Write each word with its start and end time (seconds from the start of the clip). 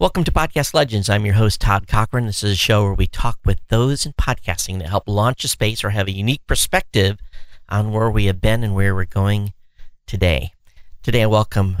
Welcome 0.00 0.24
to 0.24 0.32
Podcast 0.32 0.72
Legends. 0.72 1.10
I'm 1.10 1.26
your 1.26 1.34
host, 1.34 1.60
Todd 1.60 1.86
Cochran. 1.86 2.24
This 2.24 2.42
is 2.42 2.52
a 2.52 2.56
show 2.56 2.84
where 2.84 2.94
we 2.94 3.06
talk 3.06 3.38
with 3.44 3.58
those 3.68 4.06
in 4.06 4.14
podcasting 4.14 4.78
that 4.78 4.88
help 4.88 5.06
launch 5.06 5.44
a 5.44 5.48
space 5.48 5.84
or 5.84 5.90
have 5.90 6.08
a 6.08 6.10
unique 6.10 6.40
perspective 6.46 7.18
on 7.68 7.92
where 7.92 8.10
we 8.10 8.24
have 8.24 8.40
been 8.40 8.64
and 8.64 8.74
where 8.74 8.94
we're 8.94 9.04
going 9.04 9.52
today. 10.06 10.52
Today, 11.02 11.24
I 11.24 11.26
welcome 11.26 11.76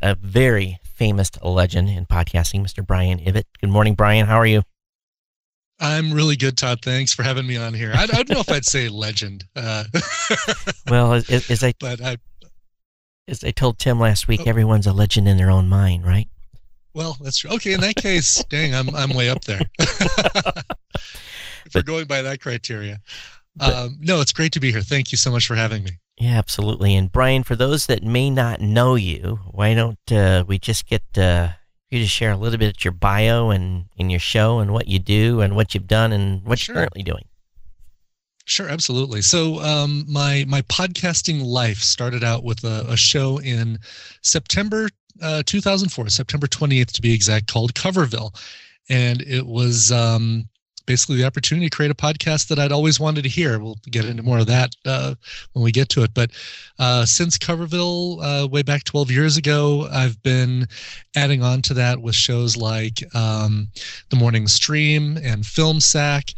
a 0.00 0.14
very 0.14 0.78
famous 0.82 1.30
legend 1.42 1.90
in 1.90 2.06
podcasting, 2.06 2.62
Mr. 2.62 2.84
Brian 2.84 3.18
Ibbott. 3.18 3.44
Good 3.60 3.68
morning, 3.68 3.96
Brian. 3.96 4.24
How 4.24 4.36
are 4.36 4.46
you? 4.46 4.62
I'm 5.78 6.14
really 6.14 6.36
good, 6.36 6.56
Todd. 6.56 6.78
Thanks 6.80 7.12
for 7.12 7.22
having 7.22 7.46
me 7.46 7.58
on 7.58 7.74
here. 7.74 7.92
I, 7.94 8.04
I 8.04 8.06
don't 8.06 8.30
know 8.30 8.40
if 8.40 8.50
I'd 8.50 8.64
say 8.64 8.88
legend. 8.88 9.44
Uh, 9.54 9.84
well, 10.88 11.12
as, 11.12 11.28
as 11.50 11.62
I 11.62 11.74
but 11.78 12.00
I, 12.00 12.16
as 13.28 13.44
I 13.44 13.50
told 13.50 13.78
Tim 13.78 14.00
last 14.00 14.26
week, 14.26 14.40
oh. 14.46 14.48
everyone's 14.48 14.86
a 14.86 14.94
legend 14.94 15.28
in 15.28 15.36
their 15.36 15.50
own 15.50 15.68
mind, 15.68 16.06
right? 16.06 16.30
Well, 16.96 17.14
that's 17.20 17.36
true. 17.36 17.50
Okay, 17.50 17.74
in 17.74 17.80
that 17.82 17.96
case, 17.96 18.42
dang, 18.48 18.74
I'm 18.74 18.88
I'm 18.96 19.10
way 19.10 19.28
up 19.28 19.44
there. 19.44 19.60
if 19.78 21.74
we're 21.74 21.82
going 21.82 22.06
by 22.06 22.22
that 22.22 22.40
criteria. 22.40 23.00
But, 23.54 23.74
um, 23.74 23.98
no, 24.00 24.22
it's 24.22 24.32
great 24.32 24.52
to 24.52 24.60
be 24.60 24.72
here. 24.72 24.80
Thank 24.80 25.12
you 25.12 25.18
so 25.18 25.30
much 25.30 25.46
for 25.46 25.56
having 25.56 25.84
me. 25.84 25.90
Yeah, 26.18 26.38
absolutely. 26.38 26.94
And 26.94 27.12
Brian, 27.12 27.42
for 27.42 27.54
those 27.54 27.86
that 27.86 28.02
may 28.02 28.30
not 28.30 28.62
know 28.62 28.94
you, 28.94 29.40
why 29.50 29.74
don't 29.74 29.98
uh, 30.10 30.44
we 30.46 30.58
just 30.58 30.86
get 30.86 31.02
uh, 31.18 31.48
you 31.90 31.98
to 31.98 32.06
share 32.06 32.32
a 32.32 32.36
little 32.36 32.58
bit 32.58 32.74
of 32.74 32.84
your 32.84 32.92
bio 32.92 33.50
and 33.50 33.84
in 33.98 34.08
your 34.08 34.20
show 34.20 34.58
and 34.58 34.72
what 34.72 34.88
you 34.88 34.98
do 34.98 35.42
and 35.42 35.54
what 35.54 35.74
you've 35.74 35.86
done 35.86 36.12
and 36.12 36.44
what 36.44 36.58
sure. 36.58 36.74
you're 36.74 36.80
currently 36.80 37.02
doing? 37.02 37.24
Sure, 38.46 38.68
absolutely. 38.70 39.20
So 39.20 39.60
um, 39.60 40.06
my 40.08 40.46
my 40.48 40.62
podcasting 40.62 41.44
life 41.44 41.78
started 41.78 42.24
out 42.24 42.42
with 42.42 42.64
a, 42.64 42.86
a 42.88 42.96
show 42.96 43.38
in 43.38 43.80
September 44.22 44.88
uh, 45.22 45.42
2004, 45.44 46.08
September 46.08 46.46
28th 46.46 46.92
to 46.92 47.02
be 47.02 47.12
exact, 47.12 47.52
called 47.52 47.74
Coverville. 47.74 48.34
And 48.88 49.20
it 49.22 49.46
was 49.46 49.90
um, 49.90 50.48
basically 50.86 51.16
the 51.16 51.24
opportunity 51.24 51.68
to 51.68 51.76
create 51.76 51.90
a 51.90 51.94
podcast 51.94 52.48
that 52.48 52.58
I'd 52.58 52.72
always 52.72 52.98
wanted 52.98 53.22
to 53.22 53.28
hear. 53.28 53.58
We'll 53.58 53.78
get 53.90 54.04
into 54.04 54.22
more 54.22 54.38
of 54.38 54.46
that 54.46 54.74
uh, 54.84 55.14
when 55.52 55.64
we 55.64 55.72
get 55.72 55.88
to 55.90 56.02
it. 56.04 56.14
But 56.14 56.30
uh, 56.78 57.04
since 57.04 57.36
Coverville, 57.36 58.22
uh, 58.22 58.48
way 58.48 58.62
back 58.62 58.84
12 58.84 59.10
years 59.10 59.36
ago, 59.36 59.88
I've 59.92 60.22
been 60.22 60.66
adding 61.14 61.42
on 61.42 61.62
to 61.62 61.74
that 61.74 62.00
with 62.00 62.14
shows 62.14 62.56
like 62.56 63.02
um, 63.14 63.68
The 64.10 64.16
Morning 64.16 64.46
Stream 64.46 65.18
and 65.22 65.44
Film 65.44 65.80
Sack 65.80 66.32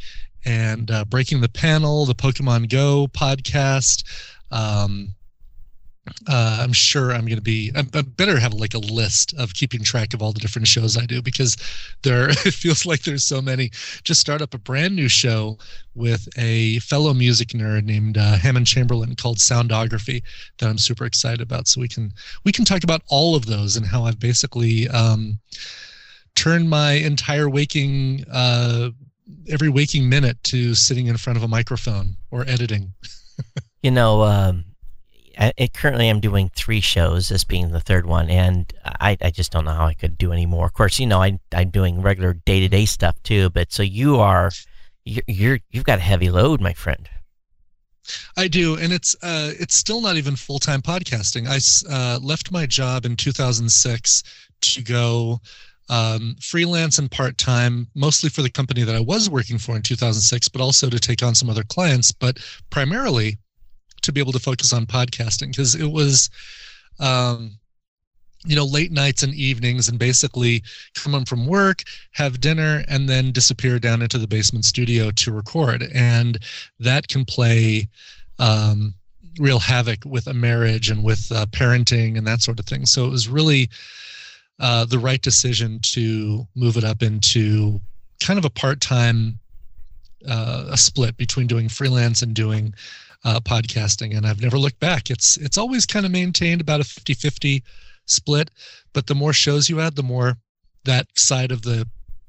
and 0.44 0.90
uh, 0.90 1.04
Breaking 1.04 1.40
the 1.40 1.48
Panel, 1.48 2.06
the 2.06 2.14
Pokemon 2.14 2.70
Go 2.70 3.06
podcast. 3.08 4.04
Um, 4.50 5.14
uh, 6.26 6.58
I'm 6.60 6.72
sure 6.72 7.12
I'm 7.12 7.26
going 7.26 7.36
to 7.36 7.42
be. 7.42 7.72
I, 7.74 7.80
I 7.94 8.02
better 8.02 8.38
have 8.38 8.54
like 8.54 8.74
a 8.74 8.78
list 8.78 9.34
of 9.38 9.54
keeping 9.54 9.82
track 9.82 10.14
of 10.14 10.22
all 10.22 10.32
the 10.32 10.40
different 10.40 10.68
shows 10.68 10.96
I 10.96 11.06
do 11.06 11.22
because 11.22 11.56
there. 12.02 12.30
It 12.48 12.54
feels 12.54 12.86
like 12.86 13.02
there's 13.02 13.24
so 13.24 13.42
many. 13.42 13.70
Just 14.04 14.20
start 14.20 14.40
up 14.40 14.54
a 14.54 14.58
brand 14.58 14.96
new 14.96 15.08
show 15.08 15.58
with 15.94 16.26
a 16.38 16.78
fellow 16.78 17.12
music 17.12 17.48
nerd 17.48 17.84
named 17.84 18.16
uh, 18.16 18.36
Hammond 18.38 18.66
Chamberlain 18.66 19.14
called 19.16 19.38
Soundography 19.38 20.22
that 20.58 20.68
I'm 20.68 20.78
super 20.78 21.04
excited 21.04 21.40
about. 21.40 21.68
So 21.68 21.80
we 21.80 21.88
can 21.88 22.12
we 22.44 22.52
can 22.52 22.64
talk 22.64 22.84
about 22.84 23.02
all 23.08 23.34
of 23.34 23.46
those 23.46 23.76
and 23.76 23.84
how 23.84 24.04
I've 24.04 24.18
basically 24.18 24.88
um, 24.88 25.38
turned 26.36 26.70
my 26.70 26.92
entire 26.92 27.50
waking 27.50 28.24
uh, 28.32 28.90
every 29.48 29.68
waking 29.68 30.08
minute 30.08 30.42
to 30.44 30.74
sitting 30.74 31.06
in 31.06 31.16
front 31.16 31.36
of 31.36 31.42
a 31.42 31.48
microphone 31.48 32.16
or 32.30 32.42
editing. 32.48 32.92
you 33.82 33.90
know. 33.90 34.22
Um 34.22 34.64
I, 35.38 35.68
currently 35.72 36.08
I'm 36.08 36.20
doing 36.20 36.50
three 36.54 36.80
shows, 36.80 37.28
this 37.28 37.44
being 37.44 37.70
the 37.70 37.80
third 37.80 38.06
one, 38.06 38.28
and 38.28 38.72
I, 38.84 39.16
I 39.22 39.30
just 39.30 39.52
don't 39.52 39.64
know 39.64 39.72
how 39.72 39.86
I 39.86 39.94
could 39.94 40.18
do 40.18 40.32
any 40.32 40.46
more. 40.46 40.66
Of 40.66 40.72
course, 40.72 40.98
you 40.98 41.06
know 41.06 41.22
I 41.22 41.38
I'm 41.54 41.70
doing 41.70 42.02
regular 42.02 42.34
day 42.34 42.60
to 42.60 42.68
day 42.68 42.86
stuff 42.86 43.22
too, 43.22 43.50
but 43.50 43.72
so 43.72 43.82
you 43.82 44.16
are 44.16 44.50
you're, 45.04 45.22
you're 45.28 45.58
you've 45.70 45.84
got 45.84 45.98
a 45.98 46.02
heavy 46.02 46.30
load, 46.30 46.60
my 46.60 46.72
friend. 46.72 47.08
I 48.36 48.48
do, 48.48 48.76
and 48.76 48.92
it's 48.92 49.14
uh, 49.22 49.52
it's 49.58 49.74
still 49.74 50.00
not 50.00 50.16
even 50.16 50.34
full 50.34 50.58
time 50.58 50.82
podcasting. 50.82 51.46
I 51.46 51.58
uh, 51.94 52.18
left 52.20 52.50
my 52.50 52.66
job 52.66 53.04
in 53.04 53.16
2006 53.16 54.22
to 54.60 54.82
go 54.82 55.40
um, 55.88 56.36
freelance 56.40 56.98
and 56.98 57.10
part 57.10 57.38
time, 57.38 57.86
mostly 57.94 58.28
for 58.28 58.42
the 58.42 58.50
company 58.50 58.82
that 58.82 58.96
I 58.96 59.00
was 59.00 59.30
working 59.30 59.58
for 59.58 59.76
in 59.76 59.82
2006, 59.82 60.48
but 60.48 60.60
also 60.60 60.90
to 60.90 60.98
take 60.98 61.22
on 61.22 61.34
some 61.34 61.48
other 61.48 61.62
clients. 61.62 62.12
But 62.12 62.38
primarily, 62.70 63.38
to 64.02 64.12
be 64.12 64.20
able 64.20 64.32
to 64.32 64.38
focus 64.38 64.72
on 64.72 64.86
podcasting 64.86 65.48
because 65.48 65.74
it 65.74 65.90
was 65.90 66.30
um, 67.00 67.58
you 68.44 68.54
know 68.54 68.64
late 68.64 68.92
nights 68.92 69.22
and 69.22 69.34
evenings 69.34 69.88
and 69.88 69.98
basically 69.98 70.62
come 70.94 71.12
home 71.12 71.24
from 71.24 71.46
work 71.46 71.82
have 72.12 72.40
dinner 72.40 72.84
and 72.88 73.08
then 73.08 73.32
disappear 73.32 73.78
down 73.78 74.02
into 74.02 74.18
the 74.18 74.26
basement 74.26 74.64
studio 74.64 75.10
to 75.10 75.32
record. 75.32 75.84
And 75.94 76.38
that 76.78 77.08
can 77.08 77.24
play 77.24 77.88
um, 78.38 78.94
real 79.38 79.58
havoc 79.58 80.04
with 80.04 80.26
a 80.26 80.34
marriage 80.34 80.90
and 80.90 81.02
with 81.02 81.30
uh, 81.32 81.46
parenting 81.46 82.16
and 82.16 82.26
that 82.26 82.42
sort 82.42 82.58
of 82.58 82.66
thing. 82.66 82.86
So 82.86 83.06
it 83.06 83.10
was 83.10 83.28
really 83.28 83.68
uh, 84.60 84.84
the 84.84 84.98
right 84.98 85.22
decision 85.22 85.78
to 85.80 86.46
move 86.54 86.76
it 86.76 86.84
up 86.84 87.02
into 87.02 87.80
kind 88.20 88.38
of 88.38 88.44
a 88.44 88.50
part-time 88.50 89.38
uh, 90.28 90.64
a 90.70 90.76
split 90.76 91.16
between 91.16 91.46
doing 91.46 91.68
freelance 91.68 92.22
and 92.22 92.34
doing 92.34 92.74
uh, 93.24 93.40
podcasting, 93.40 94.16
and 94.16 94.26
I've 94.26 94.42
never 94.42 94.58
looked 94.58 94.80
back. 94.80 95.10
It's 95.10 95.36
it's 95.36 95.58
always 95.58 95.86
kind 95.86 96.06
of 96.06 96.12
maintained 96.12 96.60
about 96.60 96.80
a 96.80 96.84
50-50 96.84 97.62
split, 98.06 98.50
but 98.92 99.06
the 99.06 99.14
more 99.14 99.32
shows 99.32 99.68
you 99.68 99.80
add, 99.80 99.96
the 99.96 100.02
more 100.02 100.38
that 100.84 101.06
side 101.16 101.52
of 101.52 101.62
the 101.62 101.86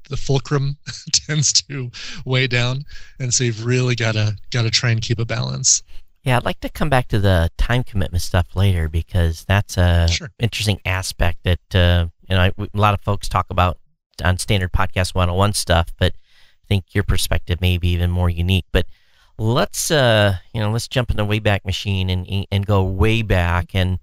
the 0.08 0.16
fulcrum 0.16 0.76
tends 1.12 1.52
to 1.52 1.90
weigh 2.24 2.46
down, 2.46 2.84
and 3.18 3.32
so 3.32 3.44
you've 3.44 3.64
really 3.64 3.94
got 3.94 4.12
to 4.12 4.36
got 4.50 4.62
to 4.62 4.70
try 4.70 4.90
and 4.90 5.00
keep 5.00 5.18
a 5.18 5.24
balance. 5.24 5.82
Yeah, 6.24 6.36
I'd 6.36 6.44
like 6.44 6.60
to 6.60 6.68
come 6.68 6.90
back 6.90 7.08
to 7.08 7.18
the 7.18 7.50
time 7.56 7.82
commitment 7.82 8.22
stuff 8.22 8.54
later 8.54 8.90
because 8.90 9.44
that's 9.46 9.78
a 9.78 10.06
sure. 10.08 10.30
interesting 10.38 10.80
aspect 10.84 11.44
that 11.44 11.74
uh, 11.74 12.08
you 12.28 12.36
know 12.36 12.42
I, 12.42 12.52
a 12.58 12.68
lot 12.74 12.92
of 12.92 13.00
folks 13.00 13.28
talk 13.28 13.46
about 13.48 13.78
on 14.22 14.36
standard 14.36 14.72
podcast 14.72 15.14
101 15.14 15.54
stuff, 15.54 15.94
but 15.98 16.12
I 16.12 16.66
think 16.68 16.94
your 16.94 17.04
perspective 17.04 17.60
may 17.60 17.78
be 17.78 17.88
even 17.88 18.10
more 18.10 18.28
unique. 18.28 18.66
But 18.70 18.86
let's 19.40 19.90
uh 19.90 20.36
you 20.52 20.60
know 20.60 20.70
let's 20.70 20.86
jump 20.86 21.10
in 21.10 21.16
the 21.16 21.24
wayback 21.24 21.64
machine 21.64 22.10
and 22.10 22.46
and 22.52 22.66
go 22.66 22.84
way 22.84 23.22
back. 23.22 23.74
And 23.74 23.98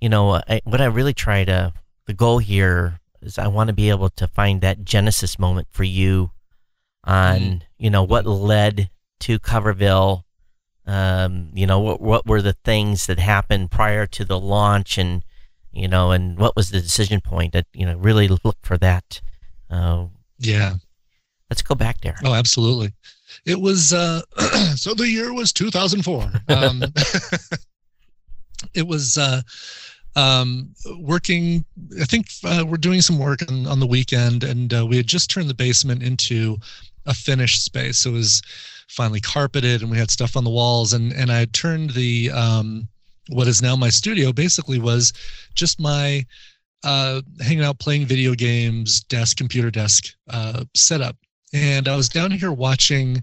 you 0.00 0.08
know 0.08 0.34
I, 0.34 0.60
what 0.64 0.80
i 0.80 0.84
really 0.84 1.14
try 1.14 1.44
to 1.44 1.72
the 2.06 2.12
goal 2.12 2.38
here 2.38 3.00
is 3.22 3.38
i 3.38 3.48
want 3.48 3.68
to 3.68 3.74
be 3.74 3.88
able 3.88 4.10
to 4.10 4.26
find 4.26 4.60
that 4.60 4.84
genesis 4.84 5.38
moment 5.38 5.68
for 5.70 5.84
you 5.84 6.30
on 7.04 7.40
mm. 7.40 7.62
you 7.78 7.88
know 7.88 8.02
what 8.02 8.26
led 8.26 8.90
to 9.20 9.38
coverville. 9.38 10.22
Um 10.86 11.50
you 11.54 11.66
know 11.66 11.80
what 11.80 12.00
what 12.00 12.26
were 12.26 12.42
the 12.42 12.52
things 12.64 13.06
that 13.06 13.18
happened 13.18 13.70
prior 13.70 14.06
to 14.08 14.24
the 14.24 14.38
launch 14.38 14.98
and 14.98 15.24
you 15.72 15.88
know 15.88 16.10
and 16.10 16.38
what 16.38 16.54
was 16.54 16.70
the 16.70 16.80
decision 16.80 17.20
point? 17.20 17.52
That 17.54 17.66
you 17.72 17.86
know 17.86 17.96
really 17.96 18.28
look 18.28 18.58
for 18.62 18.76
that 18.78 19.20
uh 19.70 20.06
yeah 20.38 20.74
let's 21.50 21.62
go 21.62 21.74
back 21.74 22.00
there 22.00 22.16
oh 22.24 22.34
absolutely 22.34 22.92
it 23.44 23.60
was 23.60 23.92
uh, 23.92 24.22
so 24.76 24.94
the 24.94 25.08
year 25.08 25.32
was 25.32 25.52
2004. 25.52 26.32
Um, 26.48 26.82
it 28.74 28.86
was 28.86 29.18
uh, 29.18 29.42
um, 30.14 30.70
working. 30.98 31.64
I 32.00 32.04
think 32.04 32.26
uh, 32.44 32.64
we're 32.66 32.76
doing 32.76 33.02
some 33.02 33.18
work 33.18 33.40
on, 33.48 33.66
on 33.66 33.80
the 33.80 33.86
weekend, 33.86 34.44
and 34.44 34.72
uh, 34.72 34.86
we 34.86 34.96
had 34.96 35.06
just 35.06 35.30
turned 35.30 35.48
the 35.48 35.54
basement 35.54 36.02
into 36.02 36.56
a 37.06 37.14
finished 37.14 37.64
space. 37.64 38.06
It 38.06 38.10
was 38.10 38.42
finally 38.88 39.20
carpeted, 39.20 39.82
and 39.82 39.90
we 39.90 39.98
had 39.98 40.10
stuff 40.10 40.36
on 40.36 40.44
the 40.44 40.50
walls. 40.50 40.92
And 40.92 41.12
and 41.12 41.30
I 41.30 41.44
turned 41.46 41.90
the 41.90 42.30
um, 42.32 42.88
what 43.28 43.48
is 43.48 43.60
now 43.60 43.76
my 43.76 43.90
studio 43.90 44.32
basically 44.32 44.78
was 44.78 45.12
just 45.54 45.80
my 45.80 46.24
uh, 46.84 47.20
hanging 47.40 47.64
out 47.64 47.78
playing 47.78 48.06
video 48.06 48.34
games 48.34 49.00
desk 49.04 49.36
computer 49.36 49.70
desk 49.70 50.14
uh, 50.30 50.64
setup 50.74 51.16
and 51.52 51.88
I 51.88 51.96
was 51.96 52.08
down 52.08 52.30
here 52.30 52.52
watching 52.52 53.22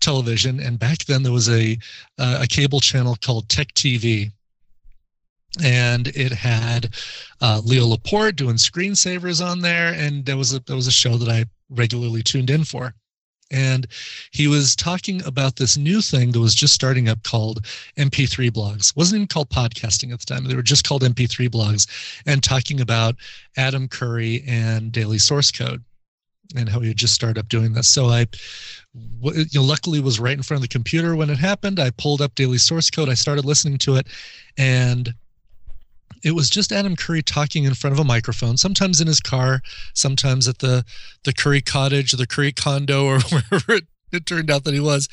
television, 0.00 0.60
and 0.60 0.78
back 0.78 1.04
then 1.04 1.22
there 1.22 1.32
was 1.32 1.48
a 1.48 1.78
uh, 2.18 2.40
a 2.42 2.46
cable 2.46 2.80
channel 2.80 3.16
called 3.20 3.48
Tech 3.48 3.72
TV, 3.74 4.32
and 5.62 6.08
it 6.08 6.32
had 6.32 6.94
uh, 7.40 7.60
Leo 7.64 7.86
Laporte 7.86 8.36
doing 8.36 8.56
screensavers 8.56 9.44
on 9.44 9.60
there, 9.60 9.94
and 9.94 10.24
there 10.24 10.36
was 10.36 10.52
a 10.54 10.60
there 10.60 10.76
was 10.76 10.86
a 10.86 10.92
show 10.92 11.16
that 11.16 11.28
I 11.28 11.44
regularly 11.70 12.22
tuned 12.22 12.50
in 12.50 12.64
for. 12.64 12.94
And 13.50 13.86
he 14.32 14.48
was 14.48 14.74
talking 14.74 15.24
about 15.24 15.56
this 15.56 15.76
new 15.76 16.00
thing 16.00 16.32
that 16.32 16.40
was 16.40 16.54
just 16.54 16.74
starting 16.74 17.08
up 17.08 17.22
called 17.22 17.66
MP3 17.96 18.50
blogs. 18.50 18.90
It 18.90 18.96
wasn't 18.96 19.18
even 19.18 19.28
called 19.28 19.50
podcasting 19.50 20.12
at 20.12 20.18
the 20.18 20.26
time. 20.26 20.44
They 20.44 20.56
were 20.56 20.62
just 20.62 20.88
called 20.88 21.02
MP3 21.02 21.48
blogs 21.50 21.86
and 22.26 22.42
talking 22.42 22.80
about 22.80 23.16
Adam 23.56 23.86
Curry 23.86 24.42
and 24.48 24.90
daily 24.90 25.18
source 25.18 25.52
code 25.52 25.84
and 26.56 26.68
how 26.68 26.80
you 26.80 26.94
just 26.94 27.14
start 27.14 27.38
up 27.38 27.48
doing 27.48 27.72
this. 27.72 27.88
So 27.88 28.06
I, 28.06 28.26
you 29.22 29.46
know, 29.54 29.62
luckily 29.62 30.00
was 30.00 30.20
right 30.20 30.36
in 30.36 30.42
front 30.42 30.58
of 30.58 30.62
the 30.62 30.72
computer 30.72 31.16
when 31.16 31.30
it 31.30 31.38
happened. 31.38 31.80
I 31.80 31.90
pulled 31.90 32.20
up 32.20 32.34
daily 32.34 32.58
source 32.58 32.90
code. 32.90 33.08
I 33.08 33.14
started 33.14 33.44
listening 33.44 33.78
to 33.78 33.96
it, 33.96 34.06
and 34.56 35.14
it 36.22 36.32
was 36.32 36.48
just 36.48 36.72
Adam 36.72 36.96
Curry 36.96 37.22
talking 37.22 37.64
in 37.64 37.74
front 37.74 37.92
of 37.92 38.00
a 38.00 38.04
microphone, 38.04 38.56
sometimes 38.56 39.00
in 39.00 39.06
his 39.06 39.20
car, 39.20 39.60
sometimes 39.94 40.48
at 40.48 40.58
the 40.58 40.84
the 41.24 41.32
Curry 41.32 41.60
cottage 41.60 42.14
or 42.14 42.16
the 42.16 42.26
Curry 42.26 42.52
condo 42.52 43.04
or 43.04 43.20
wherever 43.30 43.74
it, 43.74 43.84
it 44.12 44.26
turned 44.26 44.50
out 44.50 44.64
that 44.64 44.74
he 44.74 44.80
was. 44.80 45.08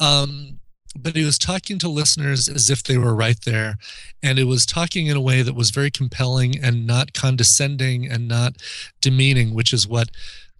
Um, 0.00 0.60
but 0.96 1.16
he 1.16 1.24
was 1.24 1.38
talking 1.38 1.78
to 1.78 1.88
listeners 1.88 2.48
as 2.48 2.70
if 2.70 2.84
they 2.84 2.96
were 2.96 3.14
right 3.14 3.38
there. 3.44 3.78
And 4.22 4.38
it 4.38 4.44
was 4.44 4.64
talking 4.64 5.08
in 5.08 5.16
a 5.16 5.20
way 5.20 5.42
that 5.42 5.54
was 5.54 5.70
very 5.70 5.90
compelling 5.90 6.62
and 6.62 6.86
not 6.86 7.12
condescending 7.12 8.06
and 8.06 8.28
not 8.28 8.56
demeaning, 9.00 9.54
which 9.54 9.72
is 9.72 9.88
what 9.88 10.10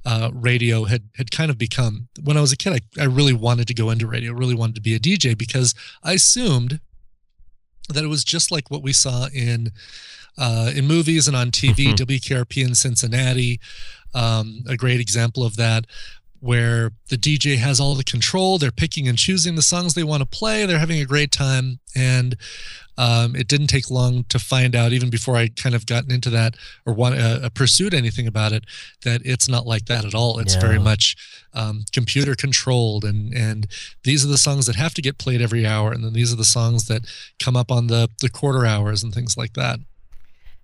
uh, 0.04 0.30
radio 0.32 0.84
had 0.84 1.08
had 1.16 1.30
kind 1.30 1.50
of 1.50 1.58
become. 1.58 2.08
When 2.22 2.36
I 2.36 2.40
was 2.40 2.52
a 2.52 2.56
kid, 2.56 2.72
I, 2.98 3.02
I 3.02 3.04
really 3.04 3.32
wanted 3.32 3.66
to 3.68 3.74
go 3.74 3.90
into 3.90 4.06
radio, 4.06 4.32
really 4.32 4.54
wanted 4.54 4.74
to 4.76 4.80
be 4.80 4.94
a 4.94 5.00
DJ 5.00 5.36
because 5.36 5.74
I 6.02 6.12
assumed 6.12 6.80
that 7.88 8.04
it 8.04 8.08
was 8.08 8.24
just 8.24 8.50
like 8.50 8.70
what 8.70 8.82
we 8.82 8.92
saw 8.92 9.28
in 9.32 9.72
uh, 10.36 10.72
in 10.74 10.86
movies 10.86 11.28
and 11.28 11.36
on 11.36 11.50
TV. 11.50 11.94
Mm-hmm. 11.94 12.04
WKRP 12.04 12.66
in 12.66 12.74
Cincinnati, 12.74 13.60
um, 14.14 14.64
a 14.68 14.76
great 14.76 15.00
example 15.00 15.44
of 15.44 15.56
that, 15.56 15.86
where 16.44 16.92
the 17.08 17.16
DJ 17.16 17.56
has 17.56 17.80
all 17.80 17.94
the 17.94 18.04
control. 18.04 18.58
They're 18.58 18.70
picking 18.70 19.08
and 19.08 19.16
choosing 19.16 19.54
the 19.54 19.62
songs 19.62 19.94
they 19.94 20.04
want 20.04 20.20
to 20.20 20.26
play. 20.26 20.66
They're 20.66 20.78
having 20.78 21.00
a 21.00 21.06
great 21.06 21.32
time, 21.32 21.80
and 21.96 22.36
um, 22.98 23.34
it 23.34 23.48
didn't 23.48 23.68
take 23.68 23.90
long 23.90 24.24
to 24.24 24.38
find 24.38 24.76
out, 24.76 24.92
even 24.92 25.08
before 25.08 25.36
I 25.36 25.48
kind 25.48 25.74
of 25.74 25.86
gotten 25.86 26.12
into 26.12 26.28
that 26.30 26.56
or 26.84 26.92
want 26.92 27.14
uh, 27.14 27.48
pursued 27.48 27.94
anything 27.94 28.26
about 28.26 28.52
it, 28.52 28.64
that 29.04 29.22
it's 29.24 29.48
not 29.48 29.66
like 29.66 29.86
that 29.86 30.04
at 30.04 30.14
all. 30.14 30.38
It's 30.38 30.54
very 30.56 30.78
much 30.78 31.16
um, 31.54 31.86
computer 31.92 32.34
controlled, 32.34 33.04
and 33.04 33.32
and 33.32 33.66
these 34.02 34.22
are 34.22 34.28
the 34.28 34.36
songs 34.36 34.66
that 34.66 34.76
have 34.76 34.92
to 34.94 35.02
get 35.02 35.16
played 35.16 35.40
every 35.40 35.64
hour, 35.66 35.92
and 35.92 36.04
then 36.04 36.12
these 36.12 36.30
are 36.30 36.36
the 36.36 36.44
songs 36.44 36.88
that 36.88 37.06
come 37.42 37.56
up 37.56 37.72
on 37.72 37.86
the 37.86 38.10
the 38.20 38.28
quarter 38.28 38.66
hours 38.66 39.02
and 39.02 39.14
things 39.14 39.38
like 39.38 39.54
that. 39.54 39.80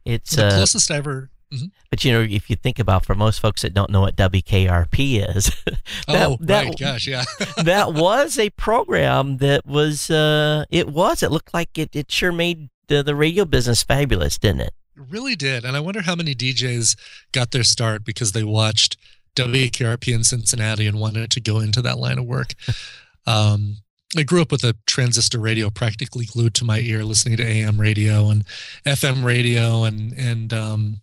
It's 0.05 0.37
the 0.37 0.47
uh, 0.47 0.50
closest 0.50 0.91
I 0.91 0.97
ever 0.97 1.31
Mm-hmm. 1.52 1.67
But 1.91 2.05
you 2.05 2.12
know, 2.12 2.20
if 2.20 2.49
you 2.49 2.56
think 2.56 2.79
about 2.79 3.05
for 3.05 3.14
most 3.14 3.41
folks 3.41 3.62
that 3.62 3.75
don't 3.75 3.91
know 3.91 4.02
what 4.02 4.17
WKRP 4.17 5.37
is, 5.37 5.47
that, 6.06 6.29
oh 6.29 6.38
that, 6.41 6.64
right, 6.64 6.79
gosh, 6.79 7.08
yeah, 7.08 7.25
that 7.64 7.93
was 7.93 8.38
a 8.38 8.50
program 8.50 9.38
that 9.38 9.67
was 9.67 10.11
uh, 10.11 10.64
it 10.70 10.88
was 10.88 11.23
it 11.23 11.31
looked 11.31 11.52
like 11.52 11.76
it 11.76 11.94
it 11.94 12.11
sure 12.11 12.32
made 12.32 12.69
the, 12.87 13.02
the 13.02 13.17
radio 13.17 13.44
business 13.44 13.82
fabulous, 13.82 14.38
didn't 14.38 14.61
it? 14.61 14.75
It 14.97 15.02
really 15.11 15.35
did, 15.35 15.64
and 15.64 15.76
I 15.76 15.81
wonder 15.81 16.02
how 16.02 16.14
many 16.14 16.35
DJs 16.35 16.97
got 17.32 17.50
their 17.50 17.64
start 17.64 18.05
because 18.05 18.32
they 18.32 18.44
watched 18.44 18.97
WKRP 19.35 20.14
in 20.14 20.25
Cincinnati 20.25 20.87
and 20.87 21.00
wanted 21.00 21.31
to 21.31 21.41
go 21.41 21.58
into 21.58 21.82
that 21.82 21.99
line 21.99 22.19
of 22.19 22.26
work. 22.26 22.55
um, 23.26 23.79
I 24.17 24.23
grew 24.25 24.43
up 24.43 24.50
with 24.50 24.64
a 24.64 24.76
transistor 24.87 25.38
radio 25.38 25.70
practically 25.70 26.26
glued 26.26 26.55
to 26.55 26.64
my 26.64 26.81
ear, 26.81 27.05
listening 27.05 27.37
to 27.37 27.47
AM 27.47 27.81
radio 27.81 28.29
and 28.29 28.44
FM 28.85 29.25
radio, 29.25 29.85
and 29.85 30.12
and 30.12 30.52
um, 30.52 31.00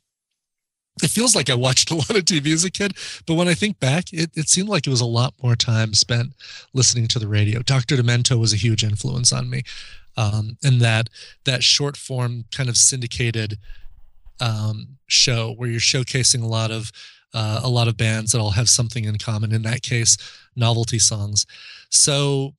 it 1.03 1.09
feels 1.09 1.35
like 1.35 1.49
I 1.49 1.55
watched 1.55 1.91
a 1.91 1.95
lot 1.95 2.11
of 2.11 2.25
TV 2.25 2.53
as 2.53 2.63
a 2.63 2.71
kid, 2.71 2.93
but 3.25 3.35
when 3.35 3.47
I 3.47 3.53
think 3.53 3.79
back, 3.79 4.11
it, 4.11 4.31
it 4.35 4.49
seemed 4.49 4.69
like 4.69 4.87
it 4.87 4.89
was 4.91 5.01
a 5.01 5.05
lot 5.05 5.33
more 5.41 5.55
time 5.55 5.93
spent 5.93 6.33
listening 6.73 7.07
to 7.09 7.19
the 7.19 7.27
radio. 7.27 7.61
Dr. 7.61 7.95
Demento 7.95 8.39
was 8.39 8.53
a 8.53 8.57
huge 8.57 8.83
influence 8.83 9.31
on 9.31 9.49
me. 9.49 9.63
Um, 10.17 10.57
and 10.63 10.81
that 10.81 11.09
that 11.45 11.63
short 11.63 11.95
form 11.95 12.45
kind 12.51 12.69
of 12.69 12.75
syndicated 12.75 13.59
um, 14.39 14.97
show 15.05 15.53
where 15.53 15.69
you're 15.69 15.79
showcasing 15.79 16.41
a 16.41 16.47
lot 16.47 16.71
of 16.71 16.91
uh, 17.33 17.61
a 17.63 17.69
lot 17.69 17.87
of 17.87 17.97
bands 17.97 18.31
that 18.31 18.39
all 18.39 18.51
have 18.51 18.69
something 18.69 19.05
in 19.05 19.17
common. 19.17 19.51
In 19.51 19.61
that 19.63 19.83
case, 19.83 20.17
novelty 20.55 20.99
songs. 20.99 21.45
So 21.89 22.55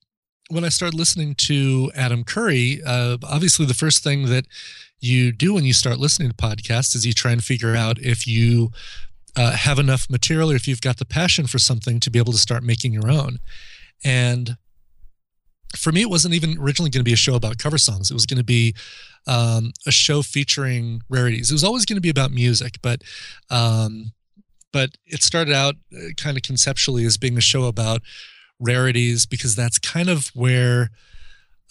when 0.49 0.63
I 0.63 0.69
started 0.69 0.97
listening 0.97 1.35
to 1.35 1.91
Adam 1.95 2.23
Curry, 2.23 2.81
uh, 2.85 3.17
obviously 3.23 3.65
the 3.65 3.73
first 3.73 4.03
thing 4.03 4.27
that 4.27 4.45
you 4.99 5.31
do 5.31 5.53
when 5.53 5.65
you 5.65 5.73
start 5.73 5.97
listening 5.97 6.29
to 6.29 6.35
podcasts 6.35 6.95
is 6.95 7.05
you 7.05 7.13
try 7.13 7.31
and 7.31 7.43
figure 7.43 7.75
out 7.75 7.99
if 7.99 8.27
you 8.27 8.71
uh, 9.35 9.51
have 9.51 9.79
enough 9.79 10.09
material 10.09 10.51
or 10.51 10.55
if 10.55 10.67
you've 10.67 10.81
got 10.81 10.97
the 10.97 11.05
passion 11.05 11.47
for 11.47 11.59
something 11.59 11.99
to 11.99 12.09
be 12.09 12.19
able 12.19 12.33
to 12.33 12.39
start 12.39 12.63
making 12.63 12.93
your 12.93 13.09
own. 13.09 13.39
And 14.03 14.57
for 15.75 15.91
me, 15.91 16.01
it 16.01 16.09
wasn't 16.09 16.33
even 16.33 16.57
originally 16.59 16.89
going 16.89 17.01
to 17.01 17.09
be 17.09 17.13
a 17.13 17.17
show 17.17 17.35
about 17.35 17.57
cover 17.57 17.77
songs. 17.77 18.09
It 18.09 18.15
was 18.15 18.25
going 18.25 18.39
to 18.39 18.43
be 18.43 18.75
um, 19.27 19.71
a 19.85 19.91
show 19.91 20.21
featuring 20.21 21.01
rarities. 21.09 21.51
It 21.51 21.53
was 21.53 21.63
always 21.63 21.85
going 21.85 21.97
to 21.97 22.01
be 22.01 22.09
about 22.09 22.31
music, 22.31 22.79
but 22.81 23.03
um, 23.49 24.11
but 24.71 24.91
it 25.05 25.23
started 25.23 25.53
out 25.53 25.75
uh, 25.95 26.09
kind 26.17 26.37
of 26.37 26.43
conceptually 26.43 27.05
as 27.05 27.17
being 27.17 27.37
a 27.37 27.41
show 27.41 27.65
about 27.65 28.01
rarities 28.59 29.25
because 29.25 29.55
that's 29.55 29.79
kind 29.79 30.09
of 30.09 30.27
where 30.33 30.89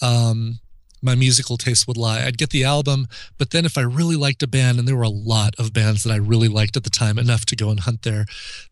um, 0.01 0.61
my 1.03 1.15
musical 1.15 1.57
taste 1.57 1.87
would 1.87 1.97
lie. 1.97 2.25
I'd 2.25 2.39
get 2.39 2.51
the 2.51 2.65
album, 2.65 3.07
but 3.37 3.51
then 3.51 3.65
if 3.65 3.79
I 3.79 3.83
really 3.83 4.17
liked 4.17 4.43
a 4.43 4.47
band, 4.47 4.79
and 4.79 4.89
there 4.89 4.97
were 4.97 5.03
a 5.03 5.09
lot 5.09 5.55
of 5.59 5.73
bands 5.73 6.05
that 6.05 6.13
I 6.13 6.17
really 6.17 6.49
liked 6.49 6.77
at 6.77 6.85
the 6.85 6.91
time, 6.91 7.19
enough 7.19 7.47
to 7.47 7.57
go 7.57 7.71
and 7.71 7.81
hunt 7.81 8.03
their 8.03 8.27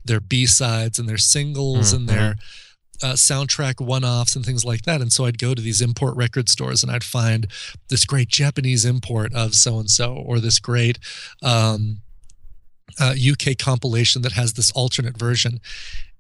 their 0.05 0.21
B 0.21 0.47
sides 0.47 0.99
and 0.99 1.09
their 1.09 1.19
singles 1.19 1.93
mm-hmm. 1.93 1.97
and 1.97 2.09
their 2.09 2.37
uh, 3.03 3.13
soundtrack 3.13 3.85
one-offs 3.85 4.37
and 4.37 4.45
things 4.45 4.65
like 4.65 4.83
that. 4.83 5.01
And 5.01 5.13
so 5.13 5.25
I'd 5.25 5.39
go 5.39 5.55
to 5.55 5.63
these 5.63 5.81
import 5.81 6.17
record 6.17 6.49
stores 6.49 6.83
and 6.83 6.91
I'd 6.91 7.05
find 7.05 7.47
this 7.89 8.05
great 8.05 8.29
Japanese 8.29 8.85
import 8.85 9.35
of 9.35 9.55
so 9.55 9.79
and 9.79 9.91
so, 9.91 10.15
or 10.15 10.41
this 10.41 10.59
great 10.59 10.99
um, 11.43 11.99
uh, 12.99 13.15
UK 13.15 13.59
compilation 13.59 14.23
that 14.23 14.33
has 14.33 14.55
this 14.55 14.71
alternate 14.73 15.19
version. 15.19 15.61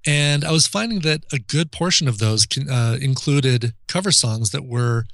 And 0.06 0.44
I 0.44 0.52
was 0.52 0.66
finding 0.66 1.00
that 1.00 1.24
a 1.32 1.38
good 1.38 1.72
portion 1.72 2.06
of 2.06 2.18
those 2.18 2.46
can, 2.46 2.70
uh, 2.70 2.98
included 3.00 3.74
cover 3.88 4.12
songs 4.12 4.50
that 4.50 4.64
were 4.64 5.06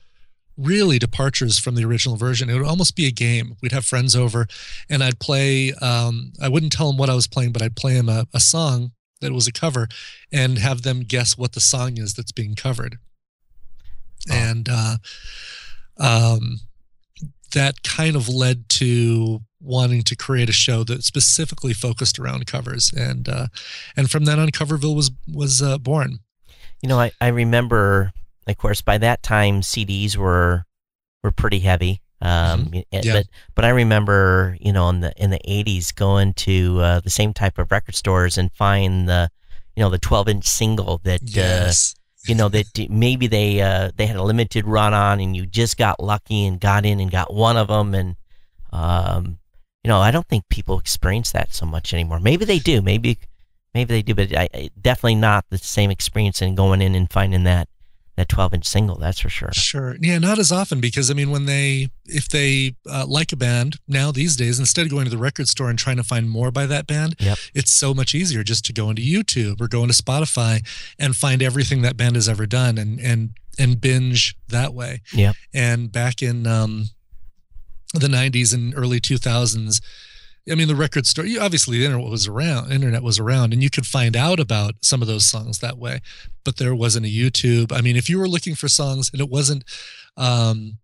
really 0.57 0.99
departures 0.99 1.59
from 1.59 1.75
the 1.75 1.85
original 1.85 2.17
version. 2.17 2.51
It 2.51 2.55
would 2.55 2.67
almost 2.67 2.97
be 2.97 3.07
a 3.07 3.11
game. 3.11 3.57
We'd 3.63 3.73
have 3.73 3.85
friends 3.85 4.15
over, 4.15 4.47
and 4.89 5.03
I'd 5.03 5.19
play. 5.19 5.73
Um, 5.75 6.33
I 6.41 6.49
wouldn't 6.49 6.73
tell 6.73 6.89
them 6.89 6.99
what 6.99 7.11
I 7.11 7.15
was 7.15 7.27
playing, 7.27 7.53
but 7.53 7.63
I'd 7.63 7.77
play 7.77 7.95
them 7.95 8.09
a, 8.09 8.27
a 8.35 8.41
song 8.41 8.93
that 9.21 9.33
was 9.33 9.47
a 9.47 9.53
cover, 9.53 9.89
and 10.33 10.59
have 10.59 10.83
them 10.83 11.01
guess 11.01 11.39
what 11.39 11.53
the 11.53 11.61
song 11.61 11.99
is 11.99 12.15
that's 12.15 12.33
being 12.33 12.55
covered. 12.55 12.99
Oh. 14.31 14.35
And 14.35 14.69
uh, 14.71 14.97
um, 15.99 16.61
that 17.55 17.83
kind 17.83 18.17
of 18.17 18.29
led 18.29 18.69
to 18.69 19.41
wanting 19.61 20.03
to 20.03 20.17
create 20.17 20.49
a 20.49 20.53
show 20.53 20.83
that 20.85 21.05
specifically 21.05 21.73
focused 21.73 22.19
around 22.19 22.47
covers, 22.47 22.93
and 22.97 23.29
uh, 23.29 23.47
and 23.97 24.11
from 24.11 24.25
then 24.25 24.39
on, 24.39 24.51
Coverville 24.51 24.97
was 24.97 25.11
was 25.33 25.63
uh, 25.63 25.79
born. 25.79 26.19
You 26.83 26.89
know, 26.89 26.99
I, 26.99 27.13
I 27.21 27.29
remember 27.29 28.13
of 28.47 28.59
course, 28.59 28.81
by 28.81 28.99
that 28.99 29.23
time, 29.23 29.61
CDs 29.61 30.17
were 30.17 30.65
were 31.23 31.31
pretty 31.31 31.61
heavy. 31.61 32.01
Um, 32.21 32.67
mm-hmm. 32.67 32.81
yeah. 32.91 33.13
But 33.13 33.27
but 33.55 33.65
I 33.65 33.71
remember, 33.71 34.57
you 34.61 34.73
know, 34.73 34.89
in 34.89 35.01
the 35.01 35.13
in 35.17 35.31
the 35.31 35.41
'80s, 35.47 35.95
going 35.95 36.35
to 36.35 36.81
uh, 36.81 37.01
the 37.01 37.11
same 37.11 37.33
type 37.33 37.59
of 37.59 37.71
record 37.71 37.97
stores 37.97 38.39
and 38.39 38.53
find 38.53 39.09
the, 39.09 39.31
you 39.77 39.83
know, 39.83 39.91
the 39.91 39.99
12 39.99 40.29
inch 40.29 40.47
single 40.47 41.01
that, 41.05 41.23
uh, 41.23 41.27
yes. 41.27 41.95
uh, 41.97 42.29
you 42.29 42.35
know, 42.37 42.49
that 42.49 42.67
maybe 42.89 43.27
they 43.27 43.61
uh, 43.61 43.91
they 43.97 44.07
had 44.07 44.17
a 44.17 44.23
limited 44.23 44.67
run 44.67 44.95
on, 44.95 45.19
and 45.19 45.37
you 45.37 45.47
just 45.47 45.77
got 45.77 46.01
lucky 46.01 46.47
and 46.47 46.61
got 46.61 46.87
in 46.87 47.01
and 47.01 47.11
got 47.11 47.35
one 47.35 47.57
of 47.57 47.69
them, 47.69 47.95
and 47.95 48.17
um, 48.73 49.39
you 49.83 49.89
know, 49.89 49.99
I 49.99 50.13
don't 50.13 50.27
think 50.29 50.45
people 50.49 50.79
experience 50.79 51.33
that 51.33 51.53
so 51.53 51.67
much 51.67 51.93
anymore. 51.93 52.21
Maybe 52.21 52.45
they 52.45 52.61
do. 52.61 52.81
Maybe 52.83 53.19
maybe 53.75 53.95
they 53.95 54.03
do, 54.03 54.15
but 54.15 54.33
I, 54.37 54.71
definitely 54.81 55.17
not 55.17 55.45
the 55.51 55.59
same 55.59 55.91
experience 55.91 56.41
in 56.41 56.55
going 56.55 56.81
in 56.81 56.95
and 56.95 57.11
finding 57.11 57.43
that 57.45 57.69
that 58.17 58.29
12 58.29 58.55
inch 58.55 58.67
single 58.67 58.97
that's 58.97 59.21
for 59.21 59.29
sure. 59.29 59.53
Sure. 59.53 59.97
Yeah 60.01 60.19
not 60.19 60.39
as 60.39 60.53
often 60.53 60.81
because 60.81 61.11
i 61.11 61.15
mean 61.15 61.31
when 61.31 61.47
they 61.47 61.89
if 62.05 62.29
they 62.29 62.75
uh, 62.91 63.07
like 63.07 63.33
a 63.33 63.37
band 63.37 63.77
now 63.89 64.13
these 64.13 64.37
days 64.37 64.59
instead 64.59 64.87
of 64.87 64.91
going 64.91 65.05
to 65.05 65.11
the 65.11 65.19
record 65.19 65.49
store 65.49 65.71
and 65.71 65.79
trying 65.79 65.97
to 65.97 66.05
find 66.05 66.29
more 66.29 66.51
by 66.51 66.67
that 66.67 66.87
band 66.87 67.15
yep. 67.19 67.39
it's 67.55 67.73
so 67.73 67.95
much 67.95 68.15
easier 68.15 68.43
just 68.43 68.65
to 68.65 68.73
go 68.73 68.91
into 68.91 69.03
youtube 69.03 69.61
or 69.61 69.69
go 69.69 69.83
into 69.83 69.95
spotify 69.95 70.65
and 70.99 71.17
find 71.17 71.43
everything 71.43 71.83
that 71.83 71.97
band 71.97 72.15
has 72.17 72.29
ever 72.29 72.47
done 72.47 72.79
and 72.79 73.01
and 73.01 73.31
and 73.59 73.81
binge 73.81 74.37
that 74.49 74.75
way. 74.75 75.03
Yeah 75.13 75.33
and 75.53 75.93
back 75.93 76.23
in 76.23 76.47
um 76.47 76.87
the 77.95 78.09
90s 78.09 78.55
and 78.55 78.75
early 78.75 79.01
2000s 79.01 79.81
I 80.51 80.57
mean, 80.57 80.67
the 80.67 80.75
record 80.75 81.07
store. 81.07 81.25
Obviously, 81.41 81.79
the 81.79 81.85
internet 81.85 82.11
was 82.11 82.27
around. 82.27 82.73
Internet 82.73 83.03
was 83.03 83.19
around, 83.19 83.53
and 83.53 83.63
you 83.63 83.71
could 83.71 83.87
find 83.87 84.17
out 84.17 84.41
about 84.41 84.75
some 84.81 85.01
of 85.01 85.09
those 85.09 85.25
songs 85.25 85.59
that 85.59 85.79
way. 85.79 86.01
But 86.45 86.57
there 86.57 86.75
wasn't 86.75 87.07
a 87.07 87.09
YouTube. 87.09 87.73
I 87.73 87.81
mean, 87.81 87.97
if 87.97 88.11
you 88.11 88.19
were 88.19 88.29
looking 88.29 88.57
for 88.57 88.69
songs 88.69 89.11
and 89.13 89.21
it 89.21 89.29
wasn't 89.29 89.65
um, 90.17 90.79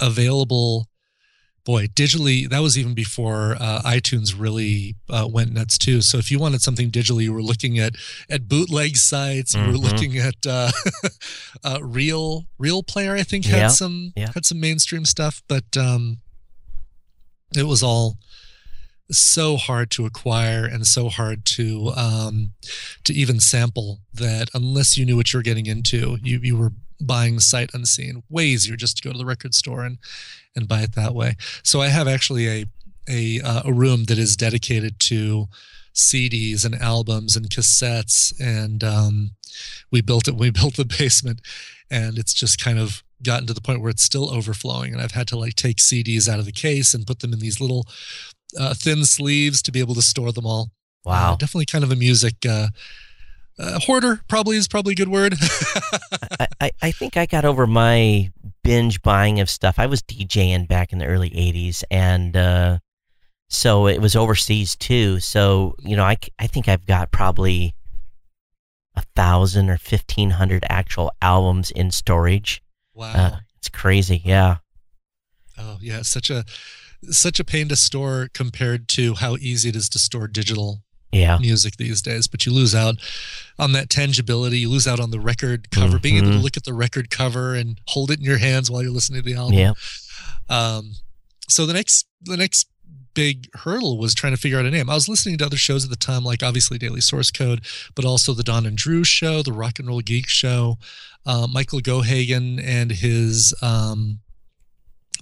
available, 0.00 0.88
boy, 1.64 1.86
digitally, 1.86 2.48
that 2.48 2.60
was 2.60 2.76
even 2.76 2.92
before 2.92 3.56
uh, 3.60 3.82
iTunes 3.82 4.34
really 4.36 4.96
uh, 5.08 5.28
went 5.30 5.52
nuts 5.52 5.78
too. 5.78 6.00
So 6.00 6.18
if 6.18 6.32
you 6.32 6.40
wanted 6.40 6.62
something 6.62 6.90
digitally, 6.90 7.22
you 7.22 7.32
were 7.32 7.42
looking 7.42 7.78
at 7.78 7.94
at 8.28 8.48
bootleg 8.48 8.96
sites. 8.96 9.54
Mm-hmm. 9.54 9.64
You 9.64 9.72
were 9.72 9.78
mm-hmm. 9.78 9.94
looking 9.94 10.18
at 10.18 10.34
uh, 10.44 10.72
uh, 11.64 11.78
Real 11.82 12.46
Real 12.58 12.82
Player. 12.82 13.14
I 13.14 13.22
think 13.22 13.44
had 13.44 13.56
yeah. 13.56 13.68
some 13.68 14.12
yeah. 14.16 14.32
had 14.34 14.44
some 14.44 14.58
mainstream 14.58 15.04
stuff, 15.04 15.40
but 15.46 15.76
um, 15.76 16.18
it 17.56 17.68
was 17.68 17.80
all 17.80 18.18
so 19.10 19.56
hard 19.56 19.90
to 19.92 20.06
acquire 20.06 20.64
and 20.64 20.86
so 20.86 21.08
hard 21.08 21.44
to 21.44 21.92
um, 21.96 22.52
to 23.04 23.12
even 23.12 23.40
sample 23.40 24.00
that 24.12 24.48
unless 24.54 24.96
you 24.96 25.04
knew 25.04 25.16
what 25.16 25.32
you 25.32 25.38
were 25.38 25.42
getting 25.42 25.66
into, 25.66 26.18
you 26.22 26.38
you 26.42 26.56
were 26.56 26.72
buying 27.00 27.40
sight 27.40 27.70
unseen. 27.74 28.22
Way 28.28 28.46
easier 28.46 28.76
just 28.76 28.96
to 28.98 29.02
go 29.02 29.12
to 29.12 29.18
the 29.18 29.26
record 29.26 29.54
store 29.54 29.84
and 29.84 29.98
and 30.56 30.68
buy 30.68 30.80
it 30.80 30.94
that 30.94 31.14
way. 31.14 31.36
So 31.62 31.80
I 31.80 31.88
have 31.88 32.08
actually 32.08 32.48
a 32.48 32.64
a 33.08 33.40
uh, 33.40 33.62
a 33.66 33.72
room 33.72 34.04
that 34.04 34.18
is 34.18 34.36
dedicated 34.36 34.98
to 35.00 35.48
CDs 35.94 36.64
and 36.64 36.74
albums 36.74 37.36
and 37.36 37.48
cassettes, 37.48 38.32
and 38.40 38.82
um, 38.82 39.32
we 39.90 40.00
built 40.00 40.28
it. 40.28 40.34
We 40.34 40.50
built 40.50 40.76
the 40.76 40.84
basement, 40.84 41.40
and 41.90 42.18
it's 42.18 42.34
just 42.34 42.62
kind 42.62 42.78
of 42.78 43.02
gotten 43.22 43.46
to 43.46 43.54
the 43.54 43.60
point 43.60 43.80
where 43.80 43.90
it's 43.90 44.02
still 44.02 44.30
overflowing, 44.30 44.92
and 44.92 45.02
I've 45.02 45.12
had 45.12 45.28
to 45.28 45.38
like 45.38 45.54
take 45.54 45.76
CDs 45.76 46.28
out 46.28 46.38
of 46.38 46.46
the 46.46 46.52
case 46.52 46.94
and 46.94 47.06
put 47.06 47.20
them 47.20 47.32
in 47.32 47.38
these 47.38 47.60
little 47.60 47.86
uh, 48.58 48.74
thin 48.74 49.04
sleeves 49.04 49.62
to 49.62 49.72
be 49.72 49.80
able 49.80 49.94
to 49.94 50.02
store 50.02 50.32
them 50.32 50.46
all. 50.46 50.70
Wow, 51.04 51.32
uh, 51.32 51.36
definitely 51.36 51.66
kind 51.66 51.84
of 51.84 51.92
a 51.92 51.96
music. 51.96 52.34
Uh, 52.48 52.68
uh, 53.58 53.78
hoarder 53.80 54.20
probably 54.28 54.56
is 54.56 54.66
probably 54.66 54.92
a 54.92 54.96
good 54.96 55.08
word. 55.08 55.34
I, 56.40 56.48
I, 56.60 56.70
I, 56.82 56.90
think 56.90 57.16
I 57.16 57.26
got 57.26 57.44
over 57.44 57.66
my 57.66 58.32
binge 58.64 59.00
buying 59.02 59.38
of 59.38 59.48
stuff. 59.48 59.78
I 59.78 59.86
was 59.86 60.02
DJing 60.02 60.66
back 60.66 60.92
in 60.92 60.98
the 60.98 61.06
early 61.06 61.30
80s, 61.30 61.84
and 61.90 62.36
uh, 62.36 62.78
so 63.48 63.86
it 63.86 64.00
was 64.00 64.16
overseas 64.16 64.74
too. 64.76 65.20
So, 65.20 65.76
you 65.78 65.96
know, 65.96 66.04
I, 66.04 66.16
I 66.38 66.46
think 66.46 66.68
I've 66.68 66.86
got 66.86 67.12
probably 67.12 67.74
a 68.96 69.02
thousand 69.14 69.68
or 69.68 69.78
1500 69.78 70.64
actual 70.68 71.12
albums 71.22 71.70
in 71.70 71.90
storage. 71.90 72.62
Wow. 72.94 73.12
Uh, 73.14 73.36
it's 73.58 73.68
crazy. 73.68 74.20
Yeah. 74.24 74.56
Oh, 75.58 75.78
yeah. 75.80 76.02
Such 76.02 76.30
a, 76.30 76.44
such 77.10 77.40
a 77.40 77.44
pain 77.44 77.68
to 77.68 77.76
store 77.76 78.28
compared 78.32 78.88
to 78.88 79.14
how 79.14 79.36
easy 79.36 79.68
it 79.68 79.76
is 79.76 79.88
to 79.90 79.98
store 79.98 80.26
digital 80.28 80.82
yeah. 81.12 81.38
music 81.38 81.76
these 81.76 82.02
days, 82.02 82.26
but 82.26 82.44
you 82.44 82.52
lose 82.52 82.74
out 82.74 82.96
on 83.58 83.72
that 83.72 83.88
tangibility. 83.88 84.58
You 84.58 84.70
lose 84.70 84.86
out 84.86 85.00
on 85.00 85.10
the 85.10 85.20
record 85.20 85.70
cover, 85.70 85.94
mm-hmm. 85.94 85.98
being 85.98 86.16
able 86.16 86.26
to 86.28 86.32
mm-hmm. 86.34 86.42
look 86.42 86.56
at 86.56 86.64
the 86.64 86.74
record 86.74 87.10
cover 87.10 87.54
and 87.54 87.80
hold 87.88 88.10
it 88.10 88.18
in 88.18 88.24
your 88.24 88.38
hands 88.38 88.70
while 88.70 88.82
you're 88.82 88.90
listening 88.90 89.22
to 89.22 89.28
the 89.28 89.38
album. 89.38 89.58
Yeah. 89.58 89.72
Um, 90.48 90.94
so 91.48 91.66
the 91.66 91.72
next, 91.72 92.06
the 92.22 92.36
next 92.36 92.68
big 93.14 93.48
hurdle 93.54 93.96
was 93.98 94.14
trying 94.14 94.34
to 94.34 94.40
figure 94.40 94.58
out 94.58 94.66
a 94.66 94.70
name. 94.70 94.90
I 94.90 94.94
was 94.94 95.08
listening 95.08 95.38
to 95.38 95.46
other 95.46 95.56
shows 95.56 95.84
at 95.84 95.90
the 95.90 95.96
time, 95.96 96.24
like 96.24 96.42
obviously 96.42 96.78
Daily 96.78 97.00
Source 97.00 97.30
Code, 97.30 97.64
but 97.94 98.04
also 98.04 98.34
the 98.34 98.42
Don 98.42 98.66
and 98.66 98.76
Drew 98.76 99.04
show, 99.04 99.42
the 99.42 99.52
Rock 99.52 99.78
and 99.78 99.88
Roll 99.88 100.00
Geek 100.00 100.28
show, 100.28 100.78
uh, 101.24 101.46
Michael 101.50 101.80
Geoghegan 101.80 102.60
and 102.62 102.90
his 102.90 103.54
um, 103.62 104.18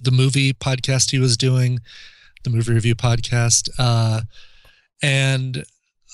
the 0.01 0.11
movie 0.11 0.53
podcast 0.53 1.11
he 1.11 1.19
was 1.19 1.37
doing, 1.37 1.79
the 2.43 2.49
movie 2.49 2.73
review 2.73 2.95
podcast, 2.95 3.69
uh, 3.77 4.21
and 5.01 5.63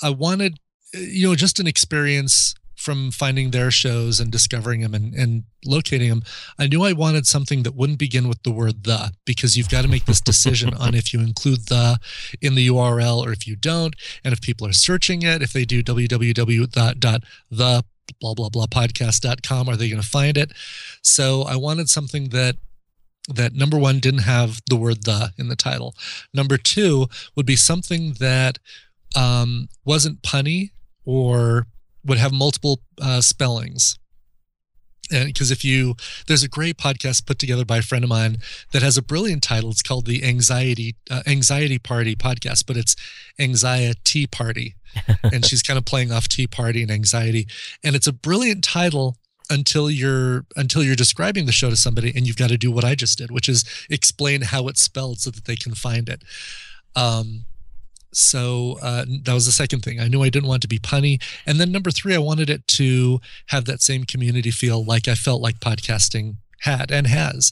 I 0.01 0.09
wanted, 0.09 0.59
you 0.93 1.29
know, 1.29 1.35
just 1.35 1.59
an 1.59 1.67
experience 1.67 2.55
from 2.79 3.11
finding 3.11 3.51
their 3.51 3.69
shows 3.69 4.21
and 4.21 4.31
discovering 4.31 4.79
them 4.79 4.93
and, 4.93 5.13
and 5.13 5.43
locating 5.65 6.07
them, 6.07 6.23
I 6.57 6.67
knew 6.67 6.83
I 6.83 6.93
wanted 6.93 7.27
something 7.27 7.63
that 7.63 7.75
wouldn't 7.75 7.99
begin 7.99 8.29
with 8.29 8.41
the 8.43 8.51
word 8.51 8.85
the 8.85 9.11
because 9.25 9.57
you've 9.57 9.69
got 9.69 9.81
to 9.81 9.89
make 9.89 10.05
this 10.05 10.21
decision 10.21 10.73
on 10.73 10.95
if 10.95 11.13
you 11.13 11.19
include 11.19 11.67
the 11.67 11.99
in 12.41 12.55
the 12.55 12.69
URL 12.69 13.17
or 13.17 13.33
if 13.33 13.45
you 13.45 13.57
don't. 13.57 13.95
And 14.23 14.31
if 14.31 14.39
people 14.39 14.65
are 14.65 14.73
searching 14.73 15.23
it, 15.23 15.41
if 15.41 15.51
they 15.51 15.65
do 15.65 15.83
www.the 15.83 17.21
blah 18.19 18.33
blah 18.33 18.49
blah 18.49 18.65
podcast.com, 18.65 19.69
are 19.69 19.75
they 19.75 19.89
going 19.89 20.01
to 20.01 20.07
find 20.07 20.37
it? 20.37 20.53
So 21.03 21.43
I 21.43 21.57
wanted 21.57 21.89
something 21.89 22.29
that 22.29 22.55
that 23.27 23.53
number 23.53 23.77
one 23.77 23.99
didn't 23.99 24.21
have 24.21 24.61
the 24.69 24.75
word 24.75 25.03
the 25.03 25.31
in 25.37 25.49
the 25.49 25.55
title. 25.55 25.95
Number 26.33 26.57
two 26.57 27.07
would 27.35 27.45
be 27.45 27.55
something 27.55 28.13
that 28.19 28.57
um, 29.15 29.69
wasn't 29.85 30.21
punny 30.21 30.71
or 31.05 31.67
would 32.05 32.17
have 32.17 32.31
multiple 32.31 32.79
uh, 33.01 33.21
spellings. 33.21 33.97
And 35.11 35.25
because 35.25 35.49
if 35.49 35.65
you 35.65 35.95
there's 36.27 36.43
a 36.43 36.47
great 36.47 36.77
podcast 36.77 37.25
put 37.25 37.39
together 37.39 37.65
by 37.65 37.77
a 37.77 37.81
friend 37.81 38.03
of 38.03 38.09
mine 38.09 38.37
that 38.73 38.83
has 38.83 38.95
a 38.95 39.01
brilliant 39.01 39.41
title. 39.41 39.71
It's 39.71 39.81
called 39.81 40.05
the 40.05 40.23
anxiety 40.23 40.95
uh, 41.09 41.23
anxiety 41.25 41.79
party 41.79 42.15
podcast 42.15 42.65
but 42.67 42.77
it's 42.77 42.95
anxiety 43.39 44.27
party. 44.27 44.75
And 45.23 45.45
she's 45.45 45.61
kind 45.61 45.77
of 45.77 45.85
playing 45.85 46.11
off 46.11 46.27
tea 46.27 46.47
party 46.47 46.81
and 46.81 46.89
anxiety. 46.91 47.47
And 47.83 47.95
it's 47.95 48.07
a 48.07 48.13
brilliant 48.13 48.63
title 48.63 49.17
until 49.49 49.89
you're 49.89 50.45
until 50.55 50.83
you're 50.83 50.95
describing 50.95 51.45
the 51.45 51.51
show 51.51 51.69
to 51.69 51.75
somebody 51.75 52.13
and 52.15 52.27
you've 52.27 52.37
got 52.37 52.49
to 52.49 52.57
do 52.57 52.71
what 52.71 52.83
i 52.83 52.95
just 52.95 53.17
did 53.17 53.31
which 53.31 53.49
is 53.49 53.65
explain 53.89 54.41
how 54.41 54.67
it's 54.67 54.81
spelled 54.81 55.19
so 55.19 55.29
that 55.29 55.45
they 55.45 55.55
can 55.55 55.73
find 55.73 56.07
it 56.07 56.23
um, 56.95 57.45
so 58.11 58.77
uh, 58.81 59.05
that 59.23 59.33
was 59.33 59.45
the 59.45 59.51
second 59.51 59.83
thing. 59.83 59.99
I 59.99 60.07
knew 60.07 60.23
I 60.23 60.29
didn't 60.29 60.49
want 60.49 60.61
to 60.63 60.67
be 60.67 60.79
punny. 60.79 61.21
And 61.45 61.59
then 61.59 61.71
number 61.71 61.91
three, 61.91 62.15
I 62.15 62.19
wanted 62.19 62.49
it 62.49 62.67
to 62.69 63.21
have 63.47 63.65
that 63.65 63.81
same 63.81 64.03
community 64.03 64.51
feel 64.51 64.83
like 64.83 65.07
I 65.07 65.15
felt 65.15 65.41
like 65.41 65.59
podcasting 65.59 66.37
had 66.61 66.91
and 66.91 67.07
has. 67.07 67.51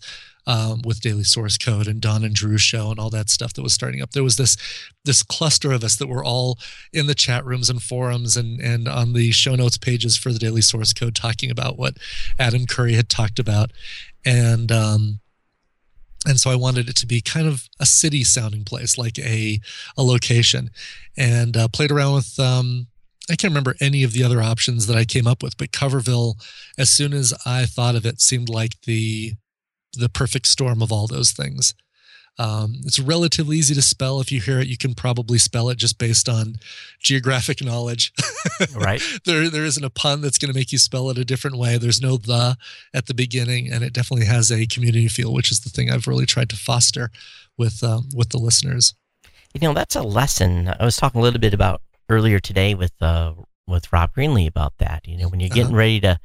Um, 0.49 0.81
with 0.85 1.01
Daily 1.01 1.25
Source 1.25 1.57
Code 1.57 1.87
and 1.87 1.99
Don 1.99 2.23
and 2.23 2.33
Drew 2.33 2.57
show 2.57 2.89
and 2.89 2.99
all 2.99 3.09
that 3.09 3.29
stuff 3.29 3.51
that 3.53 3.63
was 3.63 3.73
starting 3.73 4.01
up. 4.01 4.11
There 4.11 4.23
was 4.23 4.37
this 4.37 4.55
this 5.03 5.21
cluster 5.21 5.73
of 5.73 5.83
us 5.83 5.97
that 5.97 6.07
were 6.07 6.23
all 6.23 6.57
in 6.93 7.05
the 7.05 7.13
chat 7.13 7.43
rooms 7.43 7.69
and 7.69 7.83
forums 7.83 8.37
and 8.37 8.61
and 8.61 8.87
on 8.87 9.11
the 9.11 9.31
show 9.31 9.55
notes 9.55 9.77
pages 9.77 10.15
for 10.15 10.31
the 10.31 10.39
Daily 10.39 10.61
Source 10.61 10.93
Code 10.93 11.15
talking 11.15 11.51
about 11.51 11.77
what 11.77 11.97
Adam 12.39 12.65
Curry 12.65 12.93
had 12.93 13.09
talked 13.09 13.39
about, 13.39 13.73
and 14.25 14.71
um, 14.71 15.19
and 16.25 16.39
so 16.39 16.49
I 16.49 16.55
wanted 16.55 16.89
it 16.89 16.95
to 16.97 17.05
be 17.05 17.21
kind 17.21 17.47
of 17.47 17.67
a 17.79 17.85
city 17.85 18.23
sounding 18.23 18.63
place, 18.63 18.97
like 18.97 19.17
a 19.19 19.59
a 19.97 20.03
location, 20.03 20.69
and 21.17 21.55
uh, 21.55 21.67
played 21.67 21.91
around 21.91 22.15
with. 22.15 22.39
Um, 22.39 22.87
I 23.29 23.35
can't 23.35 23.51
remember 23.51 23.75
any 23.81 24.03
of 24.03 24.13
the 24.13 24.23
other 24.23 24.41
options 24.41 24.87
that 24.87 24.95
I 24.95 25.03
came 25.03 25.27
up 25.27 25.43
with, 25.43 25.57
but 25.57 25.71
Coverville, 25.71 26.35
as 26.77 26.89
soon 26.89 27.11
as 27.13 27.33
I 27.45 27.65
thought 27.65 27.95
of 27.95 28.05
it, 28.05 28.21
seemed 28.21 28.47
like 28.47 28.79
the 28.85 29.33
the 29.97 30.09
perfect 30.09 30.47
storm 30.47 30.81
of 30.81 30.91
all 30.91 31.07
those 31.07 31.31
things. 31.31 31.73
Um, 32.39 32.81
it's 32.85 32.99
relatively 32.99 33.57
easy 33.57 33.73
to 33.73 33.81
spell. 33.81 34.21
If 34.21 34.31
you 34.31 34.39
hear 34.39 34.59
it, 34.59 34.67
you 34.67 34.77
can 34.77 34.93
probably 34.93 35.39
spell 35.39 35.69
it 35.69 35.77
just 35.77 35.97
based 35.97 36.29
on 36.29 36.57
geographic 36.99 37.63
knowledge. 37.63 38.13
right. 38.75 39.01
there, 39.25 39.49
there 39.49 39.65
isn't 39.65 39.83
a 39.83 39.89
pun 39.89 40.21
that's 40.21 40.37
going 40.37 40.53
to 40.53 40.57
make 40.57 40.71
you 40.71 40.77
spell 40.77 41.09
it 41.09 41.17
a 41.17 41.25
different 41.25 41.57
way. 41.57 41.77
There's 41.77 42.01
no 42.01 42.17
the 42.17 42.57
at 42.93 43.07
the 43.07 43.15
beginning, 43.15 43.71
and 43.71 43.83
it 43.83 43.93
definitely 43.93 44.27
has 44.27 44.51
a 44.51 44.67
community 44.67 45.07
feel, 45.07 45.33
which 45.33 45.51
is 45.51 45.61
the 45.61 45.69
thing 45.69 45.89
I've 45.89 46.07
really 46.07 46.27
tried 46.27 46.49
to 46.51 46.55
foster 46.55 47.09
with 47.57 47.83
um, 47.83 48.09
with 48.15 48.29
the 48.29 48.37
listeners. 48.37 48.93
You 49.53 49.61
know, 49.61 49.73
that's 49.73 49.95
a 49.95 50.03
lesson. 50.03 50.71
I 50.79 50.85
was 50.85 50.97
talking 50.97 51.19
a 51.19 51.23
little 51.23 51.39
bit 51.39 51.55
about 51.55 51.81
earlier 52.07 52.39
today 52.39 52.75
with 52.75 52.93
uh, 53.01 53.33
with 53.65 53.91
Rob 53.91 54.13
Greenlee 54.13 54.47
about 54.47 54.77
that. 54.77 55.07
You 55.07 55.17
know, 55.17 55.27
when 55.27 55.39
you're 55.39 55.49
getting 55.49 55.67
uh-huh. 55.67 55.75
ready 55.75 55.99
to 56.01 56.19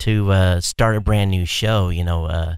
to 0.00 0.32
uh, 0.32 0.60
start 0.60 0.96
a 0.96 1.00
brand 1.00 1.30
new 1.30 1.46
show, 1.46 1.90
you 1.90 2.02
know, 2.02 2.24
uh, 2.24 2.56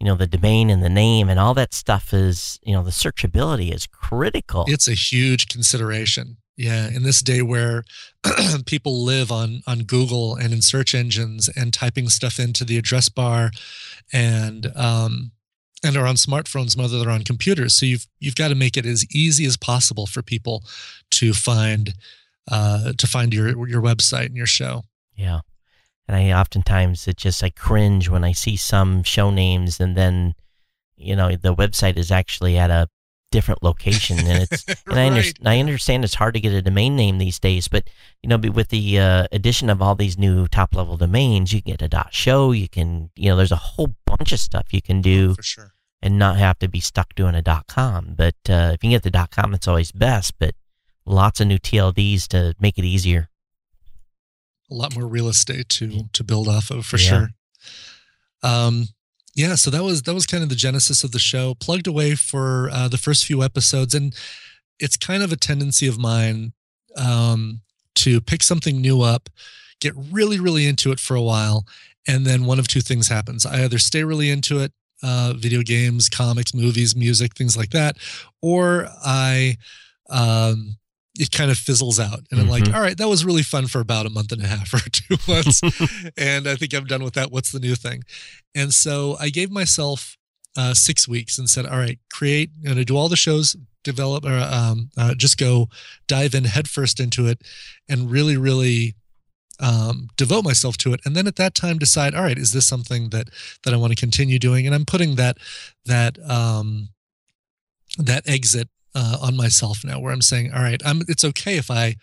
you 0.00 0.06
know 0.06 0.14
the 0.14 0.26
domain 0.26 0.70
and 0.70 0.82
the 0.82 0.90
name 0.90 1.28
and 1.28 1.38
all 1.38 1.54
that 1.54 1.72
stuff 1.72 2.12
is 2.12 2.58
you 2.62 2.72
know 2.72 2.82
the 2.82 2.90
searchability 2.90 3.72
is 3.72 3.86
critical. 3.86 4.64
It's 4.68 4.88
a 4.88 4.94
huge 4.94 5.48
consideration. 5.48 6.36
Yeah 6.56 6.88
in 6.88 7.02
this 7.02 7.20
day 7.20 7.42
where 7.42 7.84
people 8.66 9.04
live 9.04 9.32
on 9.32 9.62
on 9.66 9.80
google 9.80 10.36
and 10.36 10.52
in 10.52 10.62
search 10.62 10.94
engines 10.94 11.48
and 11.48 11.72
typing 11.72 12.08
stuff 12.08 12.38
into 12.38 12.64
the 12.64 12.78
address 12.78 13.08
bar 13.08 13.50
and 14.12 14.70
um 14.76 15.32
and 15.82 15.96
are 15.96 16.06
on 16.06 16.14
smartphones 16.14 16.78
whether 16.78 16.98
they're 16.98 17.10
on 17.10 17.24
computers. 17.24 17.74
So 17.74 17.86
you've 17.86 18.06
you've 18.20 18.36
got 18.36 18.48
to 18.48 18.54
make 18.54 18.76
it 18.76 18.86
as 18.86 19.04
easy 19.10 19.46
as 19.46 19.56
possible 19.56 20.06
for 20.06 20.22
people 20.22 20.62
to 21.12 21.32
find 21.32 21.94
uh 22.50 22.92
to 22.96 23.06
find 23.06 23.34
your 23.34 23.48
your 23.68 23.82
website 23.82 24.26
and 24.26 24.36
your 24.36 24.46
show. 24.46 24.84
Yeah 25.16 25.40
and 26.06 26.16
I 26.16 26.32
oftentimes 26.32 27.08
it 27.08 27.16
just 27.16 27.42
I 27.42 27.50
cringe 27.50 28.08
when 28.08 28.24
I 28.24 28.32
see 28.32 28.56
some 28.56 29.02
show 29.02 29.30
names 29.30 29.80
and 29.80 29.96
then 29.96 30.34
you 30.96 31.16
know 31.16 31.34
the 31.36 31.54
website 31.54 31.96
is 31.96 32.10
actually 32.10 32.58
at 32.58 32.70
a 32.70 32.88
different 33.30 33.64
location 33.64 34.18
and 34.18 34.42
it's 34.44 34.64
and 34.68 34.78
right. 34.86 34.98
I, 34.98 35.06
understand, 35.06 35.48
I 35.48 35.58
understand 35.58 36.04
it's 36.04 36.14
hard 36.14 36.34
to 36.34 36.40
get 36.40 36.52
a 36.52 36.62
domain 36.62 36.94
name 36.94 37.18
these 37.18 37.40
days 37.40 37.66
but 37.66 37.90
you 38.22 38.28
know 38.28 38.36
with 38.36 38.68
the 38.68 38.98
uh, 38.98 39.26
addition 39.32 39.70
of 39.70 39.82
all 39.82 39.96
these 39.96 40.16
new 40.16 40.46
top 40.46 40.74
level 40.74 40.96
domains 40.96 41.52
you 41.52 41.60
can 41.60 41.72
get 41.72 41.82
a 41.82 41.88
dot 41.88 42.14
show 42.14 42.52
you 42.52 42.68
can 42.68 43.10
you 43.16 43.28
know 43.28 43.36
there's 43.36 43.50
a 43.50 43.56
whole 43.56 43.94
bunch 44.06 44.32
of 44.32 44.38
stuff 44.38 44.72
you 44.72 44.80
can 44.80 45.00
do 45.00 45.30
oh, 45.32 45.34
for 45.34 45.42
sure 45.42 45.72
and 46.00 46.18
not 46.18 46.36
have 46.36 46.58
to 46.60 46.68
be 46.68 46.80
stuck 46.80 47.12
doing 47.16 47.34
a 47.34 47.42
dot 47.42 47.66
com 47.66 48.14
but 48.16 48.36
uh, 48.48 48.70
if 48.72 48.74
you 48.74 48.78
can 48.78 48.90
get 48.90 49.02
the 49.02 49.10
dot 49.10 49.30
com 49.30 49.52
it's 49.52 49.66
always 49.66 49.90
best 49.90 50.34
but 50.38 50.54
lots 51.04 51.40
of 51.40 51.48
new 51.48 51.58
TLDs 51.58 52.28
to 52.28 52.54
make 52.60 52.78
it 52.78 52.84
easier 52.84 53.28
a 54.74 54.76
lot 54.76 54.94
more 54.94 55.06
real 55.06 55.28
estate 55.28 55.68
to 55.70 56.08
to 56.12 56.24
build 56.24 56.48
off 56.48 56.70
of 56.70 56.84
for 56.84 56.98
yeah. 56.98 57.08
sure. 57.08 57.28
Um, 58.42 58.88
yeah, 59.34 59.54
so 59.54 59.70
that 59.70 59.82
was 59.82 60.02
that 60.02 60.14
was 60.14 60.26
kind 60.26 60.42
of 60.42 60.48
the 60.48 60.54
genesis 60.54 61.02
of 61.02 61.12
the 61.12 61.18
show. 61.18 61.54
Plugged 61.54 61.86
away 61.86 62.14
for 62.14 62.68
uh, 62.72 62.88
the 62.88 62.98
first 62.98 63.24
few 63.24 63.42
episodes, 63.42 63.94
and 63.94 64.14
it's 64.78 64.96
kind 64.96 65.22
of 65.22 65.32
a 65.32 65.36
tendency 65.36 65.86
of 65.86 65.98
mine 65.98 66.52
um, 66.96 67.62
to 67.96 68.20
pick 68.20 68.42
something 68.42 68.80
new 68.80 69.02
up, 69.02 69.28
get 69.80 69.94
really 69.96 70.38
really 70.38 70.66
into 70.66 70.92
it 70.92 71.00
for 71.00 71.14
a 71.14 71.22
while, 71.22 71.66
and 72.06 72.26
then 72.26 72.44
one 72.44 72.58
of 72.58 72.68
two 72.68 72.80
things 72.80 73.08
happens: 73.08 73.44
I 73.46 73.64
either 73.64 73.78
stay 73.78 74.04
really 74.04 74.30
into 74.30 74.60
it, 74.60 74.72
uh, 75.02 75.34
video 75.36 75.62
games, 75.62 76.08
comics, 76.08 76.54
movies, 76.54 76.94
music, 76.94 77.34
things 77.34 77.56
like 77.56 77.70
that, 77.70 77.96
or 78.40 78.88
I 79.04 79.56
um, 80.10 80.76
it 81.18 81.30
kind 81.30 81.50
of 81.50 81.58
fizzles 81.58 82.00
out. 82.00 82.20
And 82.30 82.40
i'm 82.40 82.48
like 82.48 82.64
mm-hmm. 82.64 82.74
all 82.74 82.80
right 82.80 82.96
that 82.96 83.08
was 83.08 83.24
really 83.24 83.42
fun 83.42 83.66
for 83.66 83.80
about 83.80 84.06
a 84.06 84.10
month 84.10 84.32
and 84.32 84.42
a 84.42 84.46
half 84.46 84.72
or 84.74 84.78
two 84.90 85.16
months. 85.28 85.60
And 86.16 86.48
i 86.48 86.54
think 86.56 86.74
i'm 86.74 86.84
done 86.84 87.02
with 87.02 87.14
that. 87.14 87.30
What's 87.30 87.52
the 87.52 87.60
new 87.60 87.74
thing? 87.74 88.04
And 88.54 88.72
so 88.72 89.16
i 89.20 89.28
gave 89.28 89.50
myself 89.50 90.16
uh, 90.56 90.72
six 90.72 91.08
weeks 91.08 91.36
and 91.36 91.50
said 91.50 91.66
all 91.66 91.78
right 91.78 91.98
create 92.12 92.50
you 92.60 92.72
know 92.72 92.84
do 92.84 92.96
all 92.96 93.08
the 93.08 93.16
shows 93.16 93.56
develop 93.82 94.24
or 94.24 94.38
um, 94.38 94.90
uh, 94.96 95.12
just 95.14 95.36
go 95.36 95.68
dive 96.06 96.32
in 96.32 96.44
headfirst 96.44 97.00
into 97.00 97.26
it 97.26 97.42
and 97.88 98.10
really 98.10 98.36
really 98.36 98.94
um, 99.60 100.08
devote 100.16 100.44
myself 100.44 100.76
to 100.78 100.92
it. 100.92 101.00
And 101.04 101.14
then 101.14 101.28
at 101.28 101.36
that 101.36 101.54
time 101.54 101.78
decide 101.78 102.14
all 102.14 102.22
right 102.22 102.38
is 102.38 102.52
this 102.52 102.66
something 102.66 103.10
that 103.10 103.28
that 103.64 103.74
i 103.74 103.76
want 103.76 103.92
to 103.92 104.00
continue 104.00 104.38
doing? 104.38 104.66
And 104.66 104.74
i'm 104.74 104.84
putting 104.84 105.16
that 105.16 105.38
that 105.86 106.18
um 106.28 106.88
that 107.98 108.28
exit 108.28 108.68
uh, 108.94 109.18
on 109.20 109.36
myself 109.36 109.84
now 109.84 109.98
where 109.98 110.12
i'm 110.12 110.22
saying 110.22 110.52
all 110.52 110.62
right 110.62 110.82
i'm 110.84 111.02
it's 111.08 111.24
okay 111.24 111.56
if 111.56 111.70
i 111.70 111.94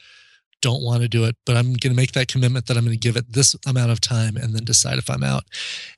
don't 0.62 0.83
want 0.83 1.01
to 1.01 1.07
do 1.07 1.24
it 1.25 1.36
but 1.45 1.57
i'm 1.57 1.74
going 1.74 1.91
to 1.91 1.95
make 1.95 2.12
that 2.12 2.27
commitment 2.27 2.67
that 2.67 2.77
i'm 2.77 2.83
going 2.83 2.98
to 2.98 3.00
give 3.00 3.15
it 3.15 3.33
this 3.33 3.55
amount 3.65 3.91
of 3.91 4.00
time 4.00 4.38
and 4.38 4.53
then 4.53 4.63
decide 4.63 4.98
if 4.98 5.10
i'm 5.10 5.24
out. 5.24 5.43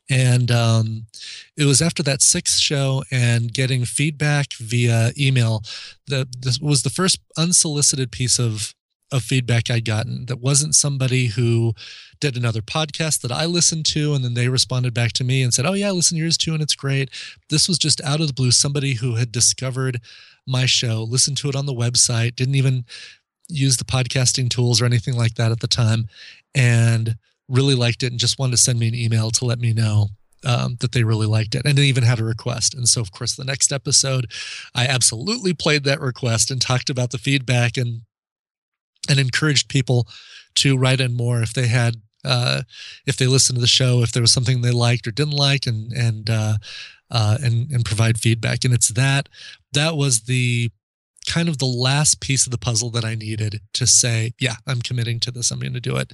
And 0.10 0.52
um, 0.52 1.06
it 1.58 1.66
was 1.66 1.82
after 1.82 2.04
that 2.04 2.22
sixth 2.22 2.60
show 2.60 3.04
and 3.12 3.54
getting 3.54 3.86
feedback 3.86 4.54
via 4.54 5.12
email 5.18 5.64
that 6.08 6.42
this 6.42 6.60
was 6.60 6.84
the 6.84 6.90
first 6.90 7.20
unsolicited 7.38 8.12
piece 8.12 8.40
of 8.40 8.74
of 9.14 9.24
feedback 9.24 9.70
I'd 9.70 9.86
gotten 9.86 10.26
that 10.26 10.42
wasn't 10.42 10.76
somebody 10.76 11.28
who 11.28 11.74
did 12.20 12.36
another 12.36 12.62
podcast 12.62 13.22
that 13.22 13.32
I 13.32 13.46
listened 13.46 13.86
to 13.88 14.14
and 14.14 14.26
then 14.26 14.34
they 14.34 14.50
responded 14.50 14.94
back 14.94 15.14
to 15.14 15.24
me 15.24 15.44
and 15.44 15.54
said, 15.54 15.66
"Oh 15.66 15.74
yeah, 15.74 15.90
I 15.90 15.92
listen 15.92 16.18
to 16.18 16.22
yours 16.22 16.38
too 16.38 16.54
and 16.54 16.62
it's 16.64 16.76
great." 16.76 17.10
This 17.50 17.68
was 17.68 17.78
just 17.78 18.02
out 18.02 18.20
of 18.20 18.28
the 18.28 18.34
blue 18.34 18.52
somebody 18.52 18.96
who 18.96 19.16
had 19.16 19.32
discovered 19.32 20.02
my 20.48 20.66
show, 20.66 21.04
listened 21.04 21.38
to 21.38 21.50
it 21.50 21.56
on 21.56 21.68
the 21.68 21.74
website, 21.74 22.36
didn't 22.36 22.56
even 22.56 22.86
use 23.48 23.78
the 23.78 23.86
podcasting 23.86 24.50
tools 24.50 24.82
or 24.82 24.86
anything 24.86 25.16
like 25.16 25.36
that 25.36 25.52
at 25.52 25.60
the 25.60 25.68
time 25.68 26.08
and 26.56 27.16
really 27.48 27.76
liked 27.76 28.04
it 28.04 28.12
and 28.12 28.20
just 28.20 28.40
wanted 28.40 28.52
to 28.52 28.58
send 28.58 28.80
me 28.80 28.88
an 28.88 28.96
email 28.96 29.30
to 29.30 29.46
let 29.46 29.60
me 29.60 29.74
know 29.74 30.08
um, 30.46 30.78
that 30.80 30.92
they 30.92 31.04
really 31.04 31.28
liked 31.28 31.56
it 31.56 31.66
and 31.66 31.78
they 31.78 31.84
even 31.84 32.04
had 32.04 32.20
a 32.20 32.24
request. 32.24 32.74
And 32.74 32.88
so, 32.88 33.02
of 33.02 33.12
course, 33.12 33.36
the 33.36 33.46
next 33.46 33.72
episode, 33.72 34.32
I 34.74 34.88
absolutely 34.88 35.54
played 35.54 35.84
that 35.84 36.02
request 36.02 36.50
and 36.50 36.60
talked 36.60 36.90
about 36.90 37.12
the 37.12 37.18
feedback 37.18 37.78
and 37.78 38.02
and 39.10 39.20
encouraged 39.20 39.70
people 39.70 40.08
to 40.56 40.78
write 40.78 41.02
in 41.02 41.16
more 41.16 41.42
if 41.42 41.54
they 41.54 41.68
had 41.68 41.98
uh, 42.26 42.62
if 43.06 43.18
they 43.18 43.28
listened 43.28 43.58
to 43.58 43.62
the 43.62 43.68
show, 43.68 44.02
if 44.02 44.12
there 44.12 44.24
was 44.24 44.32
something 44.32 44.62
they 44.62 44.72
liked 44.72 45.08
or 45.08 45.12
didn't 45.12 45.34
like, 45.34 45.68
and 45.68 45.92
and 45.92 46.30
uh, 46.30 46.58
uh, 47.12 47.38
and 47.42 47.70
and 47.72 47.86
provide 47.86 48.18
feedback. 48.18 48.64
And 48.64 48.74
it's 48.74 48.90
that 48.90 49.30
that 49.74 49.98
was 49.98 50.22
the 50.22 50.72
kind 51.26 51.48
of 51.48 51.58
the 51.58 51.66
last 51.66 52.20
piece 52.20 52.46
of 52.46 52.52
the 52.52 52.58
puzzle 52.58 52.90
that 52.92 53.06
I 53.06 53.16
needed 53.16 53.62
to 53.74 53.88
say, 53.88 54.34
yeah, 54.40 54.56
I'm 54.68 54.82
committing 54.82 55.20
to 55.22 55.32
this. 55.32 55.52
I'm 55.52 55.60
going 55.60 55.74
to 55.74 55.80
do 55.80 55.96
it 55.96 56.12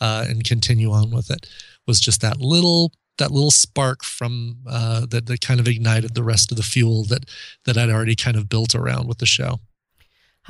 uh, 0.00 0.26
and 0.28 0.44
continue 0.44 0.90
on 0.92 1.10
with 1.10 1.30
it. 1.30 1.46
Was 1.86 2.00
just 2.00 2.20
that 2.20 2.40
little 2.40 2.92
that 3.18 3.30
little 3.30 3.50
spark 3.50 4.02
from 4.02 4.58
uh, 4.66 5.06
that 5.10 5.26
that 5.26 5.40
kind 5.40 5.60
of 5.60 5.68
ignited 5.68 6.14
the 6.14 6.22
rest 6.22 6.50
of 6.50 6.56
the 6.56 6.62
fuel 6.62 7.04
that 7.04 7.24
that 7.64 7.76
I'd 7.76 7.90
already 7.90 8.16
kind 8.16 8.36
of 8.36 8.48
built 8.48 8.74
around 8.74 9.08
with 9.08 9.18
the 9.18 9.26
show. 9.26 9.60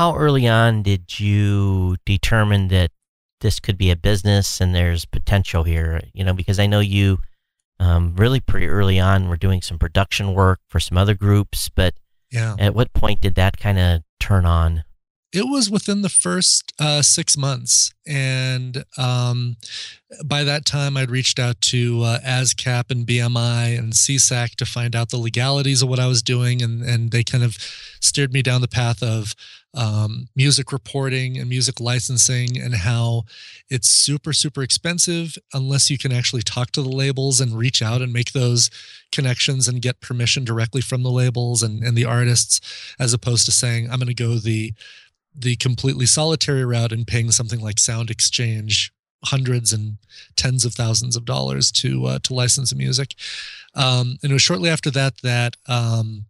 How 0.00 0.16
early 0.16 0.48
on 0.48 0.82
did 0.82 1.20
you 1.20 1.98
determine 2.06 2.68
that 2.68 2.90
this 3.42 3.60
could 3.60 3.76
be 3.76 3.90
a 3.90 3.96
business 3.96 4.58
and 4.58 4.74
there's 4.74 5.04
potential 5.04 5.62
here? 5.62 6.00
You 6.14 6.24
know, 6.24 6.32
because 6.32 6.58
I 6.58 6.66
know 6.66 6.80
you 6.80 7.18
um, 7.78 8.14
really 8.16 8.40
pretty 8.40 8.66
early 8.66 8.98
on 8.98 9.28
were 9.28 9.36
doing 9.36 9.60
some 9.60 9.78
production 9.78 10.32
work 10.32 10.60
for 10.70 10.80
some 10.80 10.96
other 10.96 11.12
groups, 11.12 11.68
but 11.68 11.92
yeah. 12.32 12.56
at 12.58 12.74
what 12.74 12.94
point 12.94 13.20
did 13.20 13.34
that 13.34 13.58
kind 13.58 13.78
of 13.78 14.00
turn 14.18 14.46
on? 14.46 14.84
It 15.32 15.44
was 15.48 15.70
within 15.70 16.02
the 16.02 16.08
first 16.08 16.72
uh, 16.80 17.02
six 17.02 17.36
months. 17.36 17.92
And 18.06 18.84
um, 18.98 19.56
by 20.24 20.42
that 20.42 20.64
time, 20.64 20.96
I'd 20.96 21.10
reached 21.10 21.38
out 21.38 21.60
to 21.62 22.02
uh, 22.02 22.18
ASCAP 22.20 22.90
and 22.90 23.06
BMI 23.06 23.78
and 23.78 23.92
SESAC 23.92 24.56
to 24.56 24.66
find 24.66 24.96
out 24.96 25.10
the 25.10 25.18
legalities 25.18 25.82
of 25.82 25.88
what 25.88 26.00
I 26.00 26.08
was 26.08 26.22
doing. 26.22 26.62
And, 26.62 26.82
and 26.82 27.12
they 27.12 27.22
kind 27.22 27.44
of 27.44 27.56
steered 28.00 28.32
me 28.32 28.42
down 28.42 28.60
the 28.60 28.68
path 28.68 29.04
of 29.04 29.36
um, 29.74 30.28
music 30.34 30.72
reporting 30.72 31.38
and 31.38 31.48
music 31.48 31.78
licensing 31.78 32.60
and 32.60 32.74
how 32.74 33.22
it's 33.68 33.88
super 33.88 34.32
super 34.32 34.62
expensive 34.62 35.38
unless 35.54 35.90
you 35.90 35.96
can 35.96 36.10
actually 36.10 36.42
talk 36.42 36.72
to 36.72 36.82
the 36.82 36.88
labels 36.88 37.40
and 37.40 37.56
reach 37.56 37.80
out 37.80 38.02
and 38.02 38.12
make 38.12 38.32
those 38.32 38.68
connections 39.12 39.68
and 39.68 39.80
get 39.80 40.00
permission 40.00 40.44
directly 40.44 40.80
from 40.80 41.04
the 41.04 41.10
labels 41.10 41.62
and, 41.62 41.84
and 41.84 41.96
the 41.96 42.04
artists 42.04 42.60
as 42.98 43.14
opposed 43.14 43.46
to 43.46 43.52
saying 43.52 43.88
i'm 43.90 44.00
going 44.00 44.08
to 44.08 44.14
go 44.14 44.38
the 44.38 44.72
the 45.34 45.56
completely 45.56 46.06
solitary 46.06 46.64
route 46.64 46.92
and 46.92 47.06
paying 47.06 47.30
something 47.30 47.60
like 47.60 47.78
sound 47.78 48.10
exchange 48.10 48.92
hundreds 49.24 49.72
and 49.72 49.98
tens 50.34 50.64
of 50.64 50.74
thousands 50.74 51.14
of 51.14 51.24
dollars 51.24 51.70
to 51.70 52.06
uh, 52.06 52.18
to 52.22 52.34
license 52.34 52.70
the 52.70 52.76
music 52.76 53.14
um, 53.74 54.18
and 54.22 54.30
it 54.30 54.34
was 54.34 54.42
shortly 54.42 54.70
after 54.70 54.90
that 54.90 55.20
that 55.22 55.56
um, 55.68 56.24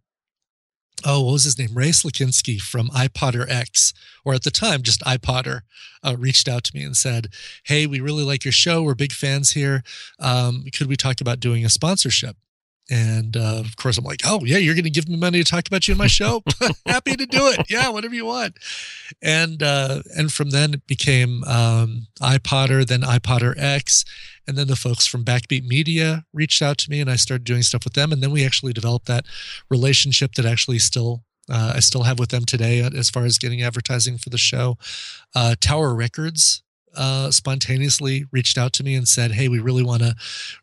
oh, 1.05 1.21
what 1.21 1.33
was 1.33 1.43
his 1.43 1.57
name? 1.57 1.73
Ray 1.73 1.89
Slakinski 1.89 2.59
from 2.59 2.89
iPodder 2.89 3.49
X, 3.49 3.93
or 4.23 4.33
at 4.33 4.43
the 4.43 4.51
time 4.51 4.83
just 4.83 5.01
iPodder, 5.01 5.61
uh, 6.03 6.15
reached 6.17 6.47
out 6.47 6.63
to 6.65 6.75
me 6.75 6.83
and 6.83 6.95
said, 6.95 7.27
"Hey, 7.63 7.87
we 7.87 7.99
really 7.99 8.23
like 8.23 8.45
your 8.45 8.51
show. 8.51 8.83
We're 8.83 8.95
big 8.95 9.11
fans 9.11 9.51
here. 9.51 9.83
Um, 10.19 10.65
could 10.73 10.87
we 10.87 10.95
talk 10.95 11.21
about 11.21 11.39
doing 11.39 11.65
a 11.65 11.69
sponsorship?" 11.69 12.37
And 12.91 13.37
uh, 13.37 13.59
of 13.59 13.77
course, 13.77 13.97
I'm 13.97 14.03
like, 14.03 14.19
"Oh 14.25 14.41
yeah, 14.43 14.57
you're 14.57 14.75
going 14.75 14.83
to 14.83 14.89
give 14.89 15.07
me 15.07 15.15
money 15.15 15.41
to 15.41 15.49
talk 15.49 15.65
about 15.65 15.87
you 15.87 15.93
in 15.93 15.97
my 15.97 16.07
show? 16.07 16.43
Happy 16.85 17.15
to 17.15 17.25
do 17.25 17.47
it. 17.47 17.67
Yeah, 17.69 17.87
whatever 17.87 18.13
you 18.13 18.25
want." 18.25 18.57
And 19.21 19.63
uh, 19.63 20.01
and 20.17 20.31
from 20.31 20.49
then 20.49 20.73
it 20.73 20.87
became 20.87 21.45
um, 21.45 22.07
iPodder, 22.19 22.85
then 22.85 23.01
iPodder 23.01 23.55
X, 23.57 24.03
and 24.45 24.57
then 24.57 24.67
the 24.67 24.75
folks 24.75 25.07
from 25.07 25.23
Backbeat 25.23 25.65
Media 25.65 26.25
reached 26.33 26.61
out 26.61 26.77
to 26.79 26.89
me, 26.89 26.99
and 26.99 27.09
I 27.09 27.15
started 27.15 27.45
doing 27.45 27.61
stuff 27.61 27.85
with 27.85 27.93
them. 27.93 28.11
And 28.11 28.21
then 28.21 28.31
we 28.31 28.45
actually 28.45 28.73
developed 28.73 29.05
that 29.05 29.25
relationship 29.69 30.33
that 30.33 30.45
actually 30.45 30.79
still 30.79 31.23
uh, 31.49 31.73
I 31.75 31.79
still 31.79 32.03
have 32.03 32.19
with 32.19 32.29
them 32.29 32.43
today 32.43 32.81
as 32.81 33.09
far 33.09 33.23
as 33.23 33.37
getting 33.37 33.61
advertising 33.61 34.17
for 34.17 34.29
the 34.29 34.37
show. 34.37 34.77
Uh, 35.33 35.55
Tower 35.59 35.95
Records 35.95 36.61
uh, 36.95 37.31
spontaneously 37.31 38.25
reached 38.31 38.57
out 38.57 38.73
to 38.73 38.83
me 38.83 38.95
and 38.95 39.07
said, 39.07 39.31
"Hey, 39.31 39.47
we 39.47 39.59
really 39.59 39.83
want 39.83 40.01
to, 40.01 40.15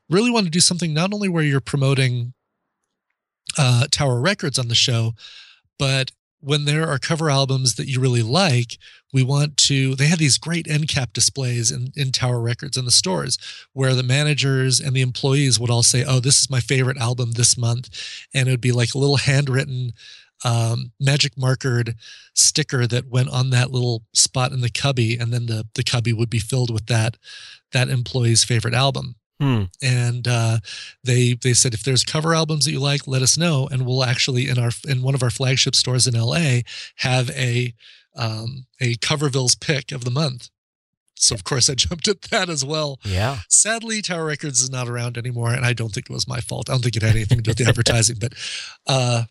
really 0.09 0.31
want 0.31 0.47
to 0.47 0.51
do 0.51 0.61
something 0.61 0.93
not 0.93 1.13
only 1.13 1.29
where 1.29 1.45
you're 1.45 1.61
promoting 1.61 2.35
uh, 3.57 3.87
Tower 3.91 4.21
Records 4.21 4.59
on 4.59 4.69
the 4.69 4.75
show, 4.75 5.15
but 5.79 6.13
when 6.41 6.65
there 6.65 6.89
are 6.89 6.99
cover 6.99 7.31
albums 7.31 7.75
that 7.75 7.89
you 7.89 8.01
really 8.01 8.23
like, 8.23 8.79
we 9.13 9.23
want 9.23 9.57
to. 9.57 9.95
They 9.95 10.07
have 10.07 10.19
these 10.19 10.39
great 10.39 10.69
end 10.69 10.89
cap 10.89 11.13
displays 11.13 11.73
in, 11.73 11.93
in 11.97 12.13
Tower 12.13 12.41
Records 12.41 12.77
in 12.77 12.85
the 12.85 12.91
stores 12.91 13.39
where 13.73 13.95
the 13.95 14.03
managers 14.03 14.81
and 14.81 14.95
the 14.95 15.01
employees 15.01 15.59
would 15.59 15.71
all 15.71 15.83
say, 15.83 16.05
Oh, 16.07 16.21
this 16.21 16.41
is 16.41 16.51
my 16.51 16.61
favorite 16.61 16.99
album 16.99 17.33
this 17.33 17.57
month. 17.57 17.89
And 18.35 18.49
it 18.49 18.53
would 18.53 18.61
be 18.61 18.73
like 18.73 18.95
a 18.95 18.99
little 18.99 19.17
handwritten, 19.17 19.93
um, 20.45 20.93
magic 21.01 21.37
markered 21.37 21.95
sticker 22.35 22.87
that 22.87 23.09
went 23.09 23.31
on 23.31 23.51
that 23.51 23.71
little 23.71 24.03
spot 24.13 24.53
in 24.53 24.61
the 24.61 24.71
cubby. 24.71 25.17
And 25.17 25.33
then 25.33 25.47
the, 25.47 25.67
the 25.75 25.83
cubby 25.83 26.13
would 26.13 26.31
be 26.31 26.39
filled 26.39 26.73
with 26.73 26.87
that, 26.87 27.17
that 27.73 27.89
employee's 27.89 28.45
favorite 28.45 28.75
album. 28.75 29.17
Hmm. 29.41 29.65
And 29.81 30.27
uh, 30.27 30.59
they 31.05 31.35
they 31.35 31.53
said 31.53 31.73
if 31.73 31.85
there's 31.85 32.03
cover 32.03 32.35
albums 32.35 32.65
that 32.65 32.73
you 32.73 32.81
like, 32.81 33.07
let 33.07 33.23
us 33.23 33.39
know, 33.39 33.69
and 33.71 33.87
we'll 33.87 34.03
actually 34.03 34.49
in 34.49 34.59
our 34.59 34.71
in 34.89 35.01
one 35.03 35.15
of 35.15 35.23
our 35.23 35.31
flagship 35.31 35.77
stores 35.77 36.09
in 36.09 36.21
LA 36.21 36.63
have 36.97 37.31
a 37.31 37.73
um, 38.17 38.67
a 38.81 38.97
Coverville's 38.97 39.55
pick 39.55 39.93
of 39.93 40.05
the 40.05 40.11
month. 40.11 40.51
So 41.15 41.35
of 41.35 41.45
course 41.45 41.71
I 41.71 41.75
jumped 41.77 42.09
at 42.09 42.23
that 42.23 42.49
as 42.49 42.65
well. 42.65 42.99
Yeah. 43.05 43.39
Sadly, 43.49 44.03
Tower 44.03 44.25
Records 44.25 44.61
is 44.61 44.71
not 44.71 44.89
around 44.89 45.17
anymore, 45.17 45.53
and 45.53 45.65
I 45.65 45.73
don't 45.73 45.91
think 45.91 46.11
it 46.11 46.13
was 46.13 46.29
my 46.29 46.41
fault. 46.41 46.69
I 46.69 46.73
don't 46.73 46.83
think 46.83 46.97
it 46.97 47.03
had 47.03 47.15
anything 47.15 47.39
to 47.39 47.43
do 47.43 47.51
with 47.51 47.59
the 47.59 47.67
advertising, 47.67 48.17
but 48.21 48.35
uh, 48.89 49.25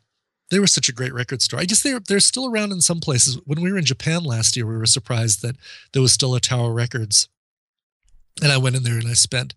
they 0.50 0.60
were 0.60 0.68
such 0.68 0.90
a 0.90 0.94
great 0.94 1.14
record 1.14 1.42
store. 1.42 1.60
I 1.60 1.66
guess 1.66 1.84
they're 1.84 2.00
they're 2.00 2.20
still 2.20 2.50
around 2.50 2.72
in 2.72 2.82
some 2.82 3.00
places. 3.00 3.40
When 3.46 3.62
we 3.62 3.72
were 3.72 3.78
in 3.78 3.86
Japan 3.86 4.24
last 4.24 4.56
year, 4.56 4.66
we 4.66 4.78
were 4.78 4.86
surprised 4.86 5.42
that 5.42 5.56
there 5.94 6.02
was 6.02 6.12
still 6.12 6.36
a 6.36 6.40
Tower 6.40 6.74
Records, 6.74 7.28
and 8.42 8.52
I 8.52 8.58
went 8.58 8.76
in 8.76 8.84
there 8.84 8.98
and 8.98 9.08
I 9.08 9.14
spent 9.14 9.54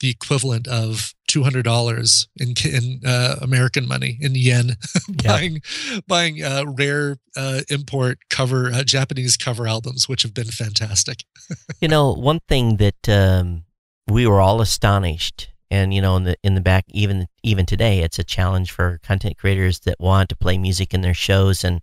the 0.00 0.10
equivalent 0.10 0.68
of 0.68 1.14
two 1.26 1.42
hundred 1.42 1.64
dollars 1.64 2.28
in 2.36 2.54
in 2.64 3.00
uh, 3.04 3.36
American 3.40 3.86
money 3.86 4.18
in 4.20 4.34
yen, 4.34 4.76
buying 5.24 5.60
buying 6.06 6.42
uh, 6.42 6.64
rare 6.66 7.18
uh, 7.36 7.62
import 7.68 8.18
cover 8.30 8.70
uh, 8.72 8.82
Japanese 8.84 9.36
cover 9.36 9.66
albums, 9.66 10.08
which 10.08 10.22
have 10.22 10.34
been 10.34 10.46
fantastic. 10.46 11.24
you 11.80 11.88
know, 11.88 12.12
one 12.12 12.40
thing 12.48 12.76
that 12.76 13.08
um, 13.08 13.64
we 14.08 14.26
were 14.26 14.40
all 14.40 14.60
astonished, 14.60 15.48
and 15.70 15.92
you 15.92 16.00
know, 16.00 16.16
in 16.16 16.24
the 16.24 16.36
in 16.42 16.54
the 16.54 16.60
back, 16.60 16.84
even 16.88 17.26
even 17.42 17.66
today, 17.66 18.00
it's 18.00 18.18
a 18.18 18.24
challenge 18.24 18.70
for 18.70 19.00
content 19.02 19.38
creators 19.38 19.80
that 19.80 20.00
want 20.00 20.28
to 20.28 20.36
play 20.36 20.58
music 20.58 20.94
in 20.94 21.00
their 21.00 21.14
shows. 21.14 21.64
And 21.64 21.80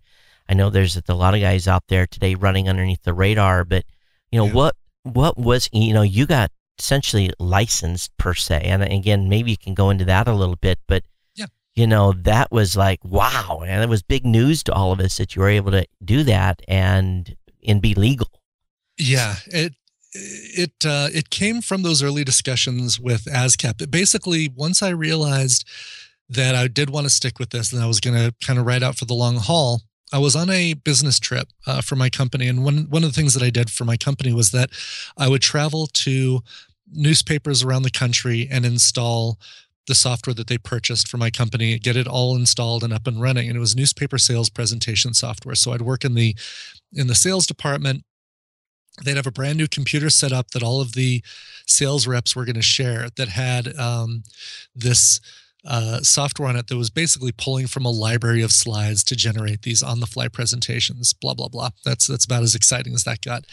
I 0.48 0.54
know 0.54 0.70
there's 0.70 1.00
a 1.08 1.14
lot 1.14 1.34
of 1.34 1.40
guys 1.40 1.68
out 1.68 1.84
there 1.88 2.06
today 2.06 2.34
running 2.34 2.68
underneath 2.68 3.02
the 3.02 3.14
radar, 3.14 3.64
but 3.64 3.84
you 4.30 4.38
know 4.38 4.46
yeah. 4.46 4.52
what 4.52 4.76
what 5.02 5.38
was 5.38 5.68
you 5.72 5.92
know 5.92 6.02
you 6.02 6.26
got 6.26 6.50
essentially 6.78 7.30
licensed 7.38 8.16
per 8.16 8.34
se. 8.34 8.62
And 8.64 8.82
again, 8.82 9.28
maybe 9.28 9.50
you 9.50 9.56
can 9.56 9.74
go 9.74 9.90
into 9.90 10.04
that 10.06 10.26
a 10.26 10.32
little 10.32 10.56
bit, 10.56 10.80
but 10.88 11.04
yeah. 11.36 11.46
you 11.76 11.86
know, 11.86 12.12
that 12.12 12.50
was 12.50 12.76
like, 12.76 12.98
wow. 13.04 13.62
And 13.64 13.80
it 13.80 13.88
was 13.88 14.02
big 14.02 14.26
news 14.26 14.64
to 14.64 14.72
all 14.72 14.90
of 14.90 14.98
us 14.98 15.18
that 15.18 15.36
you 15.36 15.42
were 15.42 15.48
able 15.48 15.70
to 15.70 15.86
do 16.04 16.24
that. 16.24 16.62
And 16.66 17.36
and 17.66 17.80
be 17.80 17.94
legal. 17.94 18.30
Yeah, 18.98 19.36
it 19.46 19.74
it 20.14 20.72
uh, 20.84 21.08
it 21.12 21.30
came 21.30 21.60
from 21.60 21.82
those 21.82 22.02
early 22.02 22.24
discussions 22.24 23.00
with 23.00 23.24
ASCAP. 23.24 23.90
basically, 23.90 24.48
once 24.54 24.82
I 24.82 24.90
realized 24.90 25.68
that 26.28 26.54
I 26.54 26.68
did 26.68 26.90
want 26.90 27.06
to 27.06 27.10
stick 27.10 27.38
with 27.38 27.50
this 27.50 27.72
and 27.72 27.82
I 27.82 27.86
was 27.86 28.00
going 28.00 28.16
to 28.16 28.34
kind 28.44 28.58
of 28.58 28.66
ride 28.66 28.82
out 28.82 28.96
for 28.96 29.04
the 29.04 29.14
long 29.14 29.36
haul, 29.36 29.82
I 30.12 30.18
was 30.18 30.34
on 30.36 30.48
a 30.48 30.74
business 30.74 31.18
trip 31.18 31.48
uh, 31.66 31.80
for 31.80 31.96
my 31.96 32.08
company, 32.08 32.48
and 32.48 32.64
one 32.64 32.86
one 32.88 33.02
of 33.02 33.10
the 33.10 33.16
things 33.16 33.34
that 33.34 33.42
I 33.42 33.50
did 33.50 33.70
for 33.70 33.84
my 33.84 33.96
company 33.96 34.32
was 34.32 34.50
that 34.52 34.70
I 35.18 35.28
would 35.28 35.42
travel 35.42 35.86
to 35.88 36.40
newspapers 36.92 37.62
around 37.62 37.82
the 37.82 37.90
country 37.90 38.46
and 38.50 38.64
install 38.64 39.38
the 39.86 39.94
software 39.94 40.34
that 40.34 40.46
they 40.46 40.56
purchased 40.56 41.08
for 41.08 41.18
my 41.18 41.30
company, 41.30 41.78
get 41.78 41.96
it 41.96 42.06
all 42.06 42.36
installed 42.36 42.82
and 42.82 42.92
up 42.92 43.06
and 43.06 43.20
running. 43.20 43.48
And 43.48 43.56
it 43.56 43.60
was 43.60 43.76
newspaper 43.76 44.16
sales 44.16 44.48
presentation 44.48 45.12
software. 45.12 45.54
So 45.54 45.72
I'd 45.72 45.82
work 45.82 46.04
in 46.04 46.14
the 46.14 46.34
in 46.92 47.06
the 47.06 47.14
sales 47.14 47.46
department. 47.46 48.04
They'd 49.02 49.16
have 49.16 49.26
a 49.26 49.32
brand 49.32 49.58
new 49.58 49.66
computer 49.66 50.10
set 50.10 50.32
up 50.32 50.50
that 50.52 50.62
all 50.62 50.80
of 50.80 50.92
the 50.92 51.22
sales 51.66 52.06
reps 52.06 52.36
were 52.36 52.44
going 52.44 52.54
to 52.54 52.62
share 52.62 53.08
that 53.16 53.28
had 53.28 53.76
um, 53.76 54.22
this 54.74 55.20
uh, 55.66 56.00
software 56.00 56.48
on 56.48 56.56
it 56.56 56.66
that 56.66 56.76
was 56.76 56.90
basically 56.90 57.32
pulling 57.32 57.66
from 57.66 57.86
a 57.86 57.90
library 57.90 58.42
of 58.42 58.52
slides 58.52 59.02
to 59.02 59.16
generate 59.16 59.62
these 59.62 59.82
on 59.82 60.00
the 60.00 60.06
fly 60.06 60.28
presentations 60.28 61.14
blah 61.14 61.32
blah 61.34 61.48
blah. 61.48 61.70
That's 61.84 62.06
that's 62.06 62.26
about 62.26 62.42
as 62.42 62.54
exciting 62.54 62.92
as 62.94 63.04
that 63.04 63.22
got. 63.22 63.46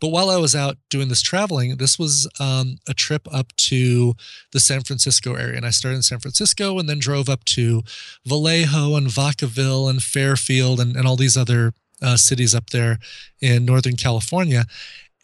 But 0.00 0.08
while 0.08 0.30
i 0.30 0.36
was 0.36 0.54
out 0.54 0.76
doing 0.90 1.08
this 1.08 1.22
traveling 1.22 1.76
this 1.76 1.98
was 1.98 2.28
um, 2.38 2.78
a 2.86 2.94
trip 2.94 3.26
up 3.32 3.54
to 3.56 4.14
the 4.52 4.60
san 4.60 4.82
francisco 4.82 5.34
area 5.34 5.56
and 5.56 5.66
i 5.66 5.70
started 5.70 5.96
in 5.96 6.02
san 6.02 6.20
francisco 6.20 6.78
and 6.78 6.88
then 6.88 6.98
drove 6.98 7.28
up 7.28 7.44
to 7.46 7.82
vallejo 8.24 8.94
and 8.94 9.08
vacaville 9.08 9.88
and 9.90 10.02
fairfield 10.02 10.78
and, 10.78 10.96
and 10.96 11.06
all 11.06 11.16
these 11.16 11.36
other 11.36 11.72
uh, 12.02 12.16
cities 12.16 12.54
up 12.54 12.70
there 12.70 12.98
in 13.40 13.64
northern 13.64 13.96
california 13.96 14.64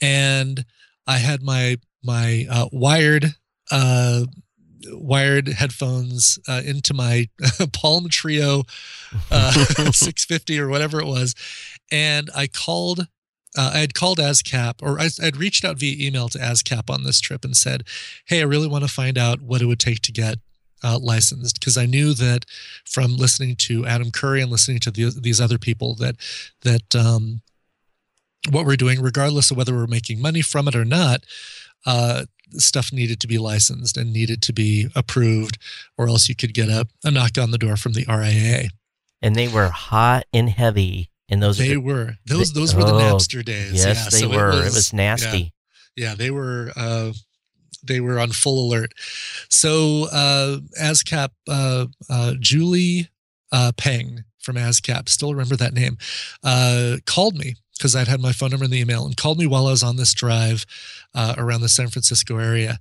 and 0.01 0.65
i 1.07 1.19
had 1.19 1.43
my 1.43 1.77
my 2.05 2.47
uh, 2.51 2.69
wired 2.73 3.35
uh, 3.71 4.25
wired 4.91 5.49
headphones 5.49 6.39
uh, 6.49 6.63
into 6.65 6.95
my 6.95 7.29
Palm 7.73 8.09
Treo 8.09 8.65
uh, 9.31 9.53
650 9.93 10.59
or 10.59 10.69
whatever 10.69 11.01
it 11.01 11.07
was, 11.07 11.35
and 11.91 12.31
I 12.35 12.47
called. 12.47 13.07
Uh, 13.55 13.73
I 13.75 13.79
had 13.81 13.93
called 13.93 14.17
ASCAP, 14.17 14.77
or 14.81 14.99
I 14.99 15.11
had 15.21 15.37
reached 15.37 15.63
out 15.63 15.77
via 15.77 15.95
email 16.07 16.31
to 16.31 16.39
ASCAP 16.39 16.89
on 16.89 17.03
this 17.03 17.21
trip 17.21 17.45
and 17.45 17.55
said, 17.55 17.85
"Hey, 18.25 18.41
I 18.41 18.45
really 18.45 18.67
want 18.67 18.83
to 18.83 18.91
find 18.91 19.19
out 19.19 19.43
what 19.43 19.61
it 19.61 19.67
would 19.67 19.79
take 19.79 20.01
to 20.03 20.13
get 20.13 20.39
uh, 20.83 20.99
licensed 21.01 21.59
because 21.59 21.77
I 21.77 21.87
knew 21.87 22.15
that 22.15 22.45
from 22.85 23.17
listening 23.17 23.57
to 23.57 23.87
Adam 23.87 24.11
Curry 24.11 24.43
and 24.43 24.51
listening 24.51 24.81
to 24.81 24.91
the, 24.91 25.11
these 25.11 25.41
other 25.41 25.59
people 25.59 25.95
that 25.97 26.17
that 26.63 26.95
um, 26.95 27.43
what 28.51 28.67
we're 28.67 28.77
doing, 28.77 29.01
regardless 29.01 29.51
of 29.51 29.57
whether 29.57 29.75
we're 29.75 29.87
making 29.87 30.21
money 30.21 30.43
from 30.43 30.69
it 30.69 30.75
or 30.75 30.85
not, 30.85 31.25
uh, 31.87 32.25
stuff 32.53 32.93
needed 32.93 33.21
to 33.21 33.27
be 33.27 33.39
licensed 33.39 33.97
and 33.97 34.13
needed 34.13 34.43
to 34.43 34.53
be 34.53 34.89
approved, 34.95 35.59
or 35.97 36.09
else 36.09 36.29
you 36.29 36.35
could 36.35 36.55
get 36.55 36.69
a, 36.69 36.87
a 37.05 37.11
knock 37.11 37.39
on 37.39 37.51
the 37.51 37.59
door 37.59 37.77
from 37.77 37.93
the 37.93 38.05
RIAA. 38.07 38.69
And 39.21 39.37
they 39.37 39.49
were 39.49 39.69
hot 39.69 40.25
and 40.33 40.49
heavy. 40.49 41.11
And 41.29 41.43
those 41.43 41.57
they 41.57 41.77
were 41.77 42.17
those 42.27 42.53
those 42.53 42.75
were 42.75 42.85
the 42.85 42.93
oh, 42.93 42.99
Napster 42.99 43.45
days. 43.45 43.73
Yes, 43.73 44.05
yeah, 44.05 44.11
they 44.11 44.33
so 44.33 44.37
were. 44.37 44.51
It 44.51 44.57
was, 44.57 44.67
it 44.67 44.75
was 44.75 44.93
nasty. 44.93 45.53
Yeah, 45.97 46.09
yeah, 46.09 46.15
they 46.15 46.31
were. 46.31 46.73
Uh, 46.77 47.13
they 47.83 48.01
were 48.01 48.19
on 48.19 48.31
full 48.31 48.67
alert. 48.67 48.93
So 49.49 50.07
uh, 50.13 50.59
ASCAP, 50.81 51.31
uh, 51.49 51.87
uh, 52.09 52.35
Julie 52.39 53.09
uh, 53.51 53.73
Peng 53.77 54.25
from 54.41 54.57
ASCAP, 54.57 55.09
still 55.09 55.33
remember 55.33 55.57
that 55.57 55.75
name, 55.75 55.99
uh, 56.43 56.97
called 57.07 57.37
me 57.37 57.57
because 57.77 57.97
I'd 57.97 58.09
had 58.09 58.21
my 58.21 58.33
phone 58.33 58.51
number 58.51 58.65
in 58.65 58.71
the 58.71 58.81
email 58.81 59.05
and 59.05 59.17
called 59.17 59.39
me 59.39 59.47
while 59.47 59.67
I 59.67 59.73
was 59.73 59.83
on 59.83 59.97
this 59.97 60.15
drive 60.15 60.65
uh, 61.15 61.35
around 61.37 61.63
the 61.63 61.69
San 61.69 61.89
Francisco 61.89 62.39
area. 62.39 62.79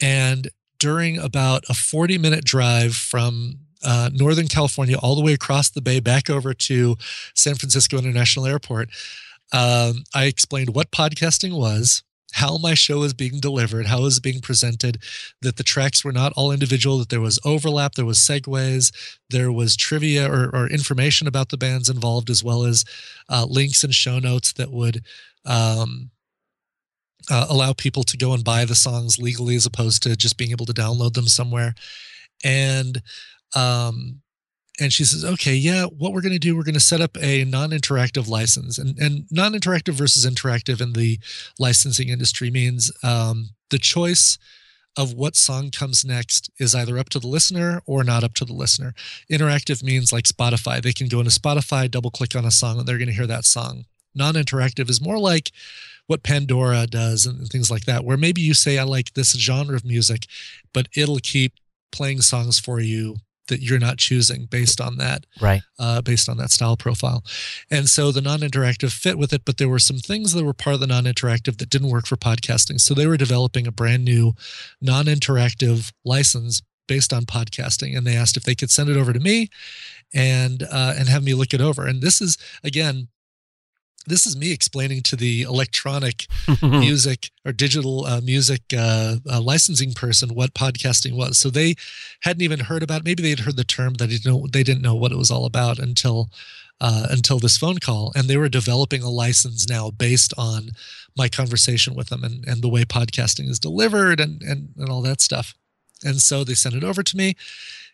And 0.00 0.48
during 0.78 1.18
about 1.18 1.64
a 1.68 1.74
40 1.74 2.18
minute 2.18 2.44
drive 2.44 2.94
from 2.94 3.58
uh, 3.82 4.10
Northern 4.12 4.46
California 4.48 4.96
all 4.96 5.14
the 5.14 5.22
way 5.22 5.32
across 5.32 5.70
the 5.70 5.80
bay 5.80 5.98
back 5.98 6.30
over 6.30 6.54
to 6.54 6.96
San 7.34 7.56
Francisco 7.56 7.98
International 7.98 8.46
Airport, 8.46 8.90
um, 9.52 10.04
I 10.14 10.24
explained 10.24 10.74
what 10.74 10.90
podcasting 10.90 11.56
was, 11.56 12.02
how 12.34 12.58
my 12.58 12.74
show 12.74 12.98
was 12.98 13.14
being 13.14 13.38
delivered, 13.38 13.86
how 13.86 14.00
it 14.00 14.02
was 14.02 14.18
being 14.18 14.40
presented, 14.40 14.98
that 15.40 15.56
the 15.56 15.62
tracks 15.62 16.04
were 16.04 16.12
not 16.12 16.32
all 16.34 16.50
individual, 16.50 16.98
that 16.98 17.08
there 17.08 17.20
was 17.20 17.38
overlap, 17.44 17.94
there 17.94 18.04
was 18.04 18.18
segues, 18.18 18.92
there 19.30 19.52
was 19.52 19.76
trivia 19.76 20.28
or, 20.28 20.50
or 20.52 20.68
information 20.68 21.28
about 21.28 21.50
the 21.50 21.56
bands 21.56 21.88
involved, 21.88 22.28
as 22.28 22.42
well 22.42 22.64
as 22.64 22.84
uh, 23.28 23.46
links 23.48 23.84
and 23.84 23.94
show 23.94 24.18
notes 24.18 24.52
that 24.54 24.72
would 24.72 25.04
um, 25.44 26.10
uh, 27.30 27.46
allow 27.48 27.72
people 27.72 28.02
to 28.02 28.16
go 28.16 28.32
and 28.32 28.42
buy 28.42 28.64
the 28.64 28.74
songs 28.74 29.16
legally 29.16 29.54
as 29.54 29.64
opposed 29.64 30.02
to 30.02 30.16
just 30.16 30.36
being 30.36 30.50
able 30.50 30.66
to 30.66 30.74
download 30.74 31.14
them 31.14 31.28
somewhere. 31.28 31.72
And 32.42 33.00
um, 33.54 34.22
and 34.80 34.92
she 34.92 35.04
says, 35.04 35.24
okay, 35.24 35.54
yeah, 35.54 35.84
what 35.84 36.12
we're 36.12 36.20
going 36.20 36.32
to 36.32 36.38
do, 36.38 36.56
we're 36.56 36.64
going 36.64 36.74
to 36.74 36.80
set 36.80 37.00
up 37.00 37.16
a 37.20 37.44
non-interactive 37.44 38.28
license, 38.28 38.78
and 38.78 38.98
and 38.98 39.26
non-interactive 39.30 39.94
versus 39.94 40.26
interactive 40.26 40.80
in 40.80 40.92
the 40.92 41.18
licensing 41.58 42.08
industry 42.08 42.50
means 42.50 42.90
um, 43.02 43.50
the 43.70 43.78
choice 43.78 44.38
of 44.96 45.12
what 45.12 45.34
song 45.34 45.70
comes 45.70 46.04
next 46.04 46.50
is 46.58 46.74
either 46.74 46.98
up 46.98 47.08
to 47.08 47.18
the 47.18 47.26
listener 47.26 47.82
or 47.84 48.04
not 48.04 48.22
up 48.22 48.34
to 48.34 48.44
the 48.44 48.52
listener. 48.52 48.94
Interactive 49.30 49.82
means 49.82 50.12
like 50.12 50.24
Spotify; 50.24 50.82
they 50.82 50.92
can 50.92 51.08
go 51.08 51.20
into 51.20 51.30
Spotify, 51.30 51.90
double 51.90 52.10
click 52.10 52.34
on 52.34 52.44
a 52.44 52.50
song, 52.50 52.78
and 52.78 52.86
they're 52.86 52.98
going 52.98 53.08
to 53.08 53.14
hear 53.14 53.26
that 53.26 53.44
song. 53.44 53.84
Non-interactive 54.14 54.90
is 54.90 55.00
more 55.00 55.18
like 55.18 55.52
what 56.06 56.22
Pandora 56.22 56.86
does 56.86 57.26
and 57.26 57.48
things 57.48 57.70
like 57.70 57.84
that, 57.84 58.04
where 58.04 58.16
maybe 58.16 58.40
you 58.40 58.54
say, 58.54 58.78
I 58.78 58.84
like 58.84 59.14
this 59.14 59.32
genre 59.32 59.74
of 59.74 59.84
music, 59.84 60.26
but 60.72 60.88
it'll 60.94 61.18
keep 61.18 61.54
playing 61.92 62.20
songs 62.20 62.58
for 62.58 62.80
you 62.80 63.16
that 63.48 63.60
you're 63.60 63.78
not 63.78 63.98
choosing 63.98 64.46
based 64.46 64.80
on 64.80 64.96
that 64.98 65.26
right. 65.40 65.62
uh, 65.78 66.00
based 66.00 66.28
on 66.28 66.36
that 66.38 66.50
style 66.50 66.76
profile. 66.76 67.24
And 67.70 67.88
so 67.88 68.10
the 68.10 68.20
non-interactive 68.20 68.92
fit 68.92 69.18
with 69.18 69.32
it 69.32 69.44
but 69.44 69.58
there 69.58 69.68
were 69.68 69.78
some 69.78 69.98
things 69.98 70.32
that 70.32 70.44
were 70.44 70.54
part 70.54 70.74
of 70.74 70.80
the 70.80 70.86
non-interactive 70.86 71.58
that 71.58 71.70
didn't 71.70 71.90
work 71.90 72.06
for 72.06 72.16
podcasting. 72.16 72.80
So 72.80 72.94
they 72.94 73.06
were 73.06 73.16
developing 73.16 73.66
a 73.66 73.72
brand 73.72 74.04
new 74.04 74.34
non-interactive 74.80 75.92
license 76.04 76.62
based 76.86 77.12
on 77.12 77.24
podcasting. 77.24 77.96
And 77.96 78.06
they 78.06 78.16
asked 78.16 78.36
if 78.36 78.44
they 78.44 78.54
could 78.54 78.70
send 78.70 78.88
it 78.90 78.96
over 78.96 79.12
to 79.12 79.20
me 79.20 79.48
and 80.12 80.62
uh, 80.62 80.94
and 80.96 81.08
have 81.08 81.24
me 81.24 81.34
look 81.34 81.54
it 81.54 81.60
over. 81.60 81.86
And 81.86 82.02
this 82.02 82.20
is 82.20 82.38
again 82.62 83.08
this 84.06 84.26
is 84.26 84.36
me 84.36 84.52
explaining 84.52 85.02
to 85.02 85.16
the 85.16 85.42
electronic 85.42 86.26
music 86.62 87.30
or 87.44 87.52
digital 87.52 88.04
uh, 88.04 88.20
music 88.20 88.62
uh, 88.76 89.16
uh, 89.30 89.40
licensing 89.40 89.92
person 89.92 90.34
what 90.34 90.54
podcasting 90.54 91.16
was. 91.16 91.38
So 91.38 91.50
they 91.50 91.74
hadn't 92.22 92.42
even 92.42 92.60
heard 92.60 92.82
about. 92.82 93.00
It. 93.00 93.04
Maybe 93.04 93.22
they 93.22 93.30
had 93.30 93.40
heard 93.40 93.56
the 93.56 93.64
term, 93.64 93.94
that 93.94 94.08
they 94.08 94.16
didn't 94.16 94.32
know, 94.32 94.46
they 94.50 94.62
didn't 94.62 94.82
know 94.82 94.94
what 94.94 95.12
it 95.12 95.18
was 95.18 95.30
all 95.30 95.46
about 95.46 95.78
until 95.78 96.30
uh, 96.80 97.06
until 97.10 97.38
this 97.38 97.56
phone 97.56 97.78
call. 97.78 98.12
And 98.14 98.28
they 98.28 98.36
were 98.36 98.48
developing 98.48 99.02
a 99.02 99.10
license 99.10 99.68
now 99.68 99.90
based 99.90 100.34
on 100.36 100.70
my 101.16 101.28
conversation 101.28 101.94
with 101.94 102.08
them 102.08 102.24
and, 102.24 102.44
and 102.46 102.62
the 102.62 102.68
way 102.68 102.84
podcasting 102.84 103.48
is 103.48 103.58
delivered 103.58 104.20
and, 104.20 104.42
and 104.42 104.70
and 104.76 104.88
all 104.88 105.02
that 105.02 105.20
stuff. 105.20 105.54
And 106.04 106.20
so 106.20 106.44
they 106.44 106.54
sent 106.54 106.74
it 106.74 106.84
over 106.84 107.02
to 107.02 107.16
me. 107.16 107.34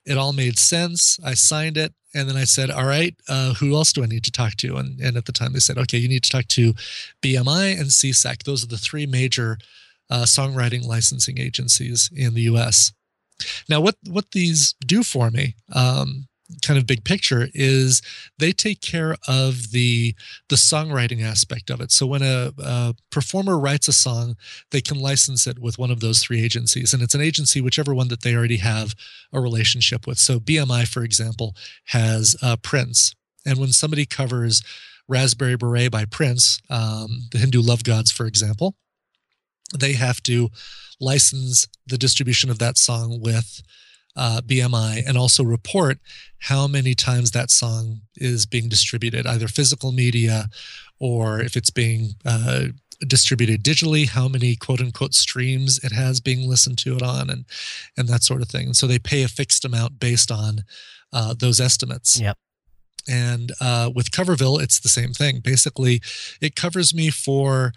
It 0.07 0.17
all 0.17 0.33
made 0.33 0.59
sense. 0.59 1.19
I 1.25 1.35
signed 1.35 1.77
it. 1.77 1.95
And 2.15 2.29
then 2.29 2.37
I 2.37 2.45
said, 2.45 2.71
All 2.71 2.87
right, 2.87 3.15
uh, 3.29 3.55
who 3.55 3.75
else 3.75 3.93
do 3.93 4.03
I 4.03 4.07
need 4.07 4.25
to 4.25 4.33
talk 4.33 4.57
to? 4.57 4.77
And, 4.77 5.01
and 5.01 5.17
at 5.17 5.27
the 5.27 5.33
time 5.33 5.53
they 5.53 5.61
said, 5.61 5.79
Okay, 5.79 5.99
you 5.99 6.09
need 6.09 6.25
to 6.25 6.31
talk 6.31 6.47
to 6.49 6.75
BMI 7.23 7.79
and 7.79 7.91
SESAC. 7.91 8.43
Those 8.43 8.65
are 8.65 8.69
the 8.69 8.79
three 8.79 9.07
major 9.07 9.59
uh, 10.11 10.25
songwriting 10.25 10.85
licensing 10.85 11.39
agencies 11.39 12.11
in 12.15 12.35
the 12.35 12.43
US. 12.43 12.93
Now, 13.69 13.81
what, 13.81 13.97
what 14.09 14.33
these 14.33 14.75
do 14.85 15.03
for 15.03 15.31
me, 15.31 15.55
um, 15.73 16.27
kind 16.63 16.79
of 16.79 16.87
big 16.87 17.05
picture 17.05 17.49
is 17.55 18.03
they 18.39 18.53
take 18.53 18.81
care 18.81 19.17
of 19.29 19.71
the 19.71 20.15
the 20.49 20.57
songwriting 20.57 21.23
aspect 21.23 21.71
of 21.71 21.81
it. 21.81 21.91
So 21.93 22.07
when 22.07 22.23
a, 22.23 22.53
a, 22.59 22.95
performer 23.11 23.59
writes 23.59 23.89
a 23.89 23.93
song 23.93 24.37
they 24.71 24.81
can 24.81 24.99
license 24.99 25.47
it 25.47 25.59
with 25.59 25.79
one 25.79 25.91
of 25.91 26.01
those 26.01 26.23
three 26.23 26.43
agencies 26.43 26.93
and 26.93 27.03
it's 27.03 27.15
an 27.15 27.21
agency 27.21 27.61
whichever 27.61 27.95
one 27.95 28.09
that 28.09 28.23
they 28.23 28.35
already 28.35 28.59
have 28.59 28.95
a 29.33 29.41
relationship 29.41 30.07
with. 30.07 30.19
So 30.19 30.39
bmi 30.41 30.87
for 30.87 31.05
example 31.05 31.55
has 31.87 32.37
uh, 32.43 32.57
prince 32.57 33.15
and 33.47 33.59
when 33.59 33.73
somebody 33.73 34.07
covers 34.07 34.63
raspberry 35.09 35.57
beret 35.57 35.91
by 35.91 36.05
prince 36.05 36.61
um, 36.71 37.29
the 37.33 37.39
hindu 37.39 37.61
love 37.61 37.85
gods 37.85 38.11
for 38.13 38.27
example 38.27 38.77
they 39.79 39.93
have 39.93 40.23
to 40.23 40.51
license 41.01 41.67
the 41.87 41.99
distribution 41.99 42.51
of 42.51 42.59
that 42.59 42.77
song 42.77 43.21
with 43.21 43.63
uh, 44.21 44.43
BMI 44.43 45.03
and 45.09 45.17
also 45.17 45.43
report 45.43 45.99
how 46.41 46.69
many 46.69 46.95
times 46.95 47.31
that 47.31 47.51
song 47.51 48.03
is 48.17 48.45
being 48.45 48.69
distributed, 48.69 49.27
either 49.27 49.49
physical 49.49 49.93
media 49.93 50.51
or 50.99 51.41
if 51.41 51.57
it's 51.57 51.71
being 51.71 52.11
uh, 52.27 52.67
distributed 53.07 53.65
digitally, 53.65 54.07
how 54.07 54.29
many 54.29 54.57
quote 54.57 54.81
unquote 54.81 55.15
streams 55.15 55.83
it 55.83 55.93
has 55.93 56.21
being 56.21 56.47
listened 56.47 56.77
to 56.79 56.95
it 56.95 57.03
on, 57.03 57.31
and 57.31 57.47
and 57.97 58.09
that 58.09 58.23
sort 58.23 58.43
of 58.43 58.49
thing. 58.49 58.67
And 58.67 58.77
so 58.77 58.87
they 58.87 58.99
pay 58.99 59.23
a 59.23 59.29
fixed 59.29 59.65
amount 59.65 59.99
based 59.99 60.31
on 60.31 60.65
uh, 61.15 61.35
those 61.37 61.59
estimates. 61.59 62.21
Yep. 62.21 62.37
And 63.09 63.53
uh, 63.59 63.91
with 63.95 64.11
Coverville, 64.11 64.63
it's 64.63 64.79
the 64.79 64.91
same 64.91 65.15
thing. 65.15 65.41
Basically, 65.41 66.03
it 66.43 66.55
covers 66.55 66.95
me 66.95 67.09
for 67.09 67.73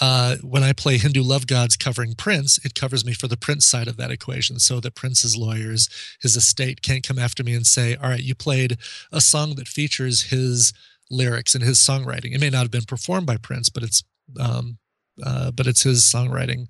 uh, 0.00 0.36
when 0.42 0.62
I 0.62 0.72
play 0.72 0.96
Hindu 0.98 1.22
Love 1.22 1.46
Gods 1.46 1.76
covering 1.76 2.14
Prince, 2.14 2.64
it 2.64 2.74
covers 2.74 3.04
me 3.04 3.12
for 3.12 3.26
the 3.26 3.36
Prince 3.36 3.66
side 3.66 3.88
of 3.88 3.96
that 3.96 4.10
equation 4.10 4.58
so 4.58 4.80
that 4.80 4.94
Prince's 4.94 5.36
lawyers, 5.36 5.88
his 6.20 6.36
estate 6.36 6.82
can't 6.82 7.06
come 7.06 7.18
after 7.18 7.42
me 7.42 7.54
and 7.54 7.66
say, 7.66 7.96
all 7.96 8.10
right, 8.10 8.22
you 8.22 8.34
played 8.34 8.78
a 9.10 9.20
song 9.20 9.56
that 9.56 9.66
features 9.68 10.24
his 10.24 10.72
lyrics 11.10 11.54
and 11.54 11.64
his 11.64 11.78
songwriting. 11.78 12.32
It 12.32 12.40
may 12.40 12.50
not 12.50 12.62
have 12.62 12.70
been 12.70 12.84
performed 12.84 13.26
by 13.26 13.38
Prince, 13.38 13.68
but 13.70 13.82
it's 13.82 14.04
um, 14.38 14.78
uh, 15.24 15.50
but 15.50 15.66
it's 15.66 15.82
his 15.82 16.02
songwriting, 16.02 16.68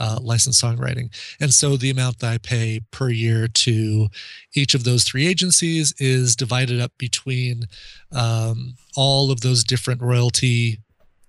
uh, 0.00 0.18
licensed 0.22 0.62
songwriting. 0.62 1.14
And 1.40 1.52
so 1.52 1.76
the 1.76 1.90
amount 1.90 2.20
that 2.20 2.32
I 2.32 2.38
pay 2.38 2.80
per 2.90 3.10
year 3.10 3.48
to 3.48 4.08
each 4.54 4.74
of 4.74 4.84
those 4.84 5.04
three 5.04 5.26
agencies 5.26 5.92
is 5.98 6.34
divided 6.34 6.80
up 6.80 6.92
between 6.96 7.64
um, 8.10 8.76
all 8.96 9.30
of 9.30 9.42
those 9.42 9.62
different 9.62 10.00
royalty 10.00 10.80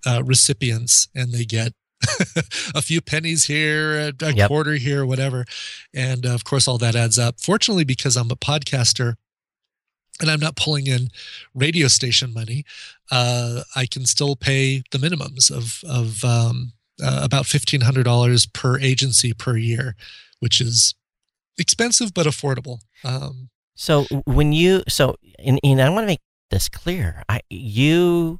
uh, 0.06 0.24
recipients, 0.24 1.08
and 1.16 1.32
they 1.32 1.46
get 1.46 1.74
a 2.76 2.82
few 2.82 3.02
pennies 3.02 3.46
here, 3.46 4.12
a, 4.22 4.34
yep. 4.34 4.48
quarter 4.48 4.74
here, 4.74 5.06
whatever. 5.06 5.46
And 5.94 6.26
uh, 6.26 6.34
of 6.34 6.44
course, 6.44 6.68
all 6.68 6.78
that 6.80 6.96
adds 6.96 7.18
up. 7.18 7.40
Fortunately, 7.40 7.84
because 7.84 8.16
I'm 8.16 8.32
a 8.32 8.36
podcaster, 8.36 9.16
and 10.22 10.30
I'm 10.30 10.40
not 10.40 10.56
pulling 10.56 10.88
in 10.88 11.10
radio 11.54 11.88
station 11.88 12.34
money, 12.34 12.66
uh, 13.12 13.62
I 13.76 13.86
can 13.86 14.06
still 14.06 14.36
pay 14.36 14.84
the 14.92 14.98
minimums 14.98 15.50
of 15.50 15.82
of 15.90 16.24
um, 16.24 16.74
uh, 17.02 17.22
about 17.24 17.46
fifteen 17.46 17.82
hundred 17.82 18.04
dollars 18.04 18.46
per 18.46 18.80
agency 18.80 19.34
per 19.34 19.58
year, 19.58 19.96
which 20.40 20.62
is 20.62 20.96
expensive 21.58 22.14
but 22.14 22.28
affordable. 22.28 22.80
Um, 23.04 23.50
so 23.76 24.06
when 24.26 24.54
you 24.54 24.84
so 24.88 25.16
and, 25.40 25.60
and 25.64 25.82
I 25.82 25.90
want 25.90 26.04
to 26.04 26.08
make 26.08 26.22
this 26.52 26.70
clear, 26.70 27.24
I 27.28 27.42
you 27.50 28.40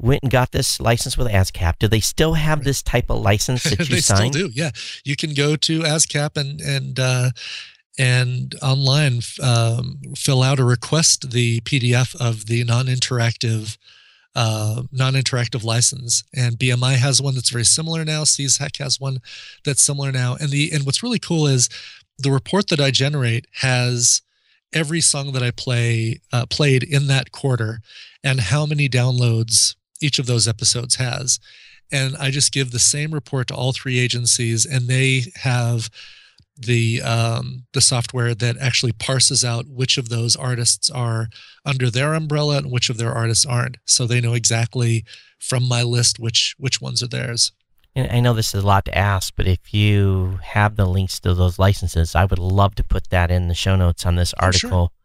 went 0.00 0.22
and 0.22 0.30
got 0.30 0.52
this 0.52 0.80
license 0.80 1.16
with 1.16 1.28
ASCAP. 1.28 1.78
Do 1.78 1.88
they 1.88 2.00
still 2.00 2.34
have 2.34 2.64
this 2.64 2.82
type 2.82 3.10
of 3.10 3.20
license 3.20 3.62
that 3.64 3.78
you 3.78 3.96
they 3.96 4.00
signed? 4.00 4.34
Still 4.34 4.48
do, 4.48 4.54
yeah. 4.54 4.70
You 5.04 5.16
can 5.16 5.34
go 5.34 5.56
to 5.56 5.80
ASCAP 5.80 6.36
and 6.36 6.60
and 6.60 6.98
uh, 6.98 7.30
and 7.98 8.54
online 8.62 9.20
um, 9.42 10.00
fill 10.16 10.42
out 10.42 10.60
or 10.60 10.66
request 10.66 11.30
the 11.30 11.60
PDF 11.60 12.14
of 12.20 12.46
the 12.46 12.64
non-interactive 12.64 13.78
uh, 14.34 14.82
non-interactive 14.92 15.64
license. 15.64 16.22
And 16.34 16.58
BMI 16.58 16.96
has 16.96 17.22
one 17.22 17.34
that's 17.34 17.48
very 17.48 17.64
similar 17.64 18.04
now. 18.04 18.24
SESAC 18.24 18.78
has 18.78 19.00
one 19.00 19.20
that's 19.64 19.82
similar 19.82 20.12
now. 20.12 20.36
And 20.38 20.50
the 20.50 20.70
and 20.72 20.84
what's 20.84 21.02
really 21.02 21.18
cool 21.18 21.46
is 21.46 21.70
the 22.18 22.30
report 22.30 22.68
that 22.68 22.80
I 22.80 22.90
generate 22.90 23.46
has 23.60 24.20
every 24.74 25.00
song 25.00 25.32
that 25.32 25.42
I 25.42 25.50
play 25.52 26.20
uh, 26.32 26.44
played 26.46 26.82
in 26.82 27.06
that 27.06 27.32
quarter 27.32 27.80
and 28.22 28.40
how 28.40 28.66
many 28.66 28.88
downloads 28.88 29.74
each 30.00 30.18
of 30.18 30.26
those 30.26 30.48
episodes 30.48 30.96
has. 30.96 31.38
And 31.92 32.16
I 32.16 32.30
just 32.30 32.52
give 32.52 32.70
the 32.70 32.78
same 32.78 33.12
report 33.12 33.48
to 33.48 33.54
all 33.54 33.72
three 33.72 33.98
agencies, 33.98 34.66
and 34.66 34.88
they 34.88 35.26
have 35.36 35.88
the 36.58 37.02
um, 37.02 37.64
the 37.72 37.80
software 37.80 38.34
that 38.34 38.56
actually 38.58 38.92
parses 38.92 39.44
out 39.44 39.66
which 39.68 39.98
of 39.98 40.08
those 40.08 40.34
artists 40.34 40.88
are 40.90 41.28
under 41.64 41.90
their 41.90 42.14
umbrella 42.14 42.58
and 42.58 42.70
which 42.70 42.88
of 42.88 42.96
their 42.96 43.12
artists 43.12 43.44
aren't. 43.44 43.76
So 43.84 44.06
they 44.06 44.20
know 44.20 44.34
exactly 44.34 45.04
from 45.38 45.68
my 45.68 45.82
list 45.82 46.18
which 46.18 46.54
which 46.58 46.80
ones 46.80 47.02
are 47.02 47.08
theirs. 47.08 47.52
And 47.94 48.10
I 48.12 48.20
know 48.20 48.34
this 48.34 48.54
is 48.54 48.62
a 48.62 48.66
lot 48.66 48.84
to 48.86 48.96
ask, 48.96 49.32
but 49.36 49.46
if 49.46 49.72
you 49.72 50.38
have 50.42 50.76
the 50.76 50.84
links 50.84 51.18
to 51.20 51.32
those 51.32 51.58
licenses, 51.58 52.14
I 52.14 52.26
would 52.26 52.38
love 52.38 52.74
to 52.74 52.84
put 52.84 53.08
that 53.08 53.30
in 53.30 53.48
the 53.48 53.54
show 53.54 53.74
notes 53.74 54.04
on 54.04 54.16
this 54.16 54.34
article. 54.34 54.78
Oh, 54.78 54.84
sure. 54.84 54.95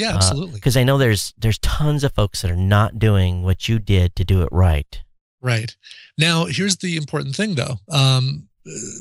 Yeah, 0.00 0.12
uh, 0.12 0.16
absolutely. 0.16 0.54
Because 0.54 0.76
uh, 0.76 0.80
I 0.80 0.84
know 0.84 0.96
there's 0.96 1.34
there's 1.36 1.58
tons 1.58 2.04
of 2.04 2.12
folks 2.14 2.42
that 2.42 2.50
are 2.50 2.56
not 2.56 2.98
doing 2.98 3.42
what 3.42 3.68
you 3.68 3.78
did 3.78 4.16
to 4.16 4.24
do 4.24 4.42
it 4.42 4.48
right. 4.50 5.02
Right. 5.42 5.76
Now, 6.18 6.46
here's 6.46 6.78
the 6.78 6.96
important 6.96 7.36
thing, 7.36 7.54
though. 7.54 7.76
Um, 7.90 8.48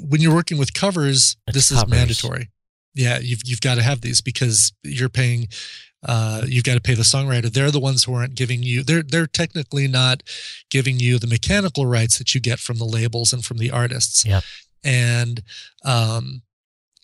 when 0.08 0.22
you're 0.22 0.34
working 0.34 0.58
with 0.58 0.74
covers, 0.74 1.38
it's 1.48 1.56
this 1.56 1.70
covers. 1.70 1.84
is 1.84 1.90
mandatory. 1.90 2.50
Yeah, 2.96 3.20
you've 3.20 3.42
you've 3.46 3.62
got 3.62 3.76
to 3.76 3.84
have 3.84 4.02
these 4.02 4.22
because 4.22 4.74
you're 4.84 5.10
paying. 5.10 5.48
Uh, 6.02 6.44
you've 6.48 6.64
got 6.64 6.76
to 6.76 6.82
pay 6.82 6.94
the 6.94 7.04
songwriter. 7.04 7.52
They're 7.52 7.72
the 7.72 7.80
ones 7.80 8.06
who 8.06 8.14
aren't 8.14 8.36
giving 8.36 8.64
you. 8.64 8.84
They're 8.84 9.04
they're 9.04 9.28
technically 9.28 9.88
not 9.88 10.24
giving 10.70 11.00
you 11.00 11.20
the 11.20 11.28
mechanical 11.28 11.86
rights 11.86 12.18
that 12.18 12.34
you 12.34 12.42
get 12.42 12.60
from 12.60 12.78
the 12.78 12.86
labels 12.86 13.32
and 13.34 13.44
from 13.44 13.58
the 13.58 13.72
artists. 13.72 14.26
Yeah. 14.26 14.42
And 14.84 15.44
um, 15.84 16.42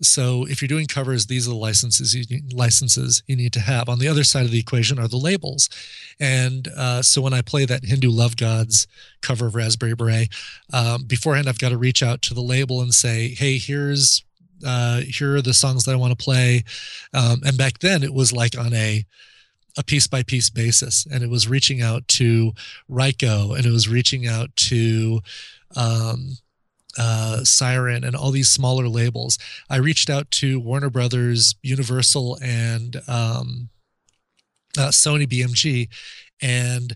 so 0.05 0.45
if 0.47 0.61
you're 0.61 0.67
doing 0.67 0.87
covers, 0.87 1.25
these 1.25 1.47
are 1.47 1.51
the 1.51 1.57
licenses 1.57 2.13
you 2.13 2.23
need, 2.29 2.53
licenses 2.53 3.23
you 3.27 3.35
need 3.35 3.53
to 3.53 3.59
have. 3.59 3.89
On 3.89 3.99
the 3.99 4.07
other 4.07 4.23
side 4.23 4.45
of 4.45 4.51
the 4.51 4.59
equation 4.59 4.99
are 4.99 5.07
the 5.07 5.17
labels, 5.17 5.69
and 6.19 6.67
uh, 6.75 7.01
so 7.01 7.21
when 7.21 7.33
I 7.33 7.41
play 7.41 7.65
that 7.65 7.85
Hindu 7.85 8.09
Love 8.09 8.37
Gods 8.37 8.87
cover 9.21 9.47
of 9.47 9.55
Raspberry 9.55 9.95
Beret, 9.95 10.29
um, 10.73 11.03
beforehand 11.03 11.49
I've 11.49 11.59
got 11.59 11.69
to 11.69 11.77
reach 11.77 12.03
out 12.03 12.21
to 12.23 12.33
the 12.33 12.41
label 12.41 12.81
and 12.81 12.93
say, 12.93 13.29
"Hey, 13.29 13.57
here's 13.57 14.23
uh, 14.65 15.01
here 15.01 15.35
are 15.35 15.41
the 15.41 15.53
songs 15.53 15.85
that 15.85 15.93
I 15.93 15.97
want 15.97 16.17
to 16.17 16.23
play." 16.23 16.63
Um, 17.13 17.41
and 17.45 17.57
back 17.57 17.79
then 17.79 18.03
it 18.03 18.13
was 18.13 18.31
like 18.31 18.57
on 18.57 18.73
a 18.73 19.05
a 19.77 19.83
piece 19.83 20.07
by 20.07 20.23
piece 20.23 20.49
basis, 20.49 21.05
and 21.11 21.23
it 21.23 21.29
was 21.29 21.47
reaching 21.47 21.81
out 21.81 22.07
to 22.07 22.53
Ryko, 22.89 23.57
and 23.57 23.65
it 23.65 23.71
was 23.71 23.89
reaching 23.89 24.27
out 24.27 24.55
to 24.55 25.21
um, 25.75 26.37
uh, 26.97 27.43
Siren, 27.43 28.03
and 28.03 28.15
all 28.15 28.31
these 28.31 28.49
smaller 28.49 28.87
labels. 28.87 29.37
I 29.69 29.77
reached 29.77 30.09
out 30.09 30.31
to 30.31 30.59
Warner 30.59 30.89
Brothers, 30.89 31.55
Universal, 31.61 32.37
and 32.41 33.01
um, 33.07 33.69
uh, 34.77 34.89
Sony 34.89 35.27
BMG, 35.27 35.89
and 36.41 36.95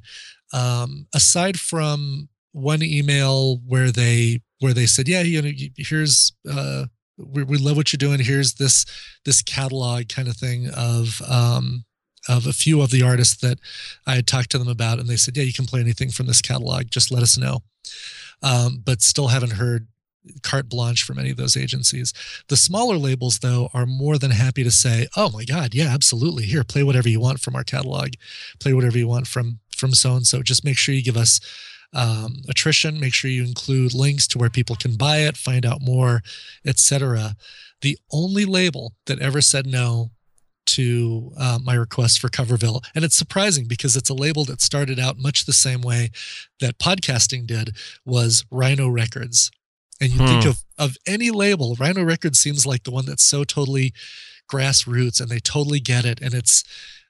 um, 0.54 1.08
aside 1.14 1.60
from 1.60 2.30
one 2.52 2.82
email 2.82 3.58
where 3.66 3.92
they 3.92 4.42
where 4.60 4.74
they 4.74 4.86
said, 4.86 5.08
"Yeah, 5.08 5.22
you 5.22 5.42
know, 5.42 5.52
here's 5.78 6.34
uh, 6.50 6.86
we, 7.18 7.44
we 7.44 7.58
love 7.58 7.78
what 7.78 7.92
you're 7.92 7.98
doing. 7.98 8.20
Here's 8.20 8.56
this 8.56 8.86
this 9.26 9.42
catalog 9.42 10.10
kind 10.10 10.28
of 10.28 10.38
thing 10.38 10.70
of." 10.70 11.22
Um, 11.28 11.86
of 12.28 12.46
a 12.46 12.54
few 12.54 12.82
of 12.82 12.92
the 12.92 13.02
artists 13.02 13.38
that 13.38 13.60
I 14.06 14.16
had 14.16 14.28
talked 14.28 14.52
to 14.52 14.60
them 14.60 14.68
about, 14.68 15.00
and 15.00 15.08
they 15.08 15.16
said, 15.16 15.38
"Yeah, 15.38 15.44
you 15.44 15.54
can 15.54 15.66
play 15.66 15.80
anything 15.80 16.12
from 16.12 16.28
this 16.28 16.42
catalog. 16.42 16.90
Just 16.92 17.12
let 17.12 17.24
us 17.24 17.38
know." 17.38 17.64
Um, 18.42 18.82
but 18.84 19.02
still 19.02 19.28
haven't 19.28 19.54
heard 19.54 19.88
carte 20.44 20.70
blanche 20.70 21.04
from 21.04 21.18
any 21.18 21.32
of 21.32 21.38
those 21.38 21.58
agencies. 21.58 22.14
The 22.48 22.58
smaller 22.58 22.98
labels, 22.98 23.40
though, 23.40 23.70
are 23.74 23.86
more 23.86 24.18
than 24.18 24.32
happy 24.32 24.64
to 24.64 24.72
say, 24.72 25.08
"Oh 25.16 25.30
my 25.30 25.46
God, 25.46 25.74
yeah, 25.74 25.88
absolutely. 25.88 26.44
Here, 26.44 26.64
play 26.64 26.84
whatever 26.84 27.10
you 27.10 27.20
want 27.20 27.40
from 27.40 27.56
our 27.56 27.64
catalog. 27.64 28.14
Play 28.60 28.74
whatever 28.74 28.98
you 28.98 29.08
want 29.08 29.28
from 29.28 29.60
from 29.76 29.94
so 29.94 30.16
and 30.16 30.28
so. 30.28 30.42
Just 30.42 30.66
make 30.66 30.78
sure 30.78 30.94
you 30.94 31.04
give 31.04 31.18
us 31.18 31.40
um, 31.94 32.44
attrition. 32.48 33.00
Make 33.00 33.14
sure 33.14 33.32
you 33.32 33.44
include 33.44 33.94
links 33.94 34.28
to 34.28 34.38
where 34.38 34.50
people 34.50 34.76
can 34.76 34.96
buy 34.96 35.20
it, 35.20 35.38
find 35.38 35.66
out 35.66 35.82
more, 35.82 36.22
etc." 36.66 37.36
The 37.82 37.98
only 38.12 38.44
label 38.44 38.94
that 39.06 39.20
ever 39.20 39.40
said 39.40 39.66
no 39.66 40.12
to 40.70 41.32
uh, 41.38 41.60
my 41.64 41.74
request 41.74 42.20
for 42.20 42.30
Coverville. 42.30 42.84
And 42.94 43.04
it's 43.04 43.16
surprising 43.16 43.68
because 43.68 43.96
it's 43.96 44.10
a 44.10 44.14
label 44.14 44.46
that 44.46 44.62
started 44.62 45.00
out 45.00 45.18
much 45.18 45.46
the 45.46 45.54
same 45.54 45.82
way 45.82 46.12
that 46.60 46.80
podcasting 46.80 47.48
did 47.48 47.76
was 48.06 48.46
Rhino 48.52 48.88
Records. 48.88 49.52
And 50.02 50.12
you 50.12 50.20
hmm. 50.20 50.26
think 50.28 50.46
of, 50.46 50.64
of 50.78 50.98
any 51.06 51.32
label, 51.32 51.76
Rhino 51.76 52.04
Records 52.04 52.40
seems 52.40 52.66
like 52.66 52.84
the 52.84 52.92
one 52.92 53.06
that's 53.06 53.24
so 53.24 53.44
totally 53.44 53.94
grassroots 54.52 55.20
and 55.20 55.30
they 55.30 55.40
totally 55.40 55.80
get 55.80 56.06
it. 56.06 56.20
And 56.22 56.34
it's, 56.34 56.64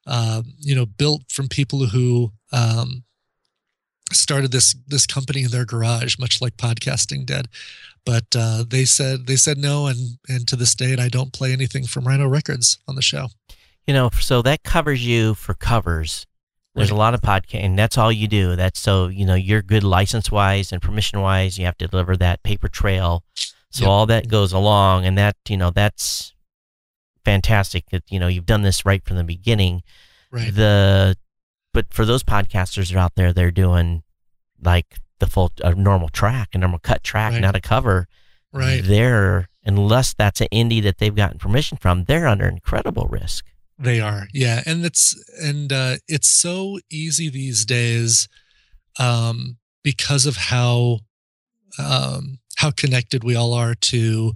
um, 0.08 0.54
you 0.60 0.76
know, 0.76 0.86
built 0.86 1.24
from 1.30 1.48
people 1.48 1.88
who 1.88 2.32
um, 2.52 3.04
started 4.12 4.52
this 4.52 4.76
this 4.88 5.06
company 5.06 5.44
in 5.44 5.52
their 5.52 5.66
garage, 5.66 6.18
much 6.20 6.42
like 6.42 6.58
podcasting 6.58 7.26
did. 7.26 7.48
But 8.06 8.26
uh, 8.36 8.64
they 8.68 8.86
said 8.86 9.28
they 9.28 9.36
said 9.36 9.58
no, 9.58 9.88
and 9.88 10.18
and 10.28 10.48
to 10.48 10.56
this 10.56 10.76
date, 10.76 11.00
I 11.00 11.10
don't 11.10 11.34
play 11.34 11.52
anything 11.52 11.86
from 11.86 12.08
Rhino 12.08 12.28
Records 12.28 12.80
on 12.88 12.96
the 12.96 13.02
show. 13.02 13.28
You 13.86 13.94
know, 13.94 14.10
so 14.20 14.42
that 14.44 14.64
covers 14.64 15.06
you 15.06 15.34
for 15.34 15.54
covers. 15.54 16.26
There's 16.76 16.92
right. 16.92 16.96
a 16.96 17.00
lot 17.00 17.14
of 17.14 17.22
podcast, 17.22 17.64
and 17.64 17.78
that's 17.78 17.98
all 17.98 18.12
you 18.12 18.28
do. 18.28 18.56
That's 18.56 18.80
so 18.80 19.08
you 19.08 19.26
know 19.26 19.36
you're 19.36 19.62
good 19.62 19.84
license 19.84 20.32
wise 20.32 20.72
and 20.72 20.82
permission 20.82 21.22
wise. 21.22 21.58
You 21.58 21.66
have 21.66 21.78
to 21.80 21.88
deliver 21.88 22.16
that 22.18 22.44
paper 22.44 22.68
trail, 22.68 23.24
so 23.72 23.84
yep. 23.84 23.90
all 23.90 24.06
that 24.06 24.28
goes 24.28 24.54
along, 24.54 25.06
and 25.06 25.18
that 25.18 25.36
you 25.48 25.58
know 25.58 25.72
that's 25.72 26.34
fantastic. 27.26 27.90
That 27.92 28.04
you 28.10 28.20
know 28.20 28.28
you've 28.28 28.46
done 28.46 28.62
this 28.62 28.86
right 28.86 29.04
from 29.04 29.18
the 29.18 29.24
beginning. 29.24 29.82
Right. 30.32 30.54
The 30.54 31.18
but 31.74 31.94
for 31.94 32.06
those 32.06 32.24
podcasters 32.24 32.90
that 32.90 32.96
are 32.96 33.00
out 33.00 33.16
there, 33.16 33.34
they're 33.34 33.52
doing 33.52 34.04
like 34.62 34.98
the 35.20 35.28
full 35.28 35.52
a 35.64 35.76
normal 35.76 36.10
track, 36.10 36.50
a 36.54 36.58
normal 36.58 36.80
cut 36.80 37.04
track, 37.04 37.34
right. 37.34 37.42
not 37.42 37.56
a 37.56 37.62
cover. 37.62 38.08
Right. 38.52 38.82
They're 38.84 39.48
unless 39.64 40.14
that's 40.14 40.42
an 40.42 40.48
indie 40.52 40.82
that 40.84 40.98
they've 40.98 41.16
gotten 41.16 41.38
permission 41.38 41.78
from, 41.78 42.06
they're 42.06 42.28
under 42.28 42.48
incredible 42.48 43.08
risk. 43.10 43.46
They 43.78 44.02
are, 44.02 44.28
yeah, 44.34 44.62
and 44.66 44.84
it's 44.86 45.16
and 45.42 45.72
uh, 45.72 45.98
it's 46.08 46.30
so 46.30 46.80
easy 46.92 47.30
these 47.30 47.64
days 47.66 48.28
um, 49.00 49.58
because 49.84 50.26
of 50.26 50.36
how 50.36 51.00
um, 51.78 52.39
how 52.60 52.72
connected 52.72 53.24
we 53.24 53.38
all 53.38 53.54
are 53.54 53.74
to 53.74 54.34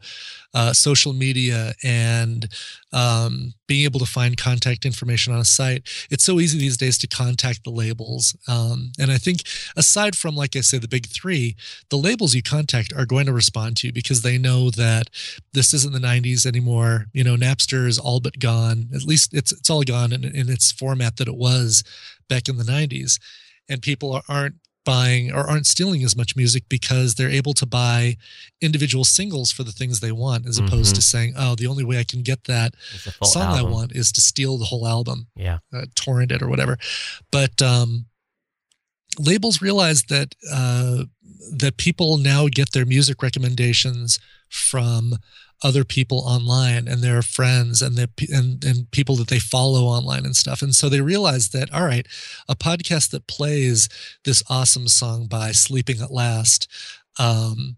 uh, 0.53 0.71
social 0.71 1.11
media 1.11 1.73
and 1.83 2.47
um, 2.93 3.53
being 3.67 3.83
able 3.83 3.99
to 3.99 4.05
find 4.05 4.37
contact 4.37 4.85
information 4.85 5.33
on 5.33 5.39
a 5.41 5.45
site. 5.45 5.89
It's 6.09 6.23
so 6.23 6.39
easy 6.39 6.57
these 6.57 6.77
days 6.77 6.97
to 6.99 7.07
contact 7.07 7.65
the 7.65 7.69
labels. 7.69 8.33
Um, 8.47 8.93
and 8.97 9.11
I 9.11 9.17
think, 9.17 9.41
aside 9.75 10.15
from, 10.15 10.37
like 10.37 10.55
I 10.55 10.61
say, 10.61 10.77
the 10.77 10.87
big 10.87 11.07
three, 11.07 11.57
the 11.89 11.97
labels 11.97 12.33
you 12.33 12.41
contact 12.41 12.93
are 12.93 13.05
going 13.05 13.25
to 13.25 13.33
respond 13.33 13.75
to 13.77 13.87
you 13.87 13.93
because 13.93 14.21
they 14.21 14.37
know 14.37 14.69
that 14.69 15.09
this 15.51 15.73
isn't 15.73 15.91
the 15.91 15.99
90s 15.99 16.45
anymore. 16.45 17.07
You 17.11 17.25
know, 17.25 17.35
Napster 17.35 17.87
is 17.87 17.99
all 17.99 18.21
but 18.21 18.39
gone. 18.39 18.87
At 18.95 19.03
least 19.03 19.33
it's, 19.33 19.51
it's 19.51 19.69
all 19.69 19.83
gone 19.83 20.13
in, 20.13 20.23
in 20.23 20.49
its 20.49 20.71
format 20.71 21.17
that 21.17 21.27
it 21.27 21.35
was 21.35 21.83
back 22.29 22.47
in 22.47 22.55
the 22.55 22.63
90s. 22.63 23.19
And 23.67 23.81
people 23.81 24.21
aren't 24.29 24.55
buying 24.85 25.31
or 25.31 25.49
aren't 25.49 25.65
stealing 25.65 26.03
as 26.03 26.15
much 26.15 26.35
music 26.35 26.63
because 26.69 27.15
they're 27.15 27.29
able 27.29 27.53
to 27.53 27.65
buy 27.65 28.17
individual 28.61 29.03
singles 29.03 29.51
for 29.51 29.63
the 29.63 29.71
things 29.71 29.99
they 29.99 30.11
want 30.11 30.45
as 30.45 30.57
opposed 30.57 30.89
mm-hmm. 30.89 30.95
to 30.95 31.01
saying 31.01 31.33
oh 31.37 31.55
the 31.55 31.67
only 31.67 31.83
way 31.83 31.99
i 31.99 32.03
can 32.03 32.21
get 32.21 32.43
that 32.45 32.75
song 33.23 33.43
album. 33.43 33.65
i 33.65 33.69
want 33.69 33.91
is 33.93 34.11
to 34.11 34.21
steal 34.21 34.57
the 34.57 34.65
whole 34.65 34.87
album 34.87 35.27
yeah 35.35 35.59
uh, 35.73 35.85
torrent 35.95 36.31
it 36.31 36.41
or 36.41 36.49
whatever 36.49 36.77
but 37.31 37.61
um, 37.61 38.05
labels 39.19 39.61
realize 39.61 40.03
that 40.03 40.35
uh, 40.51 41.03
that 41.51 41.77
people 41.77 42.17
now 42.17 42.47
get 42.49 42.71
their 42.71 42.85
music 42.85 43.21
recommendations 43.21 44.19
from 44.49 45.15
other 45.63 45.83
people 45.83 46.19
online 46.19 46.87
and 46.87 47.01
their 47.01 47.21
friends 47.21 47.81
and 47.81 47.95
the 47.95 48.09
and, 48.31 48.63
and 48.63 48.91
people 48.91 49.15
that 49.15 49.27
they 49.27 49.39
follow 49.39 49.83
online 49.83 50.25
and 50.25 50.35
stuff. 50.35 50.61
And 50.61 50.75
so 50.75 50.89
they 50.89 51.01
realize 51.01 51.49
that 51.49 51.73
all 51.73 51.85
right 51.85 52.07
a 52.47 52.55
podcast 52.55 53.11
that 53.11 53.27
plays 53.27 53.89
this 54.25 54.43
awesome 54.49 54.87
song 54.87 55.27
by 55.27 55.51
sleeping 55.51 56.01
at 56.01 56.11
last 56.11 56.69
um, 57.19 57.77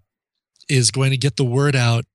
is 0.68 0.92
going 0.92 1.12
to 1.12 1.18
get 1.18 1.36
the 1.36 1.46
word 1.46 1.76
out 1.76 2.06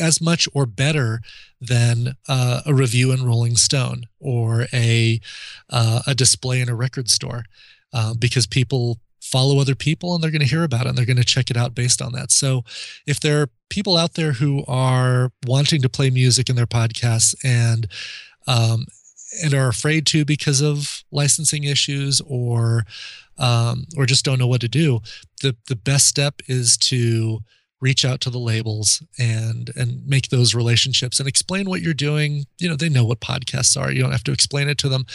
as 0.00 0.20
much 0.20 0.48
or 0.54 0.66
better 0.66 1.20
than 1.60 2.14
uh, 2.28 2.62
a 2.66 2.74
review 2.74 3.12
in 3.12 3.24
Rolling 3.24 3.56
Stone 3.56 4.04
or 4.18 4.66
a 4.72 5.20
uh, 5.70 6.02
a 6.06 6.14
display 6.14 6.60
in 6.60 6.68
a 6.68 6.74
record 6.74 7.08
store, 7.08 7.44
uh, 7.92 8.14
because 8.14 8.46
people 8.46 8.98
follow 9.32 9.58
other 9.58 9.74
people 9.74 10.14
and 10.14 10.22
they're 10.22 10.30
going 10.30 10.42
to 10.42 10.46
hear 10.46 10.62
about 10.62 10.84
it 10.84 10.90
and 10.90 10.98
they're 10.98 11.06
going 11.06 11.16
to 11.16 11.24
check 11.24 11.50
it 11.50 11.56
out 11.56 11.74
based 11.74 12.02
on 12.02 12.12
that. 12.12 12.30
So 12.30 12.64
if 13.06 13.18
there 13.18 13.40
are 13.40 13.48
people 13.70 13.96
out 13.96 14.12
there 14.14 14.32
who 14.32 14.62
are 14.68 15.32
wanting 15.46 15.80
to 15.80 15.88
play 15.88 16.10
music 16.10 16.50
in 16.50 16.56
their 16.56 16.66
podcasts 16.66 17.34
and 17.42 17.88
um, 18.46 18.84
and 19.42 19.54
are 19.54 19.68
afraid 19.68 20.04
to 20.06 20.26
because 20.26 20.60
of 20.60 21.02
licensing 21.10 21.64
issues 21.64 22.20
or 22.26 22.84
um, 23.38 23.86
or 23.96 24.04
just 24.04 24.24
don't 24.24 24.38
know 24.38 24.46
what 24.46 24.60
to 24.60 24.68
do, 24.68 25.00
the 25.40 25.56
the 25.68 25.76
best 25.76 26.06
step 26.06 26.42
is 26.46 26.76
to 26.76 27.40
reach 27.80 28.04
out 28.04 28.20
to 28.20 28.30
the 28.30 28.38
labels 28.38 29.02
and 29.18 29.70
and 29.74 30.06
make 30.06 30.28
those 30.28 30.54
relationships 30.54 31.18
and 31.18 31.26
explain 31.26 31.70
what 31.70 31.80
you're 31.80 31.94
doing. 31.94 32.44
You 32.58 32.68
know 32.68 32.76
they 32.76 32.90
know 32.90 33.06
what 33.06 33.20
podcasts 33.20 33.80
are. 33.80 33.90
You 33.90 34.02
don't 34.02 34.12
have 34.12 34.24
to 34.24 34.32
explain 34.32 34.68
it 34.68 34.76
to 34.78 34.90
them 34.90 35.06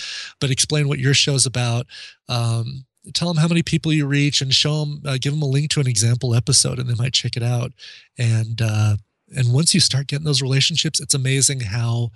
but 0.42 0.50
explain 0.50 0.88
what 0.88 1.00
your 1.00 1.14
show's 1.14 1.46
about. 1.46 1.86
Um, 2.28 2.87
tell 3.14 3.28
them 3.28 3.38
how 3.38 3.48
many 3.48 3.64
people 3.64 3.94
you 3.94 4.06
reach 4.06 4.42
and 4.42 4.54
show 4.54 4.80
them 4.86 5.02
uh, 5.06 5.18
give 5.20 5.34
them 5.34 5.42
a 5.42 5.48
link 5.48 5.70
to 5.72 5.80
an 5.80 5.88
example 5.88 6.36
episode 6.36 6.80
and 6.80 6.90
they 6.90 6.96
might 6.96 7.14
check 7.14 7.38
it 7.38 7.44
out. 7.44 7.72
And 8.18 8.62
uh, 8.62 8.98
and 9.36 9.54
once 9.54 9.74
you 9.74 9.80
start 9.80 10.08
getting 10.08 10.26
those 10.26 10.42
relationships 10.42 11.00
it's 11.00 11.14
amazing 11.14 11.62
how 11.62 12.12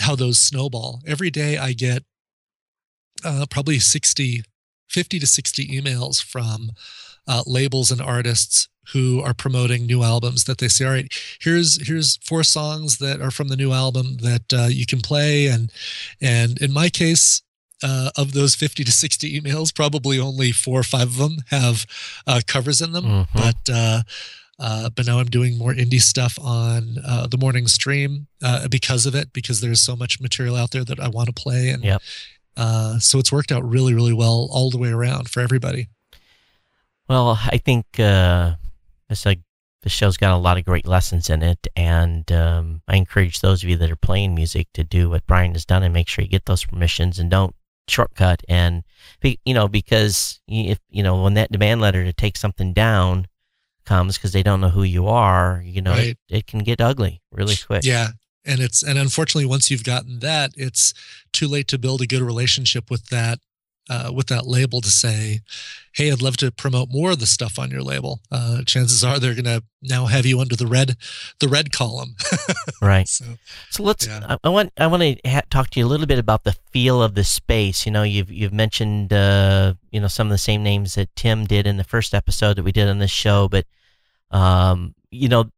how 0.00 0.14
those 0.14 0.38
snowball. 0.38 1.00
Every 1.06 1.30
day 1.30 1.58
i 1.58 1.72
get 1.72 2.04
uh, 3.24 3.46
probably 3.50 3.78
60 3.78 4.42
50 4.88 5.18
to 5.20 5.26
60 5.26 5.68
emails 5.68 6.22
from 6.22 6.72
uh, 7.28 7.42
labels 7.46 7.90
and 7.90 8.00
artists 8.00 8.68
who 8.92 9.20
are 9.20 9.34
promoting 9.34 9.86
new 9.86 10.02
albums 10.02 10.44
that 10.44 10.58
they 10.58 10.68
say 10.68 10.84
all 10.84 10.92
right 10.92 11.12
here's 11.40 11.86
here's 11.86 12.16
four 12.18 12.42
songs 12.42 12.98
that 12.98 13.20
are 13.20 13.30
from 13.30 13.48
the 13.48 13.56
new 13.56 13.72
album 13.72 14.16
that 14.18 14.52
uh, 14.52 14.66
you 14.66 14.86
can 14.86 15.00
play. 15.00 15.46
And 15.46 15.70
and 16.20 16.60
in 16.60 16.72
my 16.72 16.88
case 16.88 17.42
uh, 17.82 18.10
of 18.16 18.32
those 18.32 18.54
50 18.54 18.84
to 18.84 18.92
60 18.92 19.40
emails, 19.40 19.74
probably 19.74 20.18
only 20.18 20.52
four 20.52 20.80
or 20.80 20.84
five 20.84 21.08
of 21.08 21.16
them 21.16 21.38
have 21.48 21.86
uh, 22.26 22.40
covers 22.46 22.80
in 22.80 22.92
them. 22.92 23.04
Mm-hmm. 23.04 23.38
But 23.38 23.72
uh, 23.72 24.02
uh 24.58 24.90
but 24.90 25.06
now 25.06 25.18
I'm 25.18 25.26
doing 25.26 25.56
more 25.56 25.72
indie 25.72 26.00
stuff 26.00 26.38
on 26.40 26.96
uh, 27.04 27.26
the 27.26 27.38
morning 27.38 27.66
stream 27.66 28.26
uh, 28.42 28.68
because 28.68 29.06
of 29.06 29.14
it, 29.14 29.32
because 29.32 29.60
there's 29.60 29.80
so 29.80 29.96
much 29.96 30.20
material 30.20 30.56
out 30.56 30.70
there 30.70 30.84
that 30.84 31.00
I 31.00 31.08
want 31.08 31.28
to 31.28 31.32
play, 31.34 31.70
and 31.70 31.84
yep. 31.84 32.02
so 33.00 33.18
it's 33.18 33.32
worked 33.32 33.52
out 33.52 33.68
really, 33.68 33.94
really 33.94 34.14
well 34.14 34.48
all 34.50 34.70
the 34.70 34.78
way 34.78 34.90
around 34.90 35.30
for 35.30 35.40
everybody. 35.40 35.88
Well, 37.08 37.38
I 37.44 37.58
think 37.58 37.86
it's 37.98 39.26
like 39.26 39.40
the 39.82 39.88
show's 39.88 40.18
got 40.18 40.34
a 40.34 40.36
lot 40.36 40.58
of 40.58 40.66
great 40.66 40.86
lessons 40.86 41.30
in 41.30 41.42
it, 41.42 41.66
and 41.74 42.30
um, 42.30 42.82
I 42.86 42.96
encourage 42.96 43.40
those 43.40 43.62
of 43.62 43.68
you 43.70 43.76
that 43.78 43.90
are 43.90 43.96
playing 43.96 44.34
music 44.34 44.68
to 44.74 44.84
do 44.84 45.08
what 45.08 45.26
Brian 45.26 45.52
has 45.54 45.64
done 45.64 45.82
and 45.82 45.94
make 45.94 46.08
sure 46.08 46.22
you 46.22 46.30
get 46.30 46.44
those 46.44 46.64
permissions 46.64 47.18
and 47.18 47.30
don't 47.30 47.54
shortcut 47.88 48.42
and 48.48 48.84
you 49.44 49.54
know 49.54 49.68
because 49.68 50.40
if 50.46 50.78
you 50.90 51.02
know 51.02 51.22
when 51.22 51.34
that 51.34 51.50
demand 51.50 51.80
letter 51.80 52.04
to 52.04 52.12
take 52.12 52.36
something 52.36 52.72
down 52.72 53.26
comes 53.84 54.16
because 54.16 54.32
they 54.32 54.42
don't 54.42 54.60
know 54.60 54.68
who 54.68 54.84
you 54.84 55.08
are 55.08 55.62
you 55.64 55.82
know 55.82 55.92
right. 55.92 56.08
it, 56.08 56.18
it 56.28 56.46
can 56.46 56.60
get 56.60 56.80
ugly 56.80 57.20
really 57.32 57.56
quick 57.66 57.84
yeah 57.84 58.08
and 58.44 58.60
it's 58.60 58.82
and 58.82 58.98
unfortunately 58.98 59.46
once 59.46 59.70
you've 59.70 59.84
gotten 59.84 60.20
that 60.20 60.52
it's 60.56 60.94
too 61.32 61.48
late 61.48 61.66
to 61.68 61.78
build 61.78 62.00
a 62.00 62.06
good 62.06 62.22
relationship 62.22 62.90
with 62.90 63.08
that 63.08 63.40
uh, 63.88 64.10
with 64.14 64.26
that 64.28 64.46
label 64.46 64.80
to 64.80 64.90
say, 64.90 65.40
"Hey, 65.92 66.12
I'd 66.12 66.22
love 66.22 66.36
to 66.38 66.52
promote 66.52 66.90
more 66.90 67.12
of 67.12 67.18
the 67.18 67.26
stuff 67.26 67.58
on 67.58 67.70
your 67.70 67.82
label." 67.82 68.20
Uh, 68.30 68.62
chances 68.64 69.02
are 69.02 69.18
they're 69.18 69.34
going 69.34 69.44
to 69.44 69.62
now 69.82 70.06
have 70.06 70.26
you 70.26 70.40
under 70.40 70.56
the 70.56 70.66
red, 70.66 70.96
the 71.40 71.48
red 71.48 71.72
column. 71.72 72.16
right. 72.82 73.08
So, 73.08 73.24
so 73.70 73.82
let's. 73.82 74.06
Yeah. 74.06 74.26
I, 74.28 74.38
I, 74.44 74.48
want. 74.48 74.72
I 74.78 74.86
want 74.86 75.02
to 75.02 75.16
ha- 75.28 75.42
talk 75.50 75.70
to 75.70 75.80
you 75.80 75.86
a 75.86 75.88
little 75.88 76.06
bit 76.06 76.18
about 76.18 76.44
the 76.44 76.56
feel 76.70 77.02
of 77.02 77.14
the 77.14 77.24
space. 77.24 77.86
You 77.86 77.92
know, 77.92 78.02
you've 78.02 78.30
you've 78.30 78.52
mentioned 78.52 79.12
uh, 79.12 79.74
you 79.90 80.00
know 80.00 80.08
some 80.08 80.26
of 80.26 80.32
the 80.32 80.38
same 80.38 80.62
names 80.62 80.94
that 80.94 81.14
Tim 81.16 81.46
did 81.46 81.66
in 81.66 81.76
the 81.76 81.84
first 81.84 82.14
episode 82.14 82.56
that 82.56 82.64
we 82.64 82.72
did 82.72 82.88
on 82.88 82.98
this 82.98 83.10
show, 83.10 83.48
but 83.48 83.66
um, 84.30 84.94
you 85.10 85.28
know, 85.28 85.50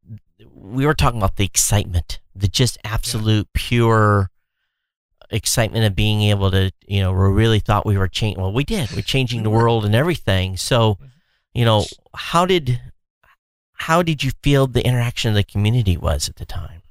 we 0.55 0.87
were 0.87 0.95
talking 0.95 1.19
about 1.19 1.37
the 1.37 1.45
excitement, 1.45 2.21
the 2.35 2.49
just 2.49 2.79
absolute 2.85 3.49
yeah. 3.55 3.61
pure 3.61 4.31
excitement 5.33 5.85
of 5.85 5.97
being 5.97 6.23
able 6.23 6.51
to, 6.51 6.71
you 6.87 7.01
know, 7.01 7.13
we 7.13 7.29
really 7.29 7.59
thought 7.59 7.87
we 7.87 7.99
were 7.99 8.09
changing. 8.09 8.41
Well, 8.41 8.53
we 8.53 8.65
did. 8.65 8.93
We're 8.93 9.03
changing 9.03 9.43
the 9.43 9.51
world 9.51 9.85
and 9.85 9.95
everything. 9.95 10.57
So, 10.57 10.99
you 11.55 11.65
know, 11.65 11.85
how 12.15 12.47
did 12.47 12.81
how 13.75 14.03
did 14.03 14.23
you 14.23 14.31
feel 14.43 14.67
the 14.67 14.87
interaction 14.87 15.31
of 15.31 15.35
the 15.35 15.43
community 15.43 15.97
was 15.97 16.29
at 16.29 16.37
the 16.37 16.47
time? 16.47 16.83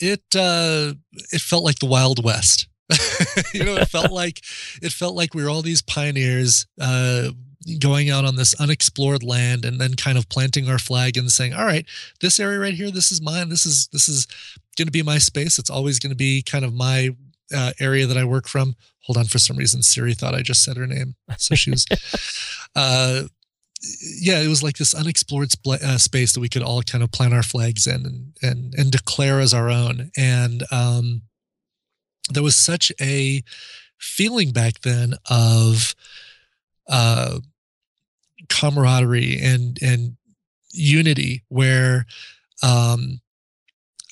It 0.00 0.22
uh, 0.34 0.94
it 1.32 1.40
felt 1.40 1.64
like 1.64 1.78
the 1.78 1.86
Wild 1.86 2.24
West. 2.24 2.66
you 3.54 3.62
know, 3.62 3.76
it 3.76 3.88
felt 3.88 4.10
like 4.10 4.40
it 4.82 4.92
felt 4.92 5.14
like 5.14 5.34
we 5.34 5.44
were 5.44 5.50
all 5.50 5.62
these 5.62 5.82
pioneers 5.82 6.66
uh, 6.80 7.30
going 7.78 8.10
out 8.10 8.24
on 8.24 8.36
this 8.36 8.54
unexplored 8.54 9.22
land 9.22 9.64
and 9.64 9.80
then 9.80 9.94
kind 9.94 10.18
of 10.18 10.28
planting 10.28 10.68
our 10.68 10.78
flag 10.78 11.16
and 11.16 11.30
saying, 11.30 11.54
"All 11.54 11.64
right, 11.64 11.86
this 12.20 12.40
area 12.40 12.58
right 12.58 12.74
here, 12.74 12.90
this 12.90 13.12
is 13.12 13.22
mine. 13.22 13.48
This 13.48 13.64
is 13.64 13.88
this 13.92 14.08
is 14.08 14.26
going 14.76 14.86
to 14.86 14.92
be 14.92 15.02
my 15.02 15.18
space. 15.18 15.58
It's 15.58 15.70
always 15.70 15.98
going 15.98 16.10
to 16.10 16.16
be 16.16 16.42
kind 16.42 16.64
of 16.64 16.74
my 16.74 17.10
uh, 17.54 17.72
area 17.80 18.06
that 18.06 18.16
I 18.16 18.24
work 18.24 18.48
from. 18.48 18.76
Hold 19.04 19.16
on, 19.16 19.24
for 19.24 19.38
some 19.38 19.56
reason 19.56 19.82
Siri 19.82 20.14
thought 20.14 20.34
I 20.34 20.42
just 20.42 20.62
said 20.62 20.76
her 20.76 20.86
name, 20.86 21.14
so 21.36 21.54
she 21.54 21.70
was. 21.70 21.86
uh, 22.76 23.22
yeah, 24.20 24.40
it 24.40 24.48
was 24.48 24.62
like 24.62 24.76
this 24.76 24.94
unexplored 24.94 25.50
sp- 25.52 25.80
uh, 25.82 25.98
space 25.98 26.32
that 26.32 26.40
we 26.40 26.50
could 26.50 26.62
all 26.62 26.82
kind 26.82 27.02
of 27.02 27.12
plant 27.12 27.32
our 27.32 27.42
flags 27.42 27.86
in 27.86 28.04
and 28.06 28.32
and 28.42 28.74
and 28.74 28.92
declare 28.92 29.40
as 29.40 29.54
our 29.54 29.70
own. 29.70 30.10
And 30.16 30.64
um, 30.70 31.22
there 32.30 32.42
was 32.42 32.56
such 32.56 32.92
a 33.00 33.42
feeling 33.98 34.52
back 34.52 34.80
then 34.80 35.14
of 35.30 35.94
uh, 36.88 37.38
camaraderie 38.48 39.38
and 39.40 39.78
and 39.82 40.16
unity 40.72 41.42
where 41.48 42.06
um, 42.62 43.20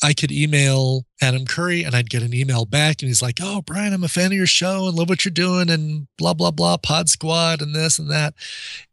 I 0.03 0.13
could 0.13 0.31
email 0.31 1.05
Adam 1.21 1.45
Curry 1.45 1.83
and 1.83 1.95
I'd 1.95 2.11
get 2.11 2.23
an 2.23 2.33
email 2.33 2.65
back 2.65 3.03
and 3.03 3.09
he's 3.09 3.23
like, 3.23 3.39
Oh, 3.43 3.63
Brian, 3.63 3.93
I'm 3.93 4.05
a 4.05 4.09
fan 4.09 4.27
of 4.27 4.33
your 4.33 4.47
show 4.47 4.87
and 4.87 4.97
love 4.97 5.09
what 5.09 5.25
you're 5.25 5.33
doing 5.33 5.71
and 5.71 6.07
blah, 6.17 6.35
blah, 6.35 6.53
blah, 6.53 6.77
pod 6.77 7.09
squad 7.09 7.61
and 7.61 7.75
this 7.75 7.99
and 7.99 8.11
that. 8.11 8.35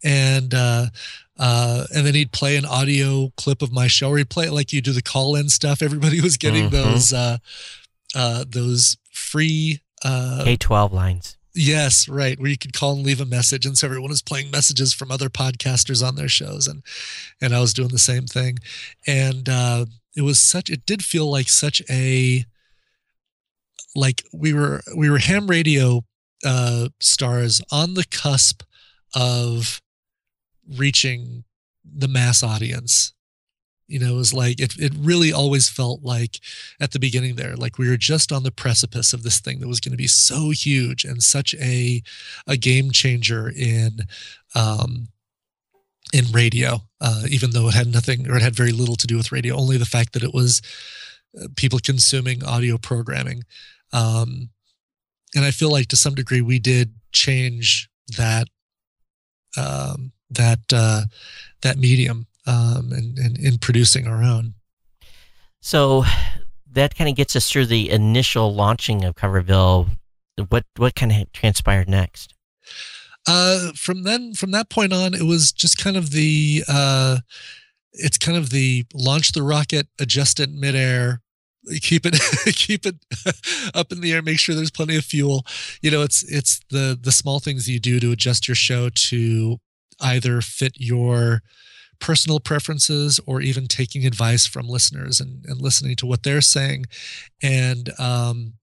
And, 0.04 0.54
uh, 0.54 0.88
uh, 1.38 1.86
and 1.94 2.06
then 2.08 2.16
he'd 2.16 2.32
play 2.32 2.58
an 2.58 2.66
audio 2.66 3.32
clip 3.38 3.62
of 3.62 3.72
my 3.72 3.88
show 3.88 4.10
or 4.10 4.18
he'd 4.18 4.30
play 4.30 4.46
it 4.46 4.54
like 4.54 4.74
you 4.74 4.82
do 4.82 4.94
the 4.94 5.02
call 5.02 5.36
in 5.36 5.50
stuff. 5.50 5.82
Everybody 5.82 6.22
was 6.22 6.38
getting 6.38 6.70
mm-hmm. 6.70 6.92
those, 6.92 7.14
uh, 7.14 7.38
uh, 8.16 8.46
those 8.48 8.98
free, 9.12 9.82
uh, 10.04 10.44
K12 10.46 10.92
lines. 10.92 11.38
Yes, 11.58 12.10
right. 12.10 12.38
Where 12.38 12.50
you 12.50 12.58
could 12.58 12.74
call 12.74 12.94
and 12.94 13.06
leave 13.06 13.22
a 13.22 13.26
message, 13.26 13.66
and 13.66 13.78
so 13.78 13.88
everyone 13.88 14.10
was 14.10 14.22
playing 14.22 14.52
messages 14.52 14.94
from 14.94 15.10
other 15.10 15.30
podcasters 15.30 16.06
on 16.06 16.16
their 16.16 16.28
shows, 16.28 16.68
and 16.68 16.84
and 17.42 17.56
I 17.56 17.62
was 17.62 17.74
doing 17.74 17.88
the 17.88 17.98
same 17.98 18.26
thing, 18.26 18.60
and 19.08 19.48
uh, 19.48 19.86
it 20.16 20.22
was 20.22 20.40
such 20.40 20.70
it 20.70 20.86
did 20.86 21.04
feel 21.04 21.30
like 21.30 21.50
such 21.50 21.82
a 21.90 22.46
like 23.96 24.24
we 24.34 24.54
were 24.54 24.82
we 24.96 25.10
were 25.10 25.20
ham 25.20 25.48
radio 25.48 26.02
uh 26.46 26.90
stars 27.00 27.62
on 27.72 27.94
the 27.94 28.06
cusp 28.06 28.62
of 29.16 29.82
reaching 30.78 31.44
the 31.84 32.08
mass 32.08 32.44
audience. 32.44 33.14
You 33.88 34.00
know 34.00 34.14
it 34.14 34.18
was 34.18 34.34
like 34.34 34.60
it, 34.60 34.74
it 34.80 34.94
really 34.98 35.32
always 35.32 35.70
felt 35.70 36.02
like 36.02 36.40
at 36.82 36.92
the 36.92 36.98
beginning 37.00 37.36
there 37.36 37.56
like 37.56 37.78
we 37.78 37.88
were 37.88 37.98
just 37.98 38.32
on 38.32 38.42
the 38.42 38.52
precipice 38.52 39.14
of 39.14 39.22
this 39.22 39.40
thing 39.40 39.60
that 39.60 39.68
was 39.68 39.80
going 39.80 39.92
to 39.92 39.98
be 39.98 40.08
so 40.08 40.50
huge 40.50 41.06
and 41.06 41.22
such 41.22 41.54
a 41.62 42.02
a 42.48 42.58
game 42.58 42.90
changer 42.90 43.48
in 43.48 44.00
um 44.56 45.10
in 46.16 46.32
radio 46.32 46.82
uh 47.02 47.24
even 47.30 47.52
though 47.52 47.68
it 47.68 47.74
had 47.74 47.88
nothing 47.88 48.30
or 48.30 48.38
it 48.38 48.42
had 48.42 48.56
very 48.56 48.72
little 48.72 48.96
to 48.96 49.08
do 49.08 49.18
with 49.18 49.32
radio 49.32 49.56
only 49.56 49.78
the 49.78 49.86
fact 49.86 50.14
that 50.14 50.24
it 50.24 50.34
was 50.34 50.62
uh, 51.42 51.48
people 51.56 51.80
consuming 51.80 52.44
audio 52.44 52.78
programming 52.78 53.44
um 53.92 54.50
and 55.36 55.44
i 55.44 55.52
feel 55.52 55.72
like 55.72 55.88
to 55.88 55.98
some 55.98 56.16
degree 56.16 56.42
we 56.42 56.60
did 56.60 56.94
change 57.12 57.90
that 58.18 58.48
um 59.58 60.12
that 60.30 60.60
uh 60.74 61.02
that 61.62 61.78
medium 61.78 62.28
um, 62.48 62.92
and, 62.92 63.38
in 63.38 63.58
producing 63.58 64.08
our 64.08 64.24
own. 64.24 64.54
So 65.62 66.04
that 66.72 66.96
kind 66.96 67.10
of 67.10 67.16
gets 67.16 67.36
us 67.36 67.50
through 67.50 67.68
the 67.68 67.90
initial 67.90 68.54
launching 68.54 69.04
of 69.04 69.16
Coverville. 69.16 69.90
What 70.50 70.66
what 70.78 70.96
kind 70.96 71.12
of 71.12 71.32
transpired 71.32 71.90
next? 71.90 72.35
Uh, 73.28 73.72
from 73.76 74.04
then, 74.04 74.34
from 74.34 74.52
that 74.52 74.70
point 74.70 74.94
on, 74.94 75.14
it 75.14 75.24
was 75.24 75.52
just 75.52 75.78
kind 75.78 75.98
of 75.98 76.12
the 76.12 76.64
uh, 76.68 77.20
it's 77.94 78.18
kind 78.18 78.38
of 78.38 78.50
the 78.50 78.86
launch 78.94 79.32
the 79.32 79.42
rocket, 79.42 79.88
adjust 80.00 80.40
it 80.40 80.52
midair, 80.52 81.22
keep 81.82 82.06
it 82.06 82.16
keep 82.56 82.86
it 82.86 82.96
up 83.74 83.92
in 83.92 84.02
the 84.02 84.14
air 84.14 84.22
make 84.22 84.38
sure 84.38 84.54
there's 84.54 84.70
plenty 84.70 84.96
of 84.96 85.04
fuel 85.04 85.44
you 85.82 85.90
know 85.90 86.04
it's 86.04 86.22
it's 86.32 86.60
the 86.70 86.96
the 87.02 87.12
small 87.12 87.40
things 87.40 87.68
you 87.68 87.80
do 87.80 88.00
to 88.00 88.12
adjust 88.12 88.48
your 88.48 88.54
show 88.54 88.90
to 88.94 89.58
either 90.00 90.42
fit 90.42 90.74
your 90.76 91.42
personal 92.00 92.40
preferences 92.40 93.20
or 93.26 93.42
even 93.42 93.68
taking 93.68 94.06
advice 94.06 94.46
from 94.46 94.68
listeners 94.68 95.20
and, 95.20 95.46
and 95.46 95.62
listening 95.62 95.96
to 95.96 96.06
what 96.06 96.24
they're 96.24 96.42
saying. 96.42 96.86
And 97.42 97.90
um, 98.00 98.54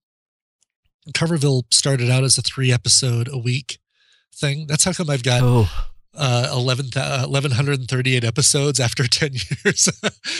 Coverville 1.13 1.65
started 1.73 2.11
out 2.11 2.25
as 2.25 2.39
a 2.39 2.43
three 2.43 2.73
episode 2.73 3.29
a 3.33 3.39
week 3.39 3.79
thing. 4.35 4.67
That's 4.67 4.85
how 4.85 4.93
come 4.93 5.11
I've 5.11 5.23
got 5.23 5.41
oh. 5.43 5.71
uh, 6.15 6.49
11, 6.53 6.91
uh, 6.97 7.27
1,138 7.27 8.25
episodes 8.25 8.81
after 8.81 9.07
10 9.09 9.33
years 9.33 9.89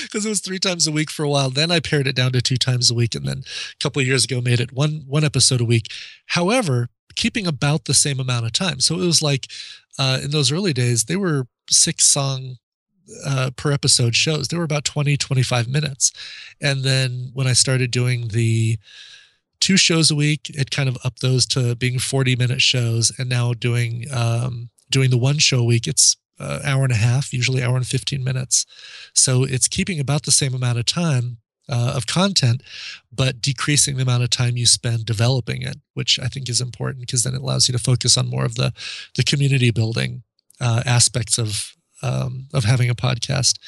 because 0.03 0.27
it 0.27 0.29
was 0.29 0.41
three 0.41 0.59
times 0.59 0.87
a 0.87 0.93
week 0.93 1.11
for 1.11 1.25
a 1.25 1.29
while. 1.29 1.51
Then 1.51 1.71
I 1.71 1.81
pared 1.81 2.07
it 2.07 2.17
down 2.17 2.33
to 2.33 2.43
two 2.43 2.57
times 2.57 2.91
a 2.91 2.95
week. 2.95 3.15
And 3.15 3.27
then 3.27 3.39
a 3.39 3.83
couple 3.83 4.01
of 4.01 4.07
years 4.07 4.25
ago, 4.25 4.41
made 4.41 4.61
it 4.61 4.73
one, 4.73 5.05
one 5.07 5.25
episode 5.25 5.61
a 5.61 5.65
week. 5.67 5.93
However, 6.27 6.89
keeping 7.15 7.47
about 7.47 7.85
the 7.85 7.95
same 7.95 8.21
amount 8.21 8.47
of 8.47 8.53
time. 8.53 8.81
So 8.81 8.95
it 8.95 9.07
was 9.07 9.23
like 9.23 9.49
uh, 9.99 10.21
in 10.23 10.31
those 10.31 10.51
early 10.51 10.73
days, 10.73 11.05
they 11.05 11.17
were 11.17 11.47
six 11.71 12.05
song 12.05 12.57
uh, 13.27 13.51
per 13.57 13.73
episode 13.73 14.15
shows. 14.17 14.49
They 14.49 14.57
were 14.57 14.65
about 14.65 14.85
20, 14.85 15.17
25 15.17 15.69
minutes. 15.69 16.13
And 16.61 16.83
then 16.83 17.31
when 17.35 17.47
I 17.47 17.53
started 17.53 17.91
doing 17.91 18.29
the 18.29 18.79
two 19.63 19.77
shows 19.77 20.11
a 20.11 20.17
week, 20.17 20.51
it 20.51 20.71
kind 20.71 20.89
of 20.89 20.99
upped 21.05 21.23
those 21.23 21.47
to 21.47 21.77
being 21.77 21.99
40 21.99 22.37
minute 22.37 22.61
shows. 22.61 23.13
And 23.17 23.29
now 23.29 23.55
doing, 23.55 24.07
um, 24.13 24.71
doing 24.91 25.11
the 25.11 25.17
one 25.17 25.39
show 25.39 25.61
a 25.61 25.65
week, 25.65 25.87
it's 25.87 26.17
uh, 26.41 26.59
hour 26.65 26.83
and 26.83 26.93
a 26.93 26.97
half, 26.97 27.33
usually 27.33 27.63
hour 27.63 27.77
and 27.77 27.87
15 27.87 28.25
minutes. 28.25 28.67
So 29.15 29.45
it's 29.45 29.69
keeping 29.69 30.01
about 30.01 30.25
the 30.25 30.33
same 30.33 30.53
amount 30.53 30.79
of 30.79 30.87
time 30.87 31.39
uh, 31.69 31.93
of 31.95 32.07
content, 32.07 32.63
but 33.13 33.41
decreasing 33.41 33.97
the 33.97 34.03
amount 34.03 34.25
of 34.25 34.31
time 34.31 34.57
you 34.57 34.67
spend 34.67 35.07
developing 35.07 35.63
it, 35.63 35.77
which 35.95 36.19
I 36.19 36.27
think 36.27 36.49
is 36.49 36.61
important 36.61 37.01
because 37.01 37.23
then 37.23 37.35
it 37.35 37.41
allows 37.41 37.69
you 37.69 37.73
to 37.73 37.79
focus 37.79 38.19
on 38.19 38.29
more 38.29 38.45
of 38.45 38.57
the 38.57 38.73
the 39.15 39.23
community 39.23 39.71
building 39.71 40.25
uh, 40.61 40.83
aspects 40.85 41.39
of 41.39 41.77
um, 42.03 42.49
of 42.53 42.65
having 42.65 42.91
a 42.91 42.97
podcast. 42.97 43.59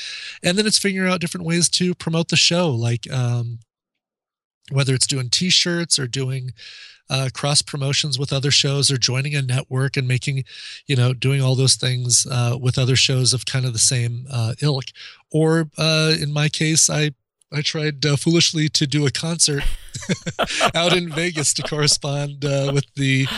And 0.43 0.59
then 0.59 0.67
it's 0.67 0.79
figuring 0.79 1.11
out 1.11 1.21
different 1.21 1.47
ways 1.47 1.69
to 1.71 1.95
promote 1.95 2.29
the 2.29 2.37
show, 2.37 2.69
like 2.71 3.09
um, 3.13 3.61
whether 4.71 4.95
it's 4.95 5.07
doing 5.07 5.31
T-shirts 5.31 5.99
or 5.99 6.07
doing 6.07 6.53
uh, 7.11 7.29
cross 7.35 7.61
promotions 7.61 8.19
with 8.19 8.33
other 8.33 8.51
shows 8.51 8.91
or 8.91 8.97
joining 8.97 9.35
a 9.35 9.43
network 9.43 9.97
and 9.97 10.09
making, 10.09 10.45
you 10.87 10.97
know, 10.97 11.13
doing 11.13 11.43
all 11.43 11.55
those 11.55 11.75
things 11.75 12.27
uh, 12.31 12.57
with 12.61 12.79
other 12.79 12.97
shows 12.97 13.33
of 13.33 13.45
kind 13.45 13.67
of 13.67 13.73
the 13.73 13.79
same 13.79 14.27
uh, 14.31 14.55
ilk. 14.63 14.87
Or 15.31 15.69
uh, 15.77 16.15
in 16.19 16.33
my 16.33 16.49
case, 16.49 16.89
I 16.89 17.11
I 17.53 17.63
tried 17.63 18.05
uh, 18.05 18.17
foolishly 18.17 18.69
to 18.71 18.87
do 18.87 19.07
a 19.07 19.13
concert 19.13 19.63
out 20.75 20.97
in 20.97 21.09
Vegas 21.09 21.55
to 21.55 21.63
correspond 21.63 22.45
uh, 22.45 22.73
with 22.75 22.87
the 22.97 23.29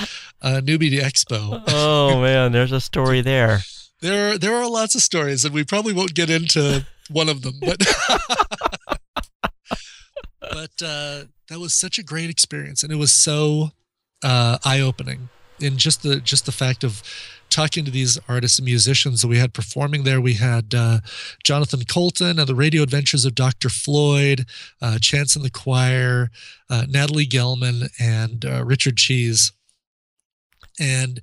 uh, 0.40 0.60
New 0.64 0.78
Media 0.78 1.04
Expo. 1.04 1.62
oh 1.68 2.20
man, 2.22 2.52
there's 2.52 2.72
a 2.72 2.80
story 2.80 3.20
there 3.20 3.60
there 4.00 4.38
there 4.38 4.54
are 4.54 4.68
lots 4.68 4.94
of 4.94 5.02
stories, 5.02 5.44
and 5.44 5.54
we 5.54 5.64
probably 5.64 5.92
won't 5.92 6.14
get 6.14 6.30
into 6.30 6.86
one 7.10 7.28
of 7.28 7.42
them, 7.42 7.54
but 7.60 7.82
but 10.50 10.70
uh, 10.82 11.24
that 11.48 11.58
was 11.58 11.74
such 11.74 11.98
a 11.98 12.02
great 12.02 12.30
experience, 12.30 12.82
and 12.82 12.92
it 12.92 12.96
was 12.96 13.12
so 13.12 13.70
uh, 14.22 14.58
eye 14.64 14.80
opening 14.80 15.28
in 15.60 15.76
just 15.76 16.02
the 16.02 16.20
just 16.20 16.46
the 16.46 16.52
fact 16.52 16.84
of 16.84 17.02
talking 17.48 17.84
to 17.84 17.90
these 17.90 18.18
artists 18.28 18.58
and 18.58 18.66
musicians 18.66 19.22
that 19.22 19.28
we 19.28 19.38
had 19.38 19.54
performing 19.54 20.04
there. 20.04 20.20
We 20.20 20.34
had 20.34 20.74
uh, 20.74 20.98
Jonathan 21.44 21.84
Coulton 21.84 22.38
and 22.38 22.48
the 22.48 22.54
Radio 22.54 22.82
Adventures 22.82 23.24
of 23.24 23.34
Dr. 23.34 23.68
Floyd, 23.68 24.46
uh, 24.82 24.98
Chance 24.98 25.36
and 25.36 25.44
the 25.44 25.50
Choir, 25.50 26.30
uh, 26.68 26.86
Natalie 26.88 27.26
Gelman, 27.26 27.88
and 28.00 28.44
uh, 28.44 28.64
Richard 28.64 28.96
Cheese 28.96 29.52
and 30.78 31.20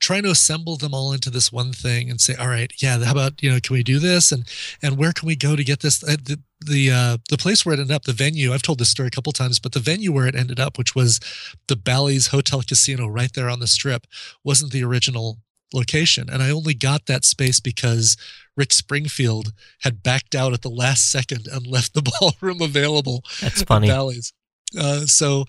trying 0.00 0.22
to 0.22 0.30
assemble 0.30 0.76
them 0.76 0.94
all 0.94 1.12
into 1.12 1.30
this 1.30 1.52
one 1.52 1.72
thing 1.72 2.10
and 2.10 2.20
say 2.20 2.34
all 2.34 2.48
right 2.48 2.72
yeah 2.78 2.98
how 3.04 3.12
about 3.12 3.42
you 3.42 3.50
know 3.50 3.58
can 3.60 3.74
we 3.74 3.82
do 3.82 3.98
this? 3.98 4.32
And 4.32 4.44
and 4.82 4.96
where 4.96 5.12
can 5.12 5.26
we 5.26 5.36
go 5.36 5.56
to 5.56 5.64
get 5.64 5.80
this? 5.80 6.02
Uh, 6.02 6.16
the 6.22 6.40
the 6.64 6.90
uh 6.90 7.18
the 7.30 7.38
place 7.38 7.64
where 7.64 7.74
it 7.74 7.80
ended 7.80 7.94
up 7.94 8.04
the 8.04 8.12
venue 8.14 8.54
i've 8.54 8.62
told 8.62 8.78
this 8.78 8.88
story 8.88 9.08
a 9.08 9.10
couple 9.10 9.32
times 9.32 9.58
but 9.58 9.72
the 9.72 9.80
venue 9.80 10.10
where 10.10 10.26
it 10.26 10.34
ended 10.34 10.58
up 10.58 10.78
which 10.78 10.94
was 10.94 11.20
the 11.68 11.76
bally's 11.76 12.28
hotel 12.28 12.62
casino 12.62 13.06
right 13.06 13.34
there 13.34 13.50
on 13.50 13.60
the 13.60 13.66
strip 13.66 14.06
wasn't 14.44 14.72
the 14.72 14.82
original 14.82 15.38
location. 15.74 16.30
And 16.30 16.42
i 16.42 16.50
only 16.50 16.72
got 16.72 17.06
that 17.06 17.24
space 17.24 17.60
because 17.60 18.16
rick 18.56 18.72
springfield 18.72 19.52
had 19.80 20.02
backed 20.02 20.34
out 20.34 20.52
at 20.52 20.62
the 20.62 20.70
last 20.70 21.10
second 21.10 21.48
and 21.52 21.66
left 21.76 21.92
the 21.92 22.02
ballroom 22.02 22.62
available 22.62 23.24
that's 23.40 23.62
funny. 23.62 23.88
Bally's. 23.88 24.32
Uh, 24.78 25.00
so 25.06 25.44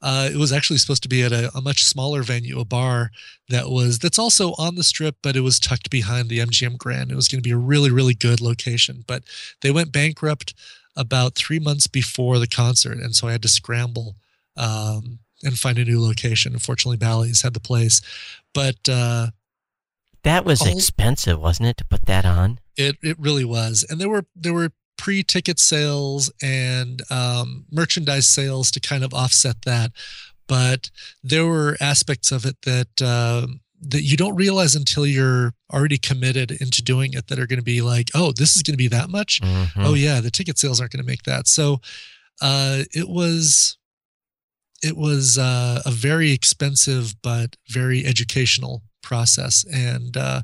uh, 0.00 0.28
it 0.32 0.36
was 0.36 0.52
actually 0.52 0.78
supposed 0.78 1.02
to 1.02 1.08
be 1.08 1.22
at 1.22 1.32
a, 1.32 1.50
a, 1.56 1.60
much 1.60 1.84
smaller 1.84 2.22
venue, 2.22 2.60
a 2.60 2.64
bar 2.64 3.10
that 3.48 3.68
was 3.68 3.98
that's 3.98 4.18
also 4.18 4.54
on 4.56 4.76
the 4.76 4.84
strip, 4.84 5.16
but 5.22 5.34
it 5.34 5.40
was 5.40 5.58
tucked 5.58 5.90
behind 5.90 6.28
the 6.28 6.38
MGM 6.38 6.78
Grand. 6.78 7.10
It 7.10 7.16
was 7.16 7.26
going 7.26 7.42
to 7.42 7.48
be 7.48 7.52
a 7.52 7.58
really, 7.58 7.90
really 7.90 8.14
good 8.14 8.40
location, 8.40 9.04
but 9.06 9.24
they 9.60 9.72
went 9.72 9.90
bankrupt 9.90 10.54
about 10.96 11.34
three 11.34 11.58
months 11.58 11.88
before 11.88 12.38
the 12.38 12.46
concert, 12.46 12.98
and 12.98 13.14
so 13.14 13.26
I 13.26 13.32
had 13.32 13.42
to 13.42 13.48
scramble 13.48 14.14
um, 14.56 15.18
and 15.42 15.58
find 15.58 15.78
a 15.78 15.84
new 15.84 16.00
location. 16.00 16.52
Unfortunately, 16.52 16.96
Bally's 16.96 17.42
had 17.42 17.54
the 17.54 17.60
place, 17.60 18.00
but 18.54 18.76
uh, 18.88 19.28
that 20.22 20.44
was 20.44 20.62
all, 20.62 20.68
expensive, 20.68 21.40
wasn't 21.40 21.70
it, 21.70 21.76
to 21.78 21.84
put 21.84 22.06
that 22.06 22.24
on? 22.24 22.60
It 22.76 22.98
it 23.02 23.18
really 23.18 23.44
was, 23.44 23.84
and 23.88 24.00
there 24.00 24.08
were 24.08 24.26
there 24.36 24.54
were 24.54 24.70
pre-ticket 24.98 25.58
sales 25.58 26.30
and 26.42 27.00
um, 27.10 27.64
merchandise 27.70 28.26
sales 28.26 28.70
to 28.72 28.80
kind 28.80 29.02
of 29.02 29.14
offset 29.14 29.62
that. 29.64 29.92
But 30.46 30.90
there 31.22 31.46
were 31.46 31.76
aspects 31.80 32.32
of 32.32 32.44
it 32.44 32.56
that 32.62 33.02
uh, 33.02 33.46
that 33.80 34.02
you 34.02 34.16
don't 34.16 34.34
realize 34.34 34.74
until 34.74 35.06
you're 35.06 35.54
already 35.72 35.98
committed 35.98 36.50
into 36.50 36.82
doing 36.82 37.12
it 37.12 37.28
that 37.28 37.38
are 37.38 37.46
going 37.46 37.58
to 37.58 37.64
be 37.64 37.80
like, 37.80 38.10
oh, 38.14 38.32
this 38.32 38.56
is 38.56 38.62
going 38.62 38.74
to 38.74 38.78
be 38.78 38.88
that 38.88 39.08
much. 39.08 39.40
Mm-hmm. 39.40 39.80
Oh 39.82 39.94
yeah, 39.94 40.20
the 40.20 40.30
ticket 40.30 40.58
sales 40.58 40.80
aren't 40.80 40.92
going 40.92 41.02
to 41.02 41.06
make 41.06 41.22
that. 41.22 41.46
So 41.46 41.80
uh, 42.40 42.84
it 42.92 43.08
was 43.08 43.78
it 44.82 44.96
was 44.96 45.38
uh, 45.38 45.82
a 45.84 45.90
very 45.90 46.32
expensive 46.32 47.14
but 47.22 47.56
very 47.68 48.04
educational 48.06 48.82
process, 49.02 49.64
and 49.72 50.16
uh, 50.16 50.42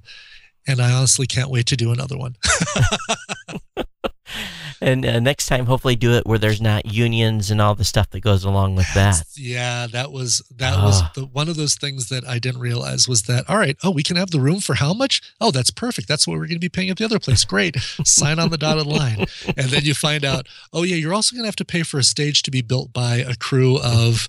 and 0.67 0.81
I 0.81 0.93
honestly 0.93 1.27
can't 1.27 1.51
wait 1.51 1.67
to 1.67 1.77
do 1.77 1.93
another 1.93 2.17
one. 2.17 2.37
and 4.81 5.05
uh, 5.05 5.21
next 5.21 5.47
time, 5.47 5.67
hopefully, 5.67 5.97
do 5.97 6.13
it 6.13 6.27
where 6.27 6.39
there's 6.39 6.61
not 6.61 6.87
unions 6.87 7.51
and 7.51 7.61
all 7.61 7.75
the 7.75 7.85
stuff 7.85 8.11
that 8.11 8.21
goes 8.21 8.45
along 8.45 8.75
with 8.75 8.93
that. 8.95 9.23
Yeah, 9.37 9.87
that 9.93 10.13
was 10.13 10.43
that 10.57 10.77
was 10.83 11.03
ah. 11.03 11.13
the, 11.15 11.27
one 11.27 11.49
of 11.49 11.57
those 11.57 11.75
things 11.75 12.09
that 12.09 12.27
I 12.27 12.39
didn't 12.39 12.61
realize 12.61 13.09
was 13.09 13.23
that 13.23 13.49
all 13.49 13.59
right. 13.59 13.77
Oh, 13.83 13.91
we 13.91 14.03
can 14.03 14.17
have 14.17 14.31
the 14.31 14.41
room 14.41 14.61
for 14.61 14.75
how 14.75 14.93
much? 14.93 15.23
Oh, 15.41 15.51
that's 15.51 15.71
perfect. 15.71 16.09
That's 16.09 16.27
what 16.27 16.35
we're 16.35 16.47
going 16.47 16.57
to 16.57 16.59
be 16.59 16.69
paying 16.69 16.91
at 16.91 16.99
the 16.99 17.05
other 17.05 17.19
place. 17.19 17.45
Great. 17.45 17.77
Sign 18.05 18.39
on 18.39 18.51
the 18.51 18.59
dotted 18.59 18.87
line, 18.87 19.27
and 19.57 19.69
then 19.71 19.85
you 19.85 19.95
find 19.95 20.25
out. 20.25 20.47
Oh 20.73 20.83
yeah, 20.83 20.97
you're 20.97 21.15
also 21.15 21.35
going 21.35 21.45
to 21.45 21.49
have 21.49 21.57
to 21.57 21.65
pay 21.65 21.83
for 21.83 21.99
a 21.99 22.05
stage 22.05 22.43
to 22.43 22.51
be 22.51 22.63
built 22.63 22.93
by 22.93 23.17
a 23.17 23.37
crew 23.37 23.79
of 23.79 24.29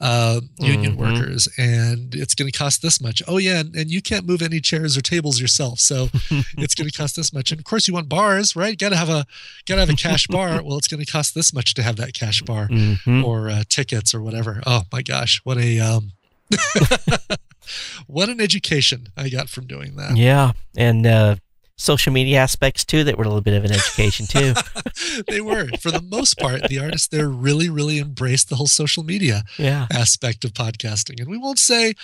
uh, 0.00 0.40
union 0.58 0.96
mm-hmm. 0.96 1.00
workers, 1.00 1.48
and 1.56 2.14
it's 2.14 2.34
going 2.34 2.50
to 2.50 2.56
cost 2.56 2.82
this 2.82 3.00
much. 3.00 3.22
Oh 3.28 3.38
yeah, 3.38 3.60
and, 3.60 3.74
and, 3.74 3.90
you 3.90 4.02
can't 4.02 4.26
move 4.26 4.42
any 4.42 4.60
chairs 4.60 4.96
or 4.96 5.00
tables 5.00 5.40
yourself, 5.40 5.78
so 5.78 6.08
it's 6.58 6.74
going 6.74 6.88
to 6.88 6.96
cost 6.96 7.16
this 7.16 7.32
much. 7.32 7.52
And 7.52 7.60
of 7.60 7.64
course, 7.64 7.86
you 7.86 7.94
want 7.94 8.08
bars, 8.08 8.56
right? 8.56 8.76
Got 8.76 8.90
to 8.90 8.96
have 8.96 9.08
a 9.08 9.24
got 9.66 9.76
to 9.76 9.80
have 9.80 9.90
a 9.90 9.94
cash 9.94 10.26
bar. 10.26 10.44
Well, 10.64 10.78
it's 10.78 10.88
going 10.88 11.04
to 11.04 11.10
cost 11.10 11.34
this 11.34 11.52
much 11.52 11.74
to 11.74 11.82
have 11.82 11.96
that 11.96 12.14
cash 12.14 12.40
bar, 12.40 12.68
mm-hmm. 12.68 13.24
or 13.24 13.50
uh, 13.50 13.64
tickets 13.68 14.14
or 14.14 14.22
whatever. 14.22 14.62
Oh 14.66 14.82
my 14.90 15.02
gosh, 15.02 15.40
what 15.44 15.58
a 15.58 15.78
um, 15.78 16.12
what 18.06 18.28
an 18.28 18.40
education 18.40 19.08
I 19.16 19.28
got 19.28 19.48
from 19.48 19.66
doing 19.66 19.96
that. 19.96 20.16
Yeah, 20.16 20.52
and 20.76 21.06
uh, 21.06 21.36
social 21.76 22.12
media 22.12 22.38
aspects 22.38 22.84
too 22.84 23.04
that 23.04 23.18
were 23.18 23.24
a 23.24 23.28
little 23.28 23.42
bit 23.42 23.54
of 23.54 23.64
an 23.64 23.72
education 23.72 24.26
too. 24.26 24.54
they 25.28 25.40
were, 25.40 25.68
for 25.80 25.90
the 25.90 26.02
most 26.02 26.38
part, 26.38 26.68
the 26.68 26.78
artists 26.78 27.08
there 27.08 27.28
really, 27.28 27.68
really 27.68 27.98
embraced 27.98 28.48
the 28.48 28.56
whole 28.56 28.66
social 28.66 29.02
media 29.02 29.42
yeah. 29.58 29.86
aspect 29.92 30.44
of 30.44 30.52
podcasting, 30.52 31.20
and 31.20 31.28
we 31.28 31.38
won't 31.38 31.58
say, 31.58 31.94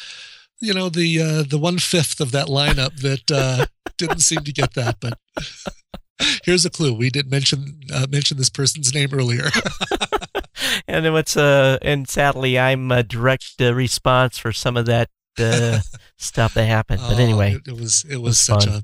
you 0.60 0.74
know, 0.74 0.88
the 0.88 1.20
uh, 1.20 1.42
the 1.42 1.58
one 1.58 1.78
fifth 1.78 2.20
of 2.20 2.32
that 2.32 2.48
lineup 2.48 3.00
that 3.00 3.30
uh, 3.30 3.66
didn't 3.98 4.20
seem 4.20 4.40
to 4.44 4.52
get 4.52 4.74
that, 4.74 4.96
but. 5.00 5.18
Here's 6.44 6.66
a 6.66 6.70
clue. 6.70 6.92
We 6.92 7.08
did 7.08 7.30
mention 7.30 7.80
uh, 7.90 8.06
mention 8.10 8.36
this 8.36 8.50
person's 8.50 8.92
name 8.92 9.08
earlier. 9.14 9.48
and 10.86 11.02
then 11.02 11.14
what's 11.14 11.34
uh 11.34 11.78
and 11.80 12.06
sadly 12.06 12.58
I'm 12.58 12.92
a 12.92 13.02
direct 13.02 13.54
uh, 13.58 13.72
response 13.72 14.36
for 14.36 14.52
some 14.52 14.76
of 14.76 14.84
that 14.84 15.08
uh, 15.38 15.80
stuff 16.18 16.52
that 16.54 16.66
happened. 16.66 17.00
But 17.08 17.18
anyway, 17.18 17.54
oh, 17.54 17.56
it, 17.56 17.68
it, 17.68 17.80
was 17.80 18.04
it 18.04 18.16
was, 18.18 18.22
was 18.22 18.38
such 18.38 18.66
fun. 18.66 18.74
a 18.74 18.82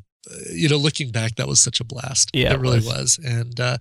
you 0.52 0.68
know, 0.68 0.76
looking 0.76 1.10
back, 1.10 1.36
that 1.36 1.46
was 1.46 1.60
such 1.60 1.80
a 1.80 1.84
blast. 1.84 2.30
Yeah, 2.34 2.54
it, 2.54 2.60
really 2.60 2.76
was. 2.76 2.86
was. 2.86 3.20
And 3.24 3.58
uh, 3.60 3.78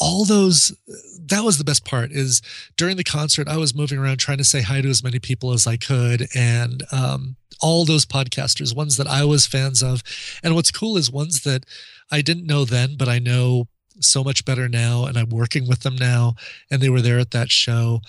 all 0.00 0.24
those, 0.24 0.76
that 1.20 1.42
was 1.44 1.58
the 1.58 1.64
best 1.64 1.84
part. 1.84 2.12
Is 2.12 2.42
during 2.76 2.96
the 2.96 3.04
concert, 3.04 3.48
I 3.48 3.56
was 3.56 3.74
moving 3.74 3.98
around 3.98 4.18
trying 4.18 4.38
to 4.38 4.44
say 4.44 4.62
hi 4.62 4.80
to 4.80 4.88
as 4.88 5.02
many 5.02 5.18
people 5.18 5.52
as 5.52 5.66
I 5.66 5.76
could, 5.76 6.26
and 6.34 6.82
um, 6.92 7.36
all 7.60 7.84
those 7.84 8.04
podcasters, 8.04 8.76
ones 8.76 8.96
that 8.96 9.06
I 9.06 9.24
was 9.24 9.46
fans 9.46 9.82
of, 9.82 10.02
and 10.42 10.54
what's 10.54 10.70
cool 10.70 10.96
is 10.96 11.10
ones 11.10 11.42
that 11.42 11.64
I 12.10 12.20
didn't 12.20 12.46
know 12.46 12.64
then, 12.64 12.96
but 12.96 13.08
I 13.08 13.18
know 13.18 13.68
so 14.00 14.24
much 14.24 14.44
better 14.44 14.68
now, 14.68 15.06
and 15.06 15.16
I'm 15.16 15.30
working 15.30 15.68
with 15.68 15.80
them 15.80 15.96
now, 15.96 16.34
and 16.70 16.82
they 16.82 16.90
were 16.90 17.02
there 17.02 17.18
at 17.18 17.30
that 17.30 17.50
show. 17.50 18.00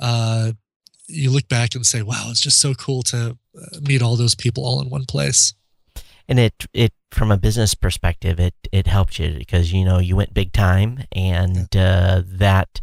Uh, 0.00 0.52
you 1.06 1.30
look 1.30 1.48
back 1.48 1.74
and 1.74 1.86
say, 1.86 2.02
"Wow, 2.02 2.28
it's 2.30 2.40
just 2.40 2.60
so 2.60 2.74
cool 2.74 3.02
to 3.04 3.36
uh, 3.56 3.78
meet 3.82 4.02
all 4.02 4.16
those 4.16 4.34
people 4.34 4.64
all 4.64 4.80
in 4.80 4.88
one 4.88 5.04
place." 5.04 5.54
and 6.28 6.38
it 6.38 6.66
it 6.72 6.92
from 7.14 7.30
a 7.30 7.36
business 7.36 7.74
perspective 7.74 8.40
it 8.40 8.54
it 8.72 8.86
helped 8.86 9.18
you 9.18 9.34
because 9.38 9.72
you 9.72 9.84
know 9.84 9.98
you 9.98 10.16
went 10.16 10.34
big 10.34 10.52
time 10.52 11.04
and 11.12 11.74
uh, 11.76 12.22
that 12.26 12.80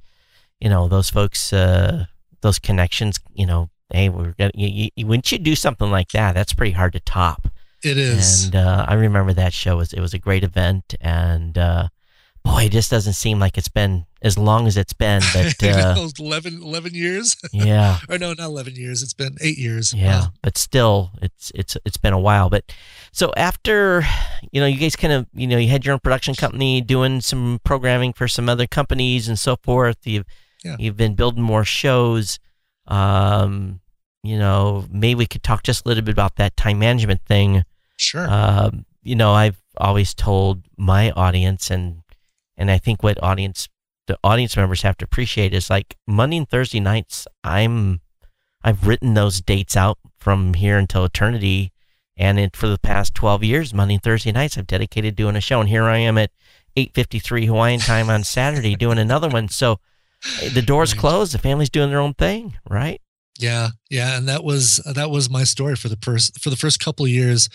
you 0.60 0.70
know 0.70 0.88
those 0.88 1.10
folks 1.10 1.54
uh, 1.54 2.06
those 2.42 2.60
connections 2.60 3.20
you 3.34 3.46
know 3.46 3.70
hey 3.94 4.10
we're 4.10 4.34
gonna 4.38 4.52
you, 4.56 4.90
you, 4.96 5.06
when 5.06 5.22
you 5.26 5.38
do 5.38 5.56
something 5.56 5.92
like 5.92 6.12
that 6.12 6.34
that's 6.34 6.54
pretty 6.54 6.72
hard 6.72 6.94
to 6.94 7.00
top 7.00 7.48
it 7.84 7.98
is 7.98 8.46
and 8.46 8.56
uh, 8.56 8.86
I 8.88 8.94
remember 8.94 9.34
that 9.34 9.54
show 9.54 9.78
was 9.78 9.94
it 9.94 10.00
was 10.00 10.14
a 10.14 10.20
great 10.20 10.44
event 10.44 10.96
and 11.02 11.58
uh, 11.58 11.90
boy, 12.44 12.66
it 12.66 12.72
just 12.72 12.90
doesn't 12.90 13.14
seem 13.14 13.40
like 13.40 13.58
it's 13.58 13.68
been 13.68 14.06
as 14.22 14.38
long 14.38 14.68
as 14.68 14.78
it's 14.78 14.94
been. 14.94 15.22
But 15.34 15.64
uh, 15.64 16.08
11, 16.20 16.62
11 16.62 16.94
years. 16.94 17.38
yeah. 17.52 18.00
or 18.10 18.18
no, 18.18 18.30
not 18.34 18.46
eleven 18.46 18.76
years. 18.76 19.04
It's 19.04 19.14
been 19.14 19.38
eight 19.42 19.58
years. 19.58 19.94
Yeah, 19.94 20.22
wow. 20.22 20.28
but 20.42 20.58
still, 20.58 21.12
it's 21.22 21.52
it's 21.56 21.78
it's 21.86 21.98
been 21.98 22.14
a 22.14 22.20
while. 22.20 22.50
But 22.50 22.74
so 23.12 23.34
after, 23.36 24.04
you 24.52 24.62
know, 24.62 24.68
you 24.68 24.78
guys 24.78 24.96
kind 24.96 25.14
of, 25.14 25.28
you 25.34 25.48
know, 25.48 25.58
you 25.58 25.68
had 25.68 25.86
your 25.86 25.94
own 25.94 26.00
production 26.00 26.34
company 26.34 26.82
doing 26.82 27.22
some 27.22 27.60
programming 27.64 28.14
for 28.14 28.28
some 28.28 28.48
other 28.48 28.68
companies 28.68 29.28
and 29.28 29.38
so 29.38 29.58
forth. 29.58 29.98
You've 30.06 30.26
yeah. 30.64 30.76
you've 30.80 30.98
been 30.98 31.16
building 31.16 31.44
more 31.44 31.66
shows. 31.66 32.40
Um, 32.88 33.82
you 34.24 34.38
know, 34.38 34.86
maybe 34.90 35.16
we 35.16 35.26
could 35.26 35.44
talk 35.44 35.64
just 35.64 35.86
a 35.86 35.88
little 35.88 36.04
bit 36.04 36.14
about 36.14 36.36
that 36.38 36.56
time 36.56 36.80
management 36.80 37.22
thing. 37.26 37.64
Sure. 37.98 38.28
Um, 38.30 38.86
you 39.04 39.16
know, 39.16 39.32
I've 39.32 39.62
always 39.78 40.14
told 40.14 40.64
my 40.78 41.12
audience 41.12 41.70
and 41.72 42.02
and 42.58 42.70
I 42.70 42.78
think 42.78 43.04
what 43.04 43.22
audience 43.24 43.68
the 44.08 44.18
audience 44.24 44.56
members 44.56 44.82
have 44.84 44.98
to 44.98 45.06
appreciate 45.06 45.54
is 45.54 45.70
like 45.70 45.98
Monday 46.08 46.38
and 46.38 46.50
Thursday 46.50 46.80
nights. 46.80 47.28
I'm 47.44 48.02
I've 48.64 48.88
written 48.88 49.16
those 49.16 49.42
dates 49.42 49.76
out 49.76 49.98
from 50.20 50.54
here 50.54 50.78
until 50.78 51.04
eternity, 51.04 51.72
and 52.18 52.40
it, 52.40 52.56
for 52.56 52.68
the 52.68 52.80
past 52.80 53.16
twelve 53.16 53.44
years, 53.44 53.74
Monday 53.74 53.96
and 53.96 54.04
Thursday 54.04 54.32
nights, 54.32 54.58
I've 54.58 54.68
dedicated 54.68 55.16
doing 55.16 55.36
a 55.36 55.42
show, 55.42 55.60
and 55.60 55.70
here 55.70 55.84
I 55.86 55.98
am 55.98 56.18
at 56.18 56.32
eight 56.76 56.94
fifty 56.94 57.20
three 57.20 57.46
Hawaiian 57.46 57.80
time 57.80 58.10
on 58.10 58.24
Saturday 58.24 58.76
doing 58.76 58.98
another 58.98 59.30
one. 59.30 59.50
So 59.50 59.80
the 60.54 60.62
doors 60.62 60.94
right. 60.94 61.00
closed, 61.00 61.34
the 61.34 61.40
family's 61.40 61.70
doing 61.70 61.90
their 61.90 62.00
own 62.00 62.14
thing, 62.14 62.58
right? 62.70 63.02
Yeah, 63.40 63.70
yeah, 63.90 64.18
and 64.18 64.28
that 64.28 64.44
was 64.44 64.78
that 64.86 65.10
was 65.10 65.30
my 65.30 65.44
story 65.44 65.76
for 65.76 65.90
the 65.90 65.98
first 66.02 66.40
for 66.42 66.50
the 66.50 66.58
first 66.58 66.80
couple 66.80 67.06
of 67.06 67.12
years. 67.12 67.50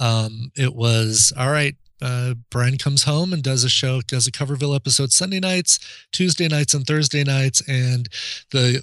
Um, 0.00 0.52
it 0.56 0.74
was 0.74 1.32
all 1.36 1.50
right 1.50 1.76
uh, 2.00 2.34
Brian 2.50 2.78
comes 2.78 3.04
home 3.04 3.32
and 3.32 3.42
does 3.42 3.64
a 3.64 3.68
show, 3.68 4.00
does 4.02 4.26
a 4.26 4.32
Coverville 4.32 4.76
episode 4.76 5.12
Sunday 5.12 5.40
nights, 5.40 5.78
Tuesday 6.12 6.48
nights, 6.48 6.74
and 6.74 6.86
Thursday 6.86 7.24
nights, 7.24 7.60
and 7.68 8.08
the 8.50 8.82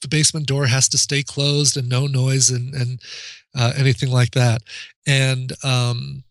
the 0.00 0.08
basement 0.08 0.46
door 0.46 0.66
has 0.66 0.88
to 0.90 0.98
stay 0.98 1.22
closed 1.22 1.76
and 1.76 1.88
no 1.88 2.06
noise 2.06 2.50
and 2.50 2.74
and 2.74 3.00
uh, 3.54 3.72
anything 3.76 4.10
like 4.10 4.32
that. 4.32 4.62
And 5.06 5.52
um, 5.64 6.24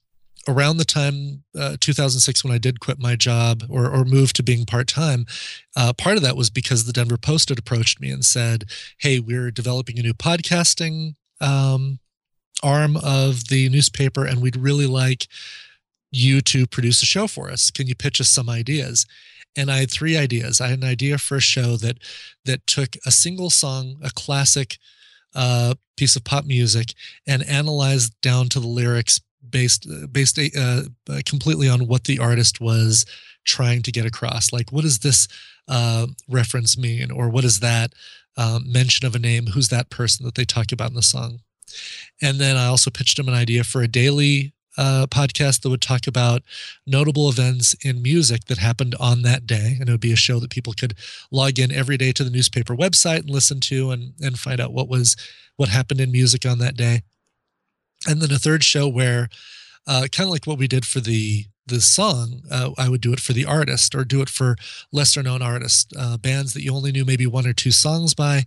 around 0.47 0.77
the 0.77 0.85
time 0.85 1.43
uh, 1.57 1.77
2006 1.79 2.43
when 2.43 2.53
I 2.53 2.57
did 2.57 2.79
quit 2.79 2.99
my 2.99 3.15
job 3.15 3.63
or 3.69 3.89
or 3.89 4.05
move 4.05 4.33
to 4.33 4.43
being 4.43 4.65
part 4.65 4.87
time, 4.87 5.25
uh, 5.75 5.93
part 5.93 6.17
of 6.17 6.23
that 6.23 6.37
was 6.37 6.49
because 6.49 6.85
the 6.85 6.93
Denver 6.93 7.17
Post 7.17 7.49
had 7.49 7.59
approached 7.59 7.99
me 7.99 8.09
and 8.09 8.23
said, 8.23 8.65
"Hey, 8.97 9.19
we're 9.19 9.51
developing 9.51 9.99
a 9.99 10.03
new 10.03 10.13
podcasting." 10.13 11.15
Um, 11.39 11.99
arm 12.63 12.97
of 12.97 13.49
the 13.49 13.69
newspaper 13.69 14.25
and 14.25 14.41
we'd 14.41 14.55
really 14.55 14.87
like 14.87 15.27
you 16.11 16.41
to 16.41 16.65
produce 16.65 17.01
a 17.03 17.05
show 17.05 17.27
for 17.27 17.51
us. 17.51 17.71
Can 17.71 17.87
you 17.87 17.95
pitch 17.95 18.19
us 18.21 18.29
some 18.29 18.49
ideas? 18.49 19.05
And 19.57 19.69
I 19.71 19.77
had 19.77 19.91
three 19.91 20.15
ideas. 20.15 20.61
I 20.61 20.67
had 20.67 20.79
an 20.79 20.87
idea 20.87 21.17
for 21.17 21.37
a 21.37 21.41
show 21.41 21.75
that 21.77 21.97
that 22.45 22.65
took 22.67 22.95
a 23.05 23.11
single 23.11 23.49
song, 23.49 23.97
a 24.03 24.11
classic 24.11 24.77
uh, 25.35 25.73
piece 25.97 26.15
of 26.15 26.23
pop 26.23 26.45
music, 26.45 26.93
and 27.25 27.43
analyzed 27.43 28.13
down 28.21 28.47
to 28.49 28.59
the 28.59 28.67
lyrics 28.67 29.19
based 29.49 29.87
based 30.11 30.39
uh, 30.39 30.83
uh, 31.09 31.21
completely 31.25 31.67
on 31.67 31.87
what 31.87 32.05
the 32.05 32.19
artist 32.19 32.61
was 32.61 33.05
trying 33.43 33.81
to 33.81 33.91
get 33.91 34.05
across. 34.05 34.53
Like, 34.53 34.71
what 34.71 34.83
does 34.83 34.99
this 34.99 35.27
uh, 35.67 36.07
reference 36.29 36.77
mean, 36.77 37.11
or 37.11 37.29
what 37.29 37.43
is 37.43 37.59
that 37.59 37.93
um, 38.37 38.71
mention 38.71 39.07
of 39.07 39.15
a 39.15 39.19
name? 39.19 39.47
Who's 39.47 39.69
that 39.69 39.89
person 39.89 40.25
that 40.25 40.35
they 40.35 40.45
talk 40.45 40.71
about 40.71 40.89
in 40.89 40.95
the 40.95 41.01
song? 41.01 41.39
And 42.21 42.39
then 42.39 42.55
I 42.55 42.67
also 42.67 42.89
pitched 42.89 43.19
him 43.19 43.27
an 43.27 43.33
idea 43.33 43.63
for 43.63 43.81
a 43.81 43.87
daily 43.87 44.53
uh, 44.77 45.07
podcast 45.09 45.61
that 45.61 45.69
would 45.69 45.81
talk 45.81 46.07
about 46.07 46.43
notable 46.85 47.29
events 47.29 47.75
in 47.83 48.01
music 48.01 48.45
that 48.45 48.57
happened 48.57 48.95
on 48.99 49.23
that 49.23 49.47
day. 49.47 49.75
And 49.79 49.89
it 49.89 49.91
would 49.91 50.01
be 50.01 50.13
a 50.13 50.17
show 50.17 50.39
that 50.39 50.51
people 50.51 50.73
could 50.73 50.95
log 51.31 51.59
in 51.59 51.71
every 51.71 51.97
day 51.97 52.11
to 52.13 52.23
the 52.23 52.29
newspaper 52.29 52.75
website 52.75 53.19
and 53.19 53.29
listen 53.29 53.59
to 53.61 53.91
and, 53.91 54.13
and 54.21 54.39
find 54.39 54.59
out 54.59 54.73
what 54.73 54.87
was 54.87 55.15
what 55.55 55.69
happened 55.69 55.99
in 55.99 56.11
music 56.11 56.45
on 56.45 56.59
that 56.59 56.77
day. 56.77 57.01
And 58.07 58.21
then 58.21 58.31
a 58.31 58.37
third 58.37 58.63
show 58.63 58.87
where 58.87 59.29
uh, 59.87 60.07
kind 60.11 60.27
of 60.27 60.31
like 60.31 60.45
what 60.45 60.59
we 60.59 60.67
did 60.67 60.85
for 60.85 60.99
the 60.99 61.45
the 61.67 61.81
song, 61.81 62.43
uh, 62.49 62.71
I 62.77 62.87
would 62.87 63.01
do 63.01 63.11
it 63.11 63.19
for 63.19 63.33
the 63.33 63.45
artist 63.45 63.93
or 63.93 64.05
do 64.05 64.21
it 64.21 64.29
for 64.29 64.55
lesser 64.93 65.21
known 65.21 65.41
artists, 65.41 65.91
uh, 65.97 66.17
bands 66.17 66.53
that 66.53 66.63
you 66.63 66.73
only 66.73 66.93
knew 66.93 67.03
maybe 67.03 67.27
one 67.27 67.45
or 67.45 67.51
two 67.51 67.71
songs 67.71 68.13
by, 68.13 68.45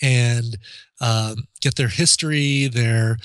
and 0.00 0.56
um, 1.00 1.48
get 1.60 1.76
their 1.76 1.88
history, 1.88 2.68
their 2.68 3.18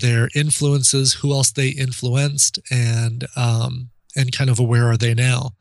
their 0.00 0.28
influences, 0.34 1.14
who 1.14 1.32
else 1.32 1.52
they 1.52 1.68
influenced, 1.68 2.58
and 2.70 3.26
um, 3.36 3.90
and 4.14 4.36
kind 4.36 4.50
of 4.50 4.58
where 4.58 4.88
are 4.88 4.96
they 4.96 5.14
now. 5.14 5.52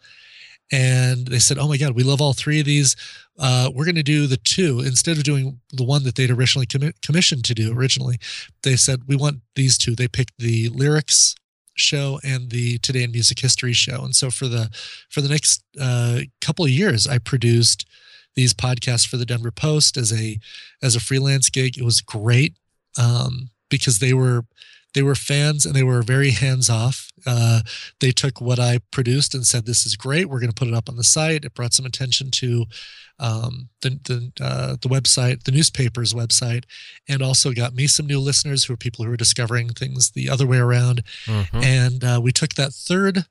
And 0.72 1.28
they 1.28 1.40
said, 1.40 1.58
"Oh 1.58 1.68
my 1.68 1.78
God, 1.78 1.96
we 1.96 2.04
love 2.04 2.22
all 2.22 2.34
three 2.34 2.60
of 2.60 2.66
these. 2.66 2.96
Uh, 3.38 3.70
we're 3.74 3.86
going 3.86 3.96
to 3.96 4.04
do 4.04 4.28
the 4.28 4.38
two 4.38 4.80
instead 4.80 5.18
of 5.18 5.24
doing 5.24 5.60
the 5.72 5.84
one 5.84 6.04
that 6.04 6.16
they'd 6.16 6.32
originally 6.32 6.66
commi- 6.66 7.00
commissioned 7.02 7.44
to 7.46 7.54
do. 7.54 7.78
Originally, 7.78 8.18
they 8.64 8.76
said 8.76 9.02
we 9.08 9.16
want 9.16 9.42
these 9.56 9.78
two. 9.78 9.96
They 9.96 10.08
picked 10.08 10.38
the 10.38 10.70
lyrics 10.70 11.36
show 11.76 12.20
and 12.24 12.50
the 12.50 12.78
Today 12.80 13.04
in 13.04 13.12
Music 13.12 13.40
History 13.40 13.74
show. 13.74 14.04
And 14.04 14.16
so 14.16 14.32
for 14.32 14.48
the 14.48 14.70
for 15.10 15.22
the 15.22 15.30
next 15.30 15.64
uh, 15.80 16.22
couple 16.42 16.66
of 16.66 16.72
years, 16.72 17.06
I 17.06 17.18
produced 17.20 17.86
these 18.36 18.54
podcasts 18.54 19.08
for 19.08 19.18
the 19.18 19.26
Denver 19.26 19.52
Post 19.52 19.98
as 19.98 20.12
a 20.12 20.40
as 20.82 20.96
a 20.96 21.00
freelance 21.00 21.50
gig. 21.50 21.78
It 21.78 21.84
was 21.84 22.02
great. 22.02 22.56
Um, 22.98 23.50
because 23.76 24.00
they 24.00 24.14
were 24.14 24.46
they 24.94 25.04
were 25.04 25.16
fans 25.16 25.66
and 25.66 25.76
they 25.76 25.84
were 25.84 26.02
very 26.02 26.32
hands 26.32 26.70
off. 26.70 27.12
Uh, 27.28 27.62
they 28.00 28.12
took 28.12 28.40
what 28.40 28.60
I 28.60 28.80
produced 28.92 29.36
and 29.36 29.46
said, 29.46 29.66
"This 29.66 29.86
is 29.86 29.96
great. 29.96 30.30
We're 30.30 30.40
going 30.40 30.52
to 30.52 30.56
put 30.56 30.70
it 30.70 30.74
up 30.74 30.90
on 30.90 30.96
the 30.96 31.04
site." 31.04 31.44
It 31.44 31.54
brought 31.54 31.74
some 31.74 31.86
attention 31.86 32.32
to 32.32 32.66
um, 33.20 33.70
the 33.82 34.00
the 34.04 34.32
uh, 34.42 34.78
the 34.82 34.88
website, 34.88 35.44
the 35.44 35.52
newspaper's 35.52 36.14
website, 36.14 36.64
and 37.08 37.22
also 37.22 37.52
got 37.52 37.76
me 37.76 37.88
some 37.88 38.08
new 38.08 38.20
listeners 38.20 38.64
who 38.64 38.74
are 38.74 38.78
people 38.78 39.06
who 39.06 39.12
are 39.12 39.18
discovering 39.18 39.70
things 39.70 40.12
the 40.12 40.30
other 40.30 40.48
way 40.48 40.58
around. 40.58 41.04
Mm-hmm. 41.26 41.58
And 41.58 42.04
uh, 42.04 42.20
we 42.24 42.32
took 42.32 42.54
that 42.54 42.74
third 42.74 43.26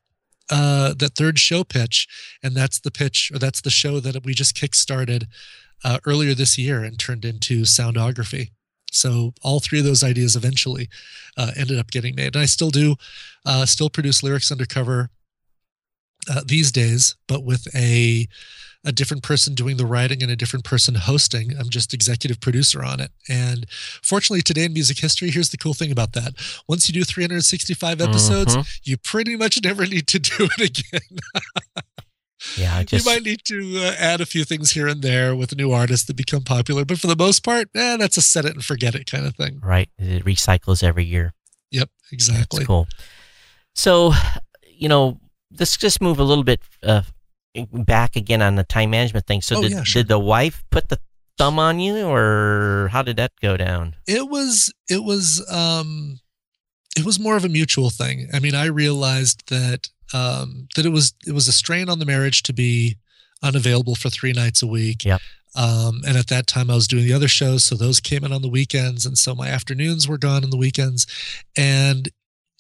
uh, 0.51 0.95
that 0.95 1.15
third 1.17 1.39
show 1.39 1.65
pitch, 1.65 2.07
and 2.43 2.55
that's 2.55 2.79
the 2.81 2.91
pitch 2.91 3.31
or 3.33 3.39
that's 3.39 3.61
the 3.61 3.71
show 3.71 4.01
that 4.01 4.25
we 4.25 4.35
just 4.35 4.55
kickstarted 4.55 5.25
uh, 5.83 5.99
earlier 6.05 6.35
this 6.35 6.59
year 6.59 6.83
and 6.83 6.99
turned 6.99 7.25
into 7.25 7.63
Soundography. 7.63 8.51
So 8.95 9.35
all 9.43 9.61
three 9.61 9.81
of 9.81 9.85
those 9.85 10.05
ideas 10.05 10.37
eventually 10.37 10.89
uh, 11.37 11.53
ended 11.57 11.79
up 11.79 11.91
getting 11.91 12.15
made. 12.15 12.35
And 12.37 12.43
I 12.43 12.47
still 12.47 12.71
do, 12.71 12.97
uh, 13.45 13.67
still 13.67 13.91
produce 13.91 14.23
lyrics 14.23 14.53
undercover 14.53 15.11
uh, 16.31 16.43
these 16.47 16.73
days, 16.73 17.17
but 17.27 17.45
with 17.45 17.67
a 17.75 18.29
a 18.85 18.93
different 18.93 19.23
person 19.23 19.55
doing 19.55 19.77
the 19.77 19.87
writing 19.87 20.23
and 20.23 20.31
a 20.31 20.37
different 20.37 20.65
person 20.65 20.95
hosting. 20.95 21.53
I'm 21.59 21.71
just 21.71 21.95
executive 21.95 22.41
producer 22.41 22.85
on 22.85 23.01
it. 23.01 23.11
And 23.29 23.67
fortunately, 24.03 24.43
today 24.43 24.65
in 24.65 24.75
music 24.75 24.99
history, 24.99 25.31
here's 25.31 25.49
the 25.49 25.57
cool 25.57 25.75
thing 25.75 25.91
about 25.91 26.13
that. 26.13 26.35
Once 26.69 26.87
you 26.89 26.93
do 26.93 27.03
365 27.03 28.01
episodes, 28.01 28.55
mm-hmm. 28.55 28.69
you 28.83 28.99
pretty 28.99 29.37
much 29.37 29.59
never 29.63 29.87
need 29.87 30.07
to 30.09 30.19
do 30.19 30.49
it 30.59 30.61
again. 30.61 31.19
yeah, 32.57 32.83
just... 32.83 33.05
you 33.05 33.13
might 33.13 33.23
need 33.23 33.41
to 33.45 33.79
uh, 33.79 33.95
add 33.99 34.21
a 34.21 34.27
few 34.27 34.45
things 34.45 34.73
here 34.73 34.87
and 34.87 35.03
there 35.03 35.35
with 35.35 35.57
new 35.57 35.73
artists 35.73 36.07
that 36.07 36.17
become 36.17 36.43
popular, 36.43 36.85
but 36.85 36.99
for 36.99 37.07
the 37.07 37.17
most 37.17 37.45
part, 37.45 37.69
eh, 37.75 37.97
that's 37.97 38.17
a 38.17 38.23
set 38.23 38.45
it 38.45 38.55
and 38.55 38.65
forget 38.65 38.95
it 38.95 39.11
kind 39.11 39.27
of 39.27 39.35
thing. 39.37 39.61
Right. 39.63 39.89
It 39.99 40.25
recycles 40.25 40.83
every 40.83 41.05
year. 41.05 41.33
Yep, 41.71 41.91
exactly. 42.13 42.59
That's 42.61 42.67
cool. 42.67 42.87
So, 43.75 44.13
you 44.69 44.89
know, 44.89 45.19
let's 45.59 45.77
just 45.77 46.01
move 46.01 46.19
a 46.19 46.25
little 46.25 46.45
bit 46.45 46.61
uh, 46.83 47.03
back 47.73 48.17
again 48.17 48.43
on 48.43 48.55
the 48.57 48.65
time 48.65 48.91
management 48.91 49.27
thing. 49.27 49.41
So, 49.41 49.59
oh, 49.59 49.63
did, 49.63 49.73
yeah, 49.73 49.83
sure. 49.83 50.03
did 50.03 50.09
the 50.09 50.19
wife 50.19 50.65
put 50.71 50.89
the 50.89 50.99
thumb 51.39 51.59
on 51.59 51.81
you, 51.81 52.07
or 52.07 52.89
how 52.93 53.03
did 53.03 53.17
that 53.17 53.33
go 53.41 53.57
down? 53.57 53.97
It 54.07 54.29
was 54.29 54.73
it 54.89 55.03
was 55.05 55.45
um, 55.51 56.21
it 56.97 57.05
was 57.05 57.19
more 57.19 57.37
of 57.37 57.45
a 57.45 57.49
mutual 57.49 57.91
thing. 57.91 58.29
I 58.33 58.39
mean, 58.39 58.55
I 58.55 58.67
realized 58.67 59.49
that 59.49 59.89
um, 60.13 60.69
that 60.77 60.87
it 60.87 60.91
was 60.91 61.15
it 61.27 61.33
was 61.33 61.49
a 61.49 61.53
strain 61.53 61.89
on 61.89 61.99
the 61.99 62.07
marriage 62.07 62.43
to 62.45 62.53
be 62.53 62.97
unavailable 63.43 63.95
for 63.95 64.11
three 64.11 64.33
nights 64.33 64.63
a 64.63 64.67
week. 64.67 65.05
Yep. 65.05 65.21
Um, 65.57 66.03
and 66.07 66.17
at 66.17 66.27
that 66.29 66.49
time, 66.49 66.69
I 66.69 66.75
was 66.75 66.89
doing 66.89 67.05
the 67.05 67.13
other 67.13 67.29
shows, 67.29 67.63
so 67.63 67.77
those 67.77 68.01
came 68.01 68.25
in 68.25 68.33
on 68.33 68.43
the 68.43 68.49
weekends, 68.49 69.07
and 69.07 69.17
so 69.17 69.35
my 69.35 69.49
afternoons 69.49 70.09
were 70.09 70.19
gone 70.19 70.43
on 70.43 70.51
the 70.51 70.57
weekends, 70.57 71.07
and 71.57 72.09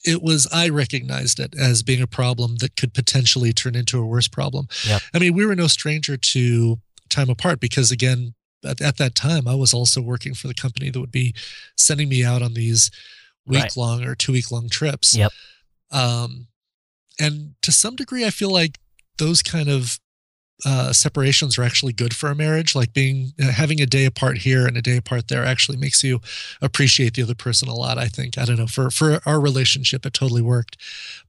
it 0.04 0.22
was 0.22 0.46
I 0.52 0.68
recognized 0.68 1.40
it 1.40 1.54
as 1.58 1.82
being 1.82 2.02
a 2.02 2.06
problem 2.06 2.56
that 2.56 2.76
could 2.76 2.94
potentially 2.94 3.52
turn 3.52 3.74
into 3.74 3.98
a 3.98 4.06
worse 4.06 4.28
problem. 4.28 4.68
Yep. 4.86 5.02
I 5.12 5.18
mean, 5.18 5.34
we 5.34 5.44
were 5.44 5.56
no 5.56 5.66
stranger 5.66 6.16
to 6.16 6.78
time 7.08 7.30
apart 7.30 7.58
because 7.58 7.90
again, 7.90 8.34
at, 8.64 8.80
at 8.80 8.98
that 8.98 9.14
time, 9.14 9.48
I 9.48 9.54
was 9.54 9.74
also 9.74 10.00
working 10.00 10.34
for 10.34 10.46
the 10.46 10.54
company 10.54 10.90
that 10.90 11.00
would 11.00 11.12
be 11.12 11.34
sending 11.76 12.08
me 12.08 12.24
out 12.24 12.42
on 12.42 12.54
these 12.54 12.90
week 13.46 13.76
long 13.76 14.00
right. 14.00 14.08
or 14.08 14.14
two 14.14 14.32
week 14.32 14.50
long 14.50 14.68
trips. 14.68 15.16
Yep. 15.16 15.32
Um, 15.90 16.48
and 17.18 17.54
to 17.62 17.72
some 17.72 17.96
degree, 17.96 18.24
I 18.24 18.30
feel 18.30 18.50
like 18.50 18.78
those 19.18 19.42
kind 19.42 19.68
of 19.68 19.98
uh, 20.64 20.92
separations 20.92 21.58
are 21.58 21.62
actually 21.62 21.92
good 21.92 22.14
for 22.14 22.30
a 22.30 22.34
marriage. 22.34 22.74
Like 22.74 22.92
being 22.92 23.32
uh, 23.42 23.50
having 23.50 23.80
a 23.80 23.86
day 23.86 24.04
apart 24.04 24.38
here 24.38 24.66
and 24.66 24.76
a 24.76 24.82
day 24.82 24.96
apart 24.96 25.28
there 25.28 25.44
actually 25.44 25.76
makes 25.76 26.02
you 26.04 26.20
appreciate 26.62 27.14
the 27.14 27.22
other 27.22 27.34
person 27.34 27.68
a 27.68 27.74
lot. 27.74 27.98
I 27.98 28.06
think 28.06 28.38
I 28.38 28.44
don't 28.44 28.58
know 28.58 28.66
for 28.66 28.90
for 28.90 29.20
our 29.26 29.40
relationship, 29.40 30.06
it 30.06 30.14
totally 30.14 30.42
worked. 30.42 30.76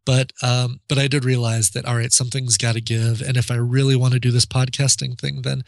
But 0.06 0.32
um, 0.44 0.80
but 0.88 1.00
I 1.00 1.08
did 1.08 1.26
realize 1.26 1.72
that 1.72 1.86
all 1.86 1.96
right, 1.96 2.14
something's 2.14 2.58
got 2.58 2.76
to 2.76 2.82
give, 2.82 3.22
and 3.22 3.36
if 3.36 3.50
I 3.50 3.56
really 3.56 3.96
want 3.96 4.14
to 4.14 4.20
do 4.20 4.32
this 4.32 4.46
podcasting 4.46 5.20
thing, 5.20 5.42
then 5.42 5.64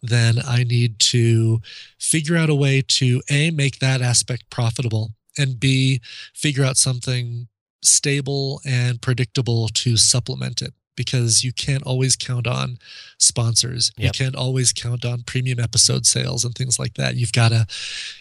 then 0.00 0.38
I 0.46 0.62
need 0.62 0.98
to 1.10 1.60
figure 1.98 2.36
out 2.36 2.48
a 2.48 2.54
way 2.54 2.82
to 2.86 3.22
a 3.28 3.50
make 3.50 3.80
that 3.80 4.00
aspect 4.00 4.50
profitable 4.50 5.10
and 5.36 5.60
b 5.60 6.00
figure 6.34 6.64
out 6.64 6.76
something 6.76 7.48
stable 7.82 8.60
and 8.64 9.00
predictable 9.00 9.68
to 9.68 9.96
supplement 9.96 10.62
it 10.62 10.74
because 10.96 11.42
you 11.42 11.52
can't 11.52 11.82
always 11.84 12.14
count 12.14 12.46
on 12.46 12.78
sponsors. 13.18 13.90
Yep. 13.96 14.04
You 14.04 14.10
can't 14.10 14.36
always 14.36 14.72
count 14.72 15.04
on 15.04 15.22
premium 15.22 15.58
episode 15.58 16.04
sales 16.04 16.44
and 16.44 16.54
things 16.54 16.78
like 16.78 16.94
that. 16.94 17.16
You've 17.16 17.32
got 17.32 17.50
to, 17.50 17.66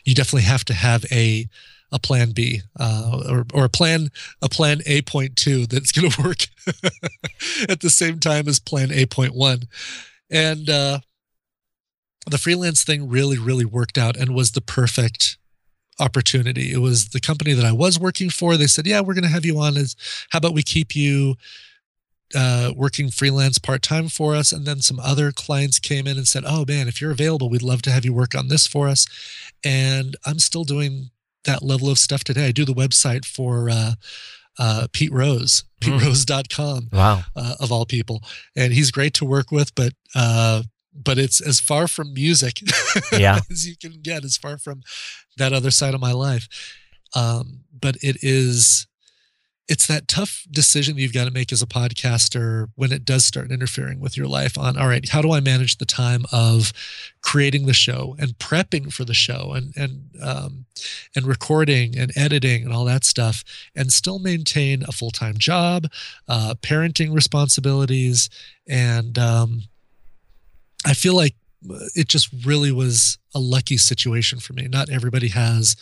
you 0.06 0.16
definitely 0.16 0.44
have 0.44 0.64
to 0.66 0.74
have 0.74 1.06
a, 1.12 1.48
a 1.92 2.00
plan 2.00 2.32
B 2.32 2.62
uh, 2.80 3.22
or, 3.28 3.46
or 3.54 3.66
a 3.66 3.70
plan 3.70 4.10
a 4.42 4.50
plan 4.50 4.82
A 4.86 5.02
point 5.02 5.36
two 5.36 5.66
that's 5.66 5.92
going 6.00 6.10
to 6.12 6.22
work 6.22 6.38
at 7.70 7.82
the 7.82 7.90
same 7.90 8.20
time 8.20 8.48
as 8.48 8.60
plan 8.60 8.92
A 8.92 9.06
point 9.06 9.34
one, 9.34 9.64
and 10.30 10.70
uh, 10.70 11.00
the 12.30 12.38
freelance 12.38 12.84
thing 12.84 13.10
really 13.10 13.38
really 13.38 13.66
worked 13.66 13.98
out 13.98 14.16
and 14.16 14.36
was 14.36 14.52
the 14.52 14.62
perfect 14.62 15.38
opportunity. 16.00 16.72
It 16.72 16.80
was 16.80 17.10
the 17.10 17.20
company 17.20 17.54
that 17.54 17.66
I 17.66 17.72
was 17.72 18.00
working 18.00 18.30
for. 18.30 18.58
They 18.58 18.68
said, 18.68 18.88
"Yeah, 18.88 19.02
we're 19.02 19.14
going 19.14 19.24
to 19.24 19.30
have 19.30 19.46
you 19.46 19.60
on. 19.60 19.78
As 19.78 19.96
how 20.30 20.38
about 20.38 20.54
we 20.54 20.64
keep 20.64 20.96
you 20.96 21.36
uh, 22.36 22.72
working 22.76 23.10
freelance 23.10 23.58
part 23.58 23.82
time 23.82 24.08
for 24.08 24.36
us. 24.36 24.52
And 24.52 24.66
then 24.66 24.82
some 24.82 25.00
other 25.00 25.32
clients 25.32 25.80
came 25.80 26.08
in 26.08 26.18
and 26.18 26.28
said, 26.28 26.44
Oh 26.46 26.66
man, 26.68 26.88
if 26.88 27.02
you're 27.02 27.12
available, 27.12 27.50
we'd 27.50 27.62
love 27.62 27.82
to 27.84 27.92
have 27.92 28.06
you 28.06 28.14
work 28.14 28.36
on 28.36 28.48
this 28.48 28.68
for 28.68 28.88
us. 28.88 29.08
And 29.64 30.16
I'm 30.26 30.40
still 30.40 30.64
doing 30.64 31.10
that 31.46 31.64
level 31.64 31.90
of 31.90 31.98
stuff 31.98 32.24
today. 32.24 32.48
I 32.48 32.52
do 32.52 32.66
the 32.66 32.74
website 32.74 33.26
for 33.26 33.70
uh, 33.70 33.94
uh, 34.58 34.88
Pete 34.92 35.12
Rose, 35.12 35.64
hmm. 35.84 35.92
PeteRose.com, 35.92 36.90
wow. 36.92 37.24
Uh, 37.36 37.56
of 37.60 37.72
all 37.72 37.86
people. 37.86 38.22
And 38.56 38.74
he's 38.74 38.92
great 38.92 39.14
to 39.16 39.26
work 39.26 39.52
with, 39.52 39.74
but 39.74 39.94
uh, 40.16 40.64
but 41.02 41.18
it's 41.18 41.42
as 41.42 41.60
far 41.60 41.88
from 41.88 42.14
music 42.14 42.60
yeah. 43.12 43.40
as 43.50 43.68
you 43.68 43.76
can 43.78 44.02
get, 44.02 44.24
as 44.24 44.38
far 44.38 44.58
from 44.58 44.82
that 45.38 45.54
other 45.54 45.72
side 45.72 45.94
of 45.94 46.02
my 46.02 46.12
life. 46.12 46.48
Um, 47.16 47.62
but 47.80 47.96
it 48.02 48.18
is 48.22 48.88
it's 49.70 49.86
that 49.86 50.08
tough 50.08 50.48
decision 50.50 50.98
you've 50.98 51.14
got 51.14 51.26
to 51.26 51.32
make 51.32 51.52
as 51.52 51.62
a 51.62 51.68
podcaster 51.68 52.70
when 52.74 52.92
it 52.92 53.06
does 53.06 53.24
start 53.24 53.52
interfering 53.52 54.00
with 54.00 54.18
your 54.18 54.26
life 54.26 54.58
on 54.58 54.78
all 54.78 54.88
right 54.88 55.10
how 55.10 55.22
do 55.22 55.32
i 55.32 55.40
manage 55.40 55.78
the 55.78 55.86
time 55.86 56.26
of 56.32 56.74
creating 57.22 57.68
the 57.68 57.74
show 57.74 58.16
and 58.20 58.38
prepping 58.40 58.92
for 58.92 59.06
the 59.06 59.14
show 59.14 59.54
and 59.54 59.72
and 59.78 60.10
um, 60.22 60.66
and 61.16 61.26
recording 61.26 61.98
and 61.98 62.12
editing 62.18 62.64
and 62.64 62.74
all 62.74 62.84
that 62.84 63.06
stuff 63.06 63.44
and 63.76 63.94
still 63.94 64.20
maintain 64.20 64.84
a 64.88 64.92
full-time 64.92 65.38
job 65.38 65.86
uh, 66.28 66.56
parenting 66.62 67.14
responsibilities 67.14 68.30
and 68.68 69.20
um, 69.20 69.62
i 70.86 70.94
feel 70.94 71.16
like 71.16 71.36
it 71.96 72.08
just 72.08 72.30
really 72.46 72.72
was 72.72 73.18
a 73.36 73.40
lucky 73.40 73.78
situation 73.78 74.40
for 74.40 74.54
me 74.54 74.68
not 74.68 74.90
everybody 74.90 75.28
has 75.30 75.76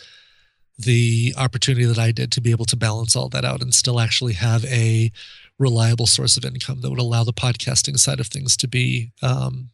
the 0.78 1.34
opportunity 1.36 1.84
that 1.84 1.98
I 1.98 2.12
did 2.12 2.30
to 2.32 2.40
be 2.40 2.52
able 2.52 2.64
to 2.66 2.76
balance 2.76 3.16
all 3.16 3.28
that 3.30 3.44
out 3.44 3.62
and 3.62 3.74
still 3.74 3.98
actually 3.98 4.34
have 4.34 4.64
a 4.66 5.10
reliable 5.58 6.06
source 6.06 6.36
of 6.36 6.44
income 6.44 6.80
that 6.80 6.90
would 6.90 7.00
allow 7.00 7.24
the 7.24 7.32
podcasting 7.32 7.98
side 7.98 8.20
of 8.20 8.28
things 8.28 8.56
to 8.58 8.68
be 8.68 9.10
um, 9.20 9.70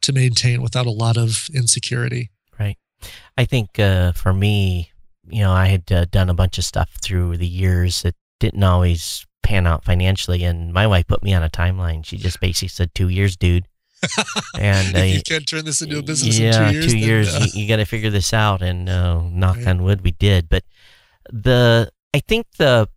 to 0.00 0.12
maintain 0.12 0.62
without 0.62 0.86
a 0.86 0.90
lot 0.90 1.18
of 1.18 1.48
insecurity. 1.54 2.30
Right. 2.58 2.78
I 3.36 3.44
think 3.44 3.78
uh, 3.78 4.12
for 4.12 4.32
me, 4.32 4.92
you 5.28 5.42
know, 5.42 5.52
I 5.52 5.66
had 5.66 5.92
uh, 5.92 6.06
done 6.06 6.30
a 6.30 6.34
bunch 6.34 6.56
of 6.56 6.64
stuff 6.64 6.90
through 7.02 7.36
the 7.36 7.46
years 7.46 8.02
that 8.02 8.14
didn't 8.40 8.62
always 8.62 9.26
pan 9.42 9.66
out 9.66 9.84
financially, 9.84 10.44
and 10.44 10.72
my 10.72 10.86
wife 10.86 11.06
put 11.06 11.22
me 11.22 11.34
on 11.34 11.42
a 11.42 11.50
timeline. 11.50 12.04
She 12.04 12.16
just 12.16 12.40
basically 12.40 12.68
said, 12.68 12.94
two 12.94 13.08
years, 13.08 13.36
dude." 13.36 13.66
And 14.58 14.96
uh, 14.96 15.00
you 15.00 15.22
can't 15.22 15.46
turn 15.46 15.64
this 15.64 15.82
into 15.82 15.98
a 15.98 16.02
business 16.02 16.38
yeah, 16.38 16.68
in 16.68 16.74
two 16.74 16.78
years. 16.78 16.92
Two 16.92 16.98
years, 16.98 17.34
uh, 17.34 17.46
you, 17.52 17.62
you 17.62 17.68
got 17.68 17.76
to 17.76 17.84
figure 17.84 18.10
this 18.10 18.32
out, 18.32 18.62
and 18.62 18.88
uh, 18.88 19.22
knock 19.22 19.56
right. 19.56 19.68
on 19.68 19.82
wood, 19.82 20.02
we 20.02 20.12
did. 20.12 20.48
But 20.48 20.64
the 21.30 21.90
I 22.14 22.20
think 22.20 22.46
the 22.56 22.88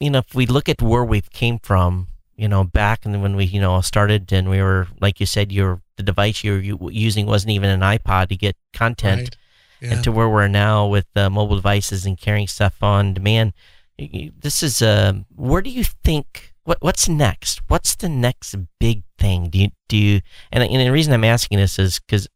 you 0.00 0.10
know 0.10 0.18
if 0.18 0.34
we 0.34 0.46
look 0.46 0.68
at 0.68 0.82
where 0.82 1.04
we've 1.04 1.30
came 1.30 1.58
from, 1.58 2.08
you 2.36 2.48
know, 2.48 2.64
back 2.64 3.04
and 3.04 3.22
when 3.22 3.36
we 3.36 3.44
you 3.44 3.60
know 3.60 3.80
started 3.80 4.32
and 4.32 4.50
we 4.50 4.60
were 4.60 4.88
like 5.00 5.20
you 5.20 5.26
said, 5.26 5.52
your 5.52 5.82
the 5.96 6.02
device 6.02 6.42
you 6.42 6.76
were 6.78 6.90
using 6.90 7.26
wasn't 7.26 7.50
even 7.50 7.70
an 7.70 7.80
iPod 7.80 8.28
to 8.28 8.36
get 8.36 8.56
content, 8.72 9.20
right. 9.20 9.36
yeah. 9.80 9.94
and 9.94 10.04
to 10.04 10.12
where 10.12 10.28
we're 10.28 10.48
now 10.48 10.86
with 10.86 11.06
uh, 11.16 11.30
mobile 11.30 11.56
devices 11.56 12.06
and 12.06 12.18
carrying 12.18 12.48
stuff 12.48 12.82
on 12.82 13.14
demand. 13.14 13.52
This 13.98 14.62
is 14.62 14.80
uh, 14.80 15.12
where 15.34 15.62
do 15.62 15.70
you 15.70 15.84
think 15.84 16.54
what 16.68 16.78
what's 16.82 17.08
next? 17.08 17.62
What's 17.68 17.96
the 17.96 18.10
next 18.10 18.54
big 18.78 19.02
thing? 19.18 19.48
Do 19.48 19.58
you 19.58 19.68
do 19.88 19.96
you? 19.96 20.20
And, 20.52 20.62
and 20.62 20.80
the 20.80 20.92
reason 20.92 21.14
I'm 21.14 21.24
asking 21.24 21.58
this 21.58 21.78
is 21.78 21.98
because 21.98 22.28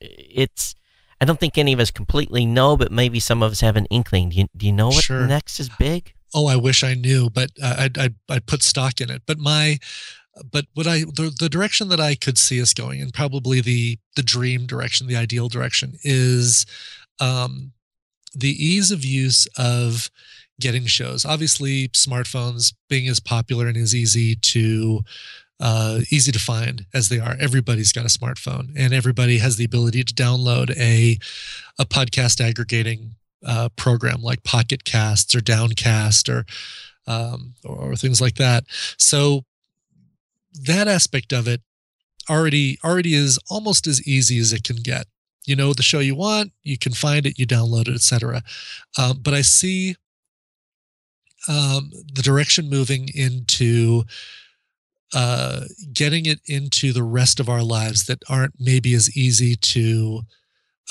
it's. 0.00 0.74
I 1.20 1.24
don't 1.24 1.40
think 1.40 1.56
any 1.56 1.72
of 1.72 1.80
us 1.80 1.90
completely 1.90 2.44
know, 2.44 2.76
but 2.76 2.92
maybe 2.92 3.20
some 3.20 3.42
of 3.42 3.52
us 3.52 3.60
have 3.60 3.76
an 3.76 3.86
inkling. 3.86 4.30
Do 4.30 4.36
you, 4.36 4.46
do 4.54 4.66
you 4.66 4.72
know 4.72 4.88
what 4.88 5.04
sure. 5.04 5.26
next 5.26 5.58
is 5.58 5.70
big? 5.78 6.12
Oh, 6.34 6.46
I 6.46 6.56
wish 6.56 6.84
I 6.84 6.92
knew, 6.92 7.30
but 7.30 7.50
uh, 7.62 7.76
I'd, 7.78 7.96
I'd, 7.96 8.14
I'd 8.28 8.46
put 8.46 8.62
stock 8.62 9.00
in 9.00 9.10
it. 9.10 9.22
But 9.24 9.38
my, 9.38 9.78
but 10.50 10.66
what 10.74 10.86
I 10.86 11.00
the, 11.00 11.34
the 11.38 11.48
direction 11.48 11.88
that 11.88 12.00
I 12.00 12.16
could 12.16 12.36
see 12.36 12.60
us 12.60 12.74
going, 12.74 13.00
and 13.00 13.14
probably 13.14 13.60
the 13.60 13.98
the 14.14 14.22
dream 14.22 14.66
direction, 14.66 15.06
the 15.06 15.16
ideal 15.16 15.48
direction, 15.48 15.94
is 16.02 16.66
um, 17.20 17.72
the 18.34 18.50
ease 18.50 18.90
of 18.90 19.04
use 19.04 19.46
of 19.56 20.10
getting 20.60 20.86
shows. 20.86 21.24
Obviously, 21.24 21.88
smartphones 21.88 22.74
being 22.88 23.08
as 23.08 23.20
popular 23.20 23.66
and 23.66 23.76
as 23.76 23.94
easy 23.94 24.34
to 24.36 25.02
uh, 25.58 26.00
easy 26.10 26.32
to 26.32 26.38
find 26.38 26.84
as 26.92 27.08
they 27.08 27.18
are. 27.18 27.36
Everybody's 27.40 27.92
got 27.92 28.04
a 28.04 28.08
smartphone, 28.08 28.72
and 28.76 28.92
everybody 28.92 29.38
has 29.38 29.56
the 29.56 29.64
ability 29.64 30.04
to 30.04 30.14
download 30.14 30.76
a 30.76 31.18
a 31.78 31.86
podcast 31.86 32.40
aggregating 32.40 33.14
uh, 33.44 33.68
program 33.76 34.22
like 34.22 34.44
Pocket 34.44 34.84
Casts 34.84 35.34
or 35.34 35.40
Downcast 35.40 36.28
or, 36.28 36.44
um, 37.06 37.54
or 37.64 37.92
or 37.92 37.96
things 37.96 38.20
like 38.20 38.34
that. 38.36 38.64
So 38.98 39.44
that 40.62 40.88
aspect 40.88 41.32
of 41.32 41.48
it 41.48 41.62
already 42.28 42.78
already 42.84 43.14
is 43.14 43.38
almost 43.50 43.86
as 43.86 44.06
easy 44.06 44.38
as 44.38 44.52
it 44.52 44.64
can 44.64 44.76
get. 44.76 45.06
You 45.46 45.54
know 45.54 45.72
the 45.72 45.82
show 45.82 46.00
you 46.00 46.16
want, 46.16 46.52
you 46.64 46.76
can 46.76 46.92
find 46.92 47.24
it, 47.24 47.38
you 47.38 47.46
download 47.46 47.88
it, 47.88 47.94
etc. 47.94 48.42
Um, 48.98 49.20
but 49.22 49.32
I 49.32 49.42
see 49.42 49.94
um, 51.48 51.90
the 52.12 52.22
direction 52.22 52.68
moving 52.68 53.08
into 53.14 54.04
uh, 55.14 55.60
getting 55.92 56.26
it 56.26 56.40
into 56.46 56.92
the 56.92 57.02
rest 57.02 57.38
of 57.38 57.48
our 57.48 57.62
lives 57.62 58.06
that 58.06 58.22
aren't 58.28 58.54
maybe 58.58 58.92
as 58.94 59.16
easy 59.16 59.54
to 59.54 60.22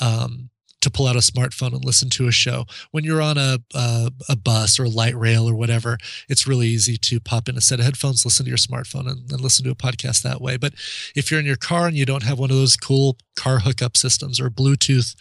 um, 0.00 0.50
to 0.80 0.90
pull 0.90 1.06
out 1.06 1.16
a 1.16 1.20
smartphone 1.20 1.72
and 1.72 1.84
listen 1.84 2.08
to 2.10 2.28
a 2.28 2.32
show. 2.32 2.64
When 2.92 3.02
you're 3.02 3.20
on 3.20 3.36
a, 3.38 3.58
a, 3.74 4.12
a 4.28 4.36
bus 4.36 4.78
or 4.78 4.88
light 4.88 5.16
rail 5.16 5.48
or 5.48 5.54
whatever, 5.54 5.98
it's 6.28 6.46
really 6.46 6.68
easy 6.68 6.96
to 6.96 7.18
pop 7.18 7.48
in 7.48 7.56
a 7.56 7.60
set 7.60 7.80
of 7.80 7.84
headphones, 7.84 8.24
listen 8.24 8.44
to 8.44 8.50
your 8.50 8.56
smartphone, 8.56 9.10
and, 9.10 9.30
and 9.30 9.40
listen 9.40 9.64
to 9.64 9.70
a 9.70 9.74
podcast 9.74 10.22
that 10.22 10.40
way. 10.40 10.56
But 10.56 10.74
if 11.16 11.30
you're 11.30 11.40
in 11.40 11.46
your 11.46 11.56
car 11.56 11.88
and 11.88 11.96
you 11.96 12.06
don't 12.06 12.22
have 12.22 12.38
one 12.38 12.50
of 12.50 12.56
those 12.56 12.76
cool 12.76 13.16
car 13.34 13.58
hookup 13.58 13.96
systems 13.96 14.38
or 14.38 14.48
Bluetooth 14.48 15.16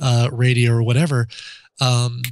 uh, 0.00 0.30
radio 0.32 0.72
or 0.72 0.82
whatever, 0.82 1.28
um, 1.80 2.22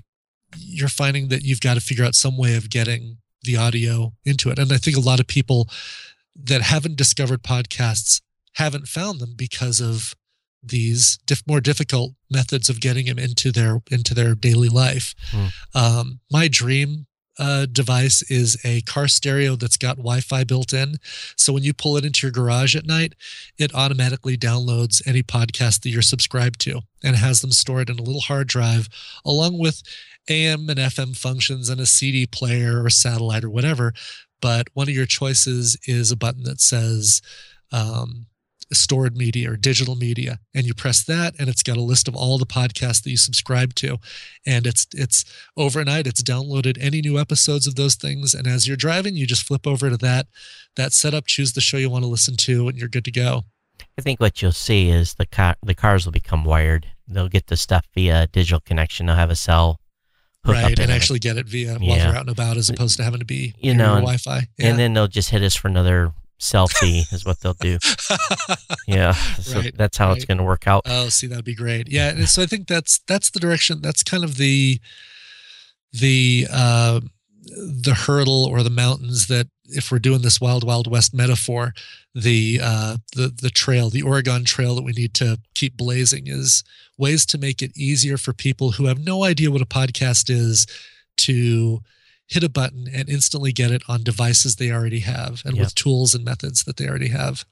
you're 0.56 0.88
finding 0.88 1.28
that 1.28 1.42
you've 1.42 1.60
got 1.60 1.74
to 1.74 1.80
figure 1.80 2.04
out 2.04 2.14
some 2.14 2.36
way 2.36 2.56
of 2.56 2.70
getting 2.70 3.18
the 3.42 3.56
audio 3.56 4.12
into 4.24 4.50
it. 4.50 4.58
And 4.58 4.72
I 4.72 4.78
think 4.78 4.96
a 4.96 5.00
lot 5.00 5.20
of 5.20 5.26
people 5.26 5.68
that 6.34 6.62
haven't 6.62 6.96
discovered 6.96 7.42
podcasts 7.42 8.20
haven't 8.54 8.88
found 8.88 9.20
them 9.20 9.34
because 9.36 9.80
of 9.80 10.14
these 10.62 11.18
diff- 11.26 11.46
more 11.46 11.60
difficult 11.60 12.14
methods 12.30 12.68
of 12.68 12.80
getting 12.80 13.06
them 13.06 13.18
into 13.18 13.52
their 13.52 13.80
into 13.90 14.14
their 14.14 14.34
daily 14.34 14.68
life. 14.68 15.14
Hmm. 15.30 15.46
Um, 15.74 16.20
my 16.30 16.48
dream 16.48 17.06
uh, 17.38 17.66
device 17.66 18.22
is 18.22 18.58
a 18.64 18.80
car 18.82 19.06
stereo 19.06 19.54
that's 19.54 19.76
got 19.76 19.96
Wi-Fi 19.96 20.42
built 20.44 20.72
in. 20.72 20.96
So 21.36 21.52
when 21.52 21.62
you 21.62 21.72
pull 21.72 21.96
it 21.96 22.04
into 22.04 22.26
your 22.26 22.32
garage 22.32 22.74
at 22.74 22.86
night, 22.86 23.14
it 23.58 23.74
automatically 23.74 24.36
downloads 24.36 25.06
any 25.06 25.22
podcast 25.22 25.82
that 25.82 25.90
you're 25.90 26.02
subscribed 26.02 26.60
to 26.62 26.80
and 27.04 27.14
has 27.14 27.40
them 27.40 27.52
stored 27.52 27.90
in 27.90 27.98
a 27.98 28.02
little 28.02 28.22
hard 28.22 28.48
drive, 28.48 28.88
along 29.24 29.58
with 29.58 29.82
AM 30.28 30.68
and 30.68 30.78
FM 30.78 31.16
functions 31.16 31.68
and 31.68 31.80
a 31.80 31.86
CD 31.86 32.26
player 32.26 32.82
or 32.82 32.90
satellite 32.90 33.44
or 33.44 33.50
whatever. 33.50 33.92
But 34.40 34.68
one 34.74 34.88
of 34.88 34.94
your 34.94 35.06
choices 35.06 35.76
is 35.86 36.10
a 36.10 36.16
button 36.16 36.44
that 36.44 36.60
says 36.60 37.20
um, 37.72 38.26
stored 38.72 39.16
media 39.16 39.50
or 39.50 39.56
digital 39.56 39.96
media 39.96 40.38
and 40.54 40.66
you 40.66 40.74
press 40.74 41.02
that 41.04 41.34
and 41.38 41.48
it's 41.48 41.62
got 41.62 41.76
a 41.76 41.82
list 41.82 42.06
of 42.06 42.14
all 42.14 42.38
the 42.38 42.46
podcasts 42.46 43.02
that 43.02 43.10
you 43.10 43.16
subscribe 43.16 43.74
to. 43.74 43.98
And 44.46 44.66
it's 44.66 44.86
it's 44.94 45.24
overnight 45.56 46.06
it's 46.06 46.22
downloaded 46.22 46.78
any 46.80 47.00
new 47.00 47.18
episodes 47.18 47.66
of 47.66 47.76
those 47.76 47.94
things 47.94 48.34
and 48.34 48.46
as 48.46 48.68
you're 48.68 48.76
driving 48.76 49.16
you 49.16 49.26
just 49.26 49.46
flip 49.46 49.66
over 49.66 49.88
to 49.90 49.96
that 49.98 50.26
that 50.76 50.92
setup 50.92 51.26
choose 51.26 51.52
the 51.52 51.60
show 51.60 51.78
you 51.78 51.90
want 51.90 52.04
to 52.04 52.10
listen 52.10 52.36
to 52.36 52.68
and 52.68 52.78
you're 52.78 52.88
good 52.88 53.04
to 53.06 53.12
go. 53.12 53.44
I 53.96 54.02
think 54.02 54.20
what 54.20 54.42
you'll 54.42 54.52
see 54.52 54.90
is 54.90 55.14
the 55.14 55.26
car 55.26 55.56
the 55.62 55.74
cars 55.74 56.04
will 56.04 56.12
become 56.12 56.44
wired. 56.44 56.86
They'll 57.06 57.28
get 57.28 57.46
the 57.46 57.56
stuff 57.56 57.86
via 57.94 58.26
digital 58.26 58.60
connection. 58.60 59.06
They'll 59.06 59.16
have 59.16 59.30
a 59.30 59.36
cell 59.36 59.80
right 60.48 60.78
and 60.78 60.90
actually 60.90 61.18
get 61.18 61.36
it 61.36 61.46
via 61.46 61.78
while 61.78 61.96
they're 61.96 62.14
out 62.14 62.22
and 62.22 62.30
about 62.30 62.56
as 62.56 62.68
opposed 62.70 62.96
to 62.96 63.04
having 63.04 63.20
to 63.20 63.26
be 63.26 63.54
you 63.60 63.74
know 63.74 63.96
wi-fi 63.96 64.46
yeah. 64.56 64.68
and 64.68 64.78
then 64.78 64.92
they'll 64.92 65.08
just 65.08 65.30
hit 65.30 65.42
us 65.42 65.54
for 65.54 65.68
another 65.68 66.12
selfie 66.38 67.02
is 67.12 67.24
what 67.24 67.40
they'll 67.40 67.54
do. 67.54 67.78
yeah, 68.86 69.12
so 69.12 69.60
right, 69.60 69.76
that's 69.76 69.96
how 69.96 70.08
right. 70.08 70.16
it's 70.16 70.24
going 70.24 70.38
to 70.38 70.44
work 70.44 70.66
out. 70.66 70.82
Oh, 70.86 71.08
see, 71.08 71.26
that'd 71.26 71.44
be 71.44 71.54
great. 71.54 71.90
Yeah, 71.90 72.24
so 72.26 72.42
I 72.42 72.46
think 72.46 72.68
that's 72.68 73.00
that's 73.06 73.30
the 73.30 73.40
direction. 73.40 73.80
That's 73.82 74.02
kind 74.02 74.24
of 74.24 74.36
the 74.36 74.80
the 75.92 76.46
uh, 76.50 77.00
the 77.48 77.94
hurdle 77.94 78.44
or 78.44 78.62
the 78.62 78.70
mountains 78.70 79.26
that 79.26 79.48
if 79.64 79.90
we're 79.90 79.98
doing 79.98 80.22
this 80.22 80.40
wild 80.40 80.64
wild 80.64 80.90
west 80.90 81.14
metaphor, 81.14 81.74
the 82.14 82.60
uh, 82.62 82.96
the 83.14 83.28
the 83.28 83.50
trail, 83.50 83.90
the 83.90 84.02
Oregon 84.02 84.44
Trail 84.44 84.74
that 84.74 84.84
we 84.84 84.92
need 84.92 85.14
to 85.14 85.38
keep 85.54 85.76
blazing 85.76 86.26
is 86.26 86.64
ways 86.96 87.26
to 87.26 87.38
make 87.38 87.62
it 87.62 87.76
easier 87.76 88.16
for 88.16 88.32
people 88.32 88.72
who 88.72 88.86
have 88.86 88.98
no 88.98 89.24
idea 89.24 89.50
what 89.50 89.62
a 89.62 89.66
podcast 89.66 90.30
is 90.30 90.66
to 91.16 91.80
hit 92.26 92.44
a 92.44 92.48
button 92.48 92.86
and 92.92 93.08
instantly 93.08 93.52
get 93.52 93.70
it 93.70 93.82
on 93.88 94.02
devices 94.02 94.56
they 94.56 94.70
already 94.70 95.00
have 95.00 95.42
and 95.44 95.56
yep. 95.56 95.66
with 95.66 95.74
tools 95.74 96.14
and 96.14 96.24
methods 96.24 96.64
that 96.64 96.76
they 96.76 96.86
already 96.86 97.08
have. 97.08 97.44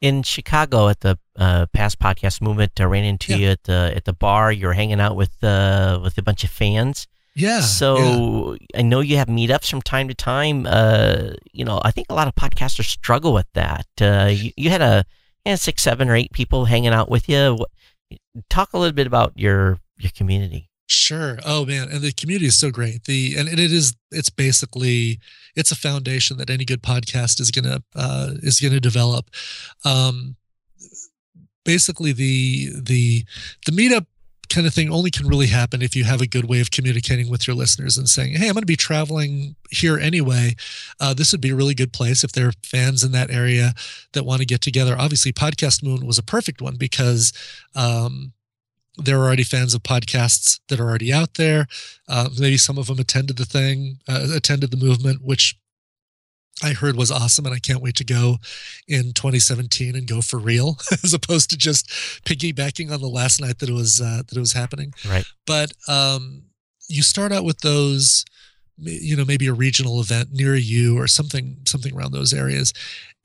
In 0.00 0.22
Chicago, 0.22 0.88
at 0.88 1.00
the 1.00 1.18
uh, 1.36 1.66
past 1.72 1.98
podcast 1.98 2.42
movement, 2.42 2.72
I 2.80 2.84
ran 2.84 3.04
into 3.04 3.32
yeah. 3.32 3.38
you 3.38 3.48
at 3.50 3.62
the 3.64 3.92
at 3.94 4.04
the 4.04 4.12
bar. 4.12 4.52
You 4.52 4.66
were 4.66 4.74
hanging 4.74 5.00
out 5.00 5.16
with 5.16 5.42
uh, 5.42 6.00
with 6.02 6.18
a 6.18 6.22
bunch 6.22 6.44
of 6.44 6.50
fans. 6.50 7.06
Yeah. 7.34 7.60
So 7.60 8.52
yeah. 8.54 8.78
I 8.78 8.82
know 8.82 9.00
you 9.00 9.16
have 9.16 9.28
meetups 9.28 9.68
from 9.68 9.82
time 9.82 10.08
to 10.08 10.14
time. 10.14 10.66
Uh, 10.68 11.30
you 11.52 11.64
know, 11.64 11.80
I 11.84 11.90
think 11.90 12.06
a 12.10 12.14
lot 12.14 12.28
of 12.28 12.34
podcasters 12.34 12.84
struggle 12.84 13.32
with 13.32 13.46
that. 13.54 13.86
Uh, 14.00 14.30
you, 14.30 14.52
you 14.56 14.70
had 14.70 14.82
a 14.82 15.04
you 15.44 15.56
six, 15.56 15.82
seven, 15.82 16.08
or 16.08 16.14
eight 16.14 16.32
people 16.32 16.66
hanging 16.66 16.92
out 16.92 17.10
with 17.10 17.28
you. 17.28 17.66
Talk 18.48 18.72
a 18.72 18.78
little 18.78 18.94
bit 18.94 19.06
about 19.06 19.32
your 19.36 19.78
your 19.98 20.12
community. 20.16 20.70
Sure. 20.86 21.38
Oh 21.44 21.64
man, 21.64 21.88
and 21.90 22.02
the 22.02 22.12
community 22.12 22.46
is 22.46 22.58
so 22.58 22.70
great. 22.70 23.04
The 23.04 23.34
and 23.36 23.48
it 23.48 23.58
is 23.58 23.94
it's 24.10 24.30
basically 24.30 25.18
it's 25.56 25.72
a 25.72 25.76
foundation 25.76 26.36
that 26.36 26.50
any 26.50 26.64
good 26.64 26.82
podcast 26.82 27.40
is 27.40 27.50
gonna 27.50 27.82
uh, 27.96 28.32
is 28.42 28.60
gonna 28.60 28.80
develop. 28.80 29.30
Um, 29.84 30.36
basically, 31.64 32.12
the 32.12 32.70
the 32.80 33.24
the 33.66 33.72
meetup 33.72 34.06
kind 34.48 34.66
of 34.66 34.74
thing 34.74 34.90
only 34.90 35.10
can 35.10 35.26
really 35.26 35.46
happen 35.46 35.82
if 35.82 35.94
you 35.96 36.04
have 36.04 36.20
a 36.20 36.26
good 36.26 36.48
way 36.48 36.60
of 36.60 36.70
communicating 36.70 37.28
with 37.28 37.46
your 37.46 37.56
listeners 37.56 37.96
and 37.96 38.08
saying, 38.08 38.34
"Hey, 38.34 38.48
I'm 38.48 38.54
going 38.54 38.62
to 38.62 38.66
be 38.66 38.76
traveling 38.76 39.56
here 39.70 39.98
anyway. 39.98 40.56
Uh, 41.00 41.14
this 41.14 41.32
would 41.32 41.40
be 41.40 41.50
a 41.50 41.56
really 41.56 41.74
good 41.74 41.92
place 41.92 42.24
if 42.24 42.32
there 42.32 42.48
are 42.48 42.52
fans 42.62 43.04
in 43.04 43.12
that 43.12 43.30
area 43.30 43.74
that 44.12 44.24
want 44.24 44.40
to 44.40 44.46
get 44.46 44.60
together." 44.60 44.96
Obviously, 44.98 45.32
Podcast 45.32 45.82
Movement 45.82 46.06
was 46.06 46.18
a 46.18 46.22
perfect 46.22 46.60
one 46.60 46.76
because 46.76 47.32
um, 47.74 48.32
they're 48.96 49.22
already 49.22 49.44
fans 49.44 49.74
of 49.74 49.82
podcasts 49.82 50.60
that 50.68 50.80
are 50.80 50.88
already 50.88 51.12
out 51.12 51.34
there. 51.34 51.66
Uh, 52.08 52.28
maybe 52.38 52.56
some 52.56 52.78
of 52.78 52.86
them 52.86 52.98
attended 52.98 53.36
the 53.36 53.44
thing, 53.44 53.98
uh, 54.08 54.28
attended 54.34 54.70
the 54.70 54.76
movement, 54.76 55.22
which 55.22 55.56
I 56.64 56.72
heard 56.72 56.96
was 56.96 57.10
awesome, 57.10 57.46
and 57.46 57.54
I 57.54 57.58
can't 57.58 57.82
wait 57.82 57.94
to 57.96 58.04
go 58.04 58.38
in 58.88 59.12
2017 59.12 59.94
and 59.94 60.06
go 60.06 60.20
for 60.20 60.38
real, 60.38 60.78
as 61.04 61.12
opposed 61.14 61.50
to 61.50 61.56
just 61.56 61.88
piggybacking 62.24 62.90
on 62.92 63.00
the 63.00 63.08
last 63.08 63.40
night 63.40 63.58
that 63.58 63.68
it 63.68 63.74
was 63.74 64.00
uh, 64.00 64.22
that 64.26 64.36
it 64.36 64.40
was 64.40 64.52
happening. 64.52 64.94
Right. 65.08 65.24
But 65.46 65.72
um, 65.88 66.44
you 66.88 67.02
start 67.02 67.32
out 67.32 67.44
with 67.44 67.60
those, 67.60 68.24
you 68.78 69.16
know, 69.16 69.24
maybe 69.24 69.46
a 69.46 69.54
regional 69.54 70.00
event 70.00 70.30
near 70.32 70.54
you 70.54 70.98
or 70.98 71.06
something 71.06 71.58
something 71.66 71.94
around 71.94 72.12
those 72.12 72.32
areas, 72.32 72.72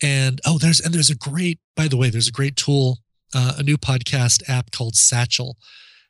and 0.01 0.41
oh, 0.45 0.57
there's 0.57 0.79
and 0.79 0.93
there's 0.93 1.09
a 1.09 1.15
great. 1.15 1.59
By 1.75 1.87
the 1.87 1.97
way, 1.97 2.09
there's 2.09 2.27
a 2.27 2.33
great 2.33 2.57
tool 2.57 2.99
uh, 3.33 3.53
a 3.57 3.63
new 3.63 3.77
podcast 3.77 4.47
app 4.49 4.71
called 4.71 4.95
Satchel 4.95 5.57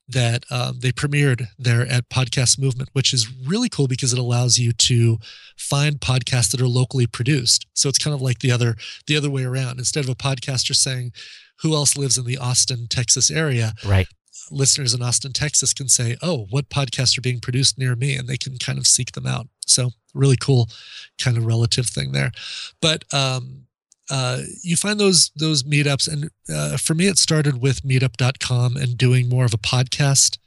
that 0.09 0.43
um, 0.49 0.79
they 0.79 0.91
premiered 0.91 1.47
there 1.57 1.81
at 1.81 2.09
Podcast 2.09 2.59
Movement, 2.59 2.89
which 2.93 3.13
is 3.13 3.31
really 3.45 3.69
cool 3.69 3.87
because 3.87 4.11
it 4.11 4.19
allows 4.19 4.57
you 4.57 4.71
to 4.73 5.19
find 5.57 5.99
podcasts 5.99 6.51
that 6.51 6.61
are 6.61 6.67
locally 6.67 7.05
produced. 7.05 7.67
So 7.73 7.89
it's 7.89 7.99
kind 7.99 8.13
of 8.13 8.21
like 8.21 8.39
the 8.39 8.51
other 8.51 8.75
the 9.07 9.15
other 9.15 9.29
way 9.29 9.43
around. 9.43 9.77
Instead 9.77 10.03
of 10.03 10.09
a 10.09 10.15
podcaster 10.15 10.75
saying, 10.75 11.13
"Who 11.61 11.75
else 11.75 11.95
lives 11.95 12.17
in 12.17 12.25
the 12.25 12.37
Austin, 12.37 12.87
Texas 12.89 13.29
area?" 13.29 13.73
Right. 13.85 14.07
Listeners 14.51 14.95
in 14.95 15.03
Austin, 15.03 15.31
Texas 15.31 15.73
can 15.73 15.87
say, 15.87 16.17
"Oh, 16.21 16.47
what 16.49 16.69
podcasts 16.69 17.17
are 17.17 17.21
being 17.21 17.39
produced 17.39 17.77
near 17.77 17.95
me?" 17.95 18.15
and 18.15 18.27
they 18.27 18.37
can 18.37 18.57
kind 18.57 18.79
of 18.79 18.87
seek 18.87 19.11
them 19.11 19.27
out. 19.27 19.47
So 19.67 19.91
really 20.15 20.37
cool, 20.37 20.69
kind 21.19 21.37
of 21.37 21.45
relative 21.45 21.85
thing 21.87 22.13
there. 22.13 22.31
But 22.81 23.05
um, 23.13 23.67
uh, 24.09 24.41
you 24.63 24.75
find 24.75 24.99
those 24.99 25.31
those 25.35 25.63
meetups, 25.63 26.11
and 26.11 26.29
uh, 26.53 26.77
for 26.77 26.95
me, 26.95 27.07
it 27.07 27.17
started 27.17 27.61
with 27.61 27.83
Meetup.com 27.83 28.75
and 28.75 28.97
doing 28.97 29.29
more 29.29 29.45
of 29.45 29.53
a 29.53 29.57
podcast 29.57 30.37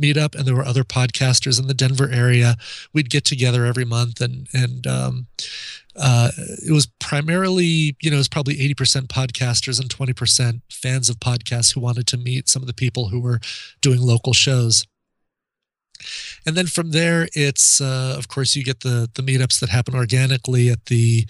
meetup, 0.00 0.34
and 0.34 0.44
there 0.44 0.56
were 0.56 0.64
other 0.64 0.84
podcasters 0.84 1.60
in 1.60 1.66
the 1.66 1.74
Denver 1.74 2.08
area. 2.10 2.56
We'd 2.92 3.10
get 3.10 3.24
together 3.24 3.64
every 3.64 3.84
month, 3.84 4.20
and 4.20 4.48
and 4.52 4.86
um, 4.86 5.26
uh, 5.96 6.30
it 6.36 6.72
was 6.72 6.86
primarily, 6.98 7.96
you 8.00 8.10
know, 8.10 8.16
it 8.16 8.18
was 8.18 8.28
probably 8.28 8.60
eighty 8.60 8.74
percent 8.74 9.08
podcasters 9.08 9.80
and 9.80 9.90
twenty 9.90 10.12
percent 10.12 10.62
fans 10.70 11.08
of 11.08 11.16
podcasts 11.16 11.74
who 11.74 11.80
wanted 11.80 12.06
to 12.08 12.16
meet 12.16 12.48
some 12.48 12.62
of 12.62 12.66
the 12.66 12.74
people 12.74 13.08
who 13.08 13.20
were 13.20 13.40
doing 13.80 14.00
local 14.00 14.32
shows. 14.32 14.86
And 16.46 16.56
then 16.56 16.66
from 16.66 16.90
there, 16.90 17.28
it's 17.32 17.80
uh, 17.80 18.14
of 18.16 18.28
course 18.28 18.54
you 18.56 18.64
get 18.64 18.80
the 18.80 19.08
the 19.14 19.22
meetups 19.22 19.60
that 19.60 19.70
happen 19.70 19.94
organically 19.94 20.68
at 20.70 20.86
the 20.86 21.26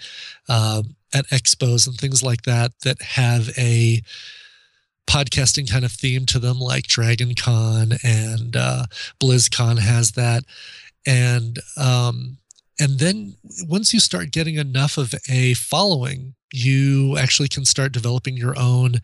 uh, 0.49 0.83
at 1.13 1.27
expos 1.27 1.87
and 1.87 1.97
things 1.97 2.21
like 2.21 2.43
that 2.43 2.71
that 2.83 3.01
have 3.01 3.49
a 3.57 4.01
podcasting 5.07 5.69
kind 5.69 5.85
of 5.85 5.91
theme 5.91 6.25
to 6.25 6.39
them, 6.39 6.59
like 6.59 6.87
Dragon 6.87 7.35
Con 7.35 7.93
and 8.03 8.55
uh, 8.55 8.85
BlizzCon 9.21 9.79
has 9.79 10.11
that, 10.11 10.43
and 11.05 11.59
um, 11.77 12.37
and 12.79 12.99
then 12.99 13.35
once 13.67 13.93
you 13.93 13.99
start 13.99 14.31
getting 14.31 14.55
enough 14.55 14.97
of 14.97 15.13
a 15.29 15.53
following, 15.53 16.35
you 16.51 17.17
actually 17.17 17.47
can 17.47 17.65
start 17.65 17.91
developing 17.91 18.35
your 18.35 18.57
own 18.57 18.95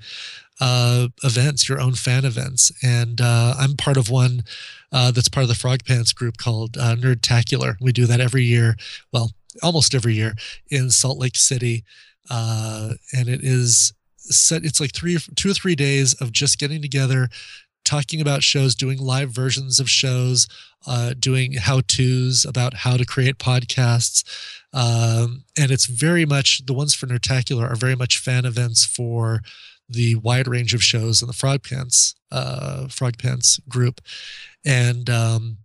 uh, 0.59 1.07
events, 1.23 1.67
your 1.67 1.81
own 1.81 1.93
fan 1.93 2.25
events. 2.25 2.71
And 2.83 3.19
uh, 3.19 3.55
I'm 3.57 3.75
part 3.75 3.97
of 3.97 4.09
one 4.09 4.43
uh, 4.91 5.11
that's 5.11 5.29
part 5.29 5.43
of 5.43 5.49
the 5.49 5.55
Frog 5.55 5.85
Pants 5.85 6.13
group 6.13 6.37
called 6.37 6.77
uh, 6.77 6.95
Nerdtacular. 6.95 7.75
We 7.81 7.91
do 7.91 8.05
that 8.05 8.19
every 8.19 8.43
year. 8.43 8.75
Well, 9.11 9.31
almost 9.63 9.95
every 9.95 10.13
year 10.13 10.33
in 10.69 10.89
Salt 10.89 11.17
Lake 11.17 11.35
City. 11.35 11.83
Uh, 12.29 12.93
and 13.13 13.27
it 13.27 13.41
is 13.43 13.93
set, 14.17 14.63
it's 14.63 14.79
like 14.79 14.93
three, 14.93 15.17
two 15.35 15.51
or 15.51 15.53
three 15.53 15.75
days 15.75 16.13
of 16.21 16.31
just 16.31 16.59
getting 16.59 16.81
together, 16.81 17.29
talking 17.91 18.21
about 18.21 18.41
shows, 18.41 18.73
doing 18.73 18.97
live 18.97 19.31
versions 19.31 19.77
of 19.77 19.89
shows, 19.89 20.47
uh, 20.87 21.13
doing 21.19 21.53
how 21.53 21.81
tos 21.81 22.45
about 22.45 22.73
how 22.73 22.95
to 22.95 23.05
create 23.05 23.37
podcasts. 23.37 24.23
Um, 24.71 25.43
and 25.59 25.71
it's 25.71 25.87
very 25.87 26.25
much 26.25 26.65
the 26.65 26.73
ones 26.73 26.93
for 26.93 27.05
Nerdtacular 27.05 27.69
are 27.69 27.75
very 27.75 27.97
much 27.97 28.17
fan 28.17 28.45
events 28.45 28.85
for 28.85 29.41
the 29.89 30.15
wide 30.15 30.47
range 30.47 30.73
of 30.73 30.81
shows 30.81 31.21
in 31.21 31.27
the 31.27 31.33
Frog 31.33 31.63
Pants 31.63 32.15
uh, 32.31 32.87
Frog 32.87 33.17
Pants 33.17 33.59
group, 33.67 33.99
and 34.63 35.09
um, 35.09 35.57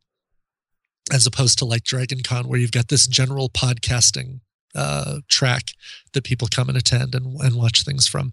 as 1.12 1.29
opposed 1.29 1.59
to 1.59 1.64
like 1.64 1.85
Dragon 1.85 2.24
Con, 2.24 2.49
where 2.49 2.59
you've 2.59 2.72
got 2.72 2.89
this 2.89 3.07
general 3.07 3.49
podcasting 3.49 4.41
uh, 4.74 5.20
track 5.29 5.74
that 6.12 6.24
people 6.24 6.49
come 6.51 6.68
and 6.68 6.77
attend 6.77 7.14
and, 7.14 7.41
and 7.41 7.55
watch 7.55 7.85
things 7.85 8.09
from. 8.09 8.33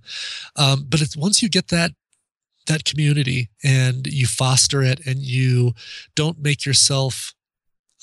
Um, 0.56 0.88
but 0.90 1.00
it's 1.00 1.16
once 1.16 1.44
you 1.44 1.48
get 1.48 1.68
that 1.68 1.92
that 2.68 2.86
community 2.86 3.50
and 3.64 4.08
you 4.08 4.26
foster 4.26 4.82
it 4.82 5.06
and 5.06 5.20
you 5.20 5.74
don't 6.16 6.40
make 6.40 6.66
yourself 6.66 7.34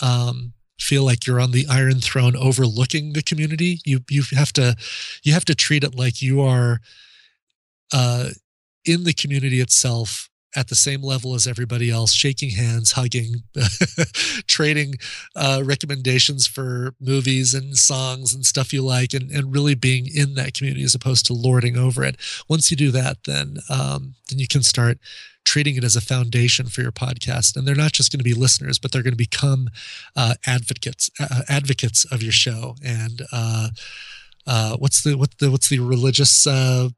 um, 0.02 0.52
feel 0.78 1.04
like 1.04 1.26
you're 1.26 1.40
on 1.40 1.50
the 1.50 1.66
iron 1.68 2.00
throne 2.00 2.36
overlooking 2.36 3.12
the 3.12 3.22
community. 3.22 3.80
You 3.84 4.00
you 4.08 4.22
have 4.34 4.52
to 4.54 4.76
you 5.22 5.32
have 5.32 5.44
to 5.46 5.54
treat 5.54 5.84
it 5.84 5.94
like 5.94 6.22
you 6.22 6.40
are 6.40 6.80
uh, 7.92 8.30
in 8.84 9.04
the 9.04 9.12
community 9.12 9.60
itself 9.60 10.29
at 10.56 10.68
the 10.68 10.74
same 10.74 11.02
level 11.02 11.34
as 11.34 11.46
everybody 11.46 11.90
else, 11.90 12.12
shaking 12.12 12.50
hands, 12.50 12.92
hugging, 12.92 13.44
trading 14.46 14.94
uh, 15.36 15.62
recommendations 15.64 16.46
for 16.46 16.94
movies 17.00 17.54
and 17.54 17.76
songs 17.76 18.34
and 18.34 18.44
stuff 18.44 18.72
you 18.72 18.82
like, 18.82 19.14
and, 19.14 19.30
and 19.30 19.52
really 19.52 19.74
being 19.74 20.08
in 20.12 20.34
that 20.34 20.54
community 20.54 20.82
as 20.82 20.94
opposed 20.94 21.26
to 21.26 21.32
lording 21.32 21.76
over 21.76 22.02
it. 22.02 22.16
Once 22.48 22.70
you 22.70 22.76
do 22.76 22.90
that, 22.90 23.18
then 23.24 23.58
um, 23.68 24.14
then 24.28 24.38
you 24.38 24.48
can 24.48 24.62
start 24.62 24.98
treating 25.44 25.76
it 25.76 25.84
as 25.84 25.96
a 25.96 26.00
foundation 26.00 26.66
for 26.66 26.82
your 26.82 26.92
podcast. 26.92 27.56
And 27.56 27.66
they're 27.66 27.74
not 27.74 27.92
just 27.92 28.12
going 28.12 28.18
to 28.18 28.24
be 28.24 28.34
listeners, 28.34 28.78
but 28.78 28.92
they're 28.92 29.02
going 29.02 29.12
to 29.12 29.16
become 29.16 29.68
uh, 30.16 30.34
advocates 30.46 31.10
uh, 31.20 31.42
advocates 31.48 32.04
of 32.06 32.22
your 32.22 32.32
show. 32.32 32.76
And 32.84 33.22
uh, 33.32 33.68
uh, 34.46 34.76
what's 34.76 35.02
the 35.02 35.16
what 35.16 35.38
the 35.38 35.50
what's 35.50 35.68
the 35.68 35.78
religious 35.78 36.46
uh, 36.46 36.88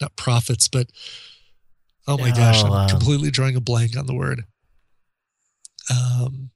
not 0.00 0.16
prophets, 0.16 0.68
but 0.68 0.88
Oh 2.06 2.18
my 2.18 2.30
gosh, 2.30 2.64
I'm 2.64 2.72
um, 2.72 2.88
completely 2.88 3.30
drawing 3.30 3.56
a 3.56 3.60
blank 3.60 3.96
on 3.96 4.06
the 4.06 4.14
word. 4.14 4.44
Um, 5.90 6.50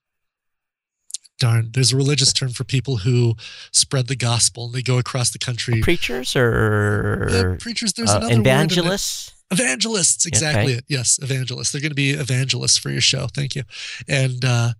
darn, 1.38 1.70
there's 1.72 1.92
a 1.92 1.96
religious 1.96 2.32
term 2.32 2.50
for 2.50 2.64
people 2.64 2.98
who 2.98 3.34
spread 3.72 4.08
the 4.08 4.16
gospel 4.16 4.66
and 4.66 4.74
they 4.74 4.82
go 4.82 4.98
across 4.98 5.30
the 5.30 5.38
country. 5.38 5.80
Preachers 5.80 6.34
or 6.34 7.28
uh, 7.30 7.56
preachers? 7.60 7.92
There's 7.92 8.10
uh, 8.10 8.18
another 8.18 8.40
evangelists. 8.40 9.32
Evangelists, 9.52 10.26
exactly 10.26 10.72
okay. 10.72 10.78
it. 10.78 10.84
Yes, 10.88 11.20
evangelists. 11.22 11.70
They're 11.70 11.80
going 11.80 11.90
to 11.90 11.94
be 11.94 12.10
evangelists 12.10 12.78
for 12.78 12.90
your 12.90 13.00
show. 13.00 13.28
Thank 13.32 13.54
you, 13.54 13.62
and 14.08 14.44
uh, 14.44 14.72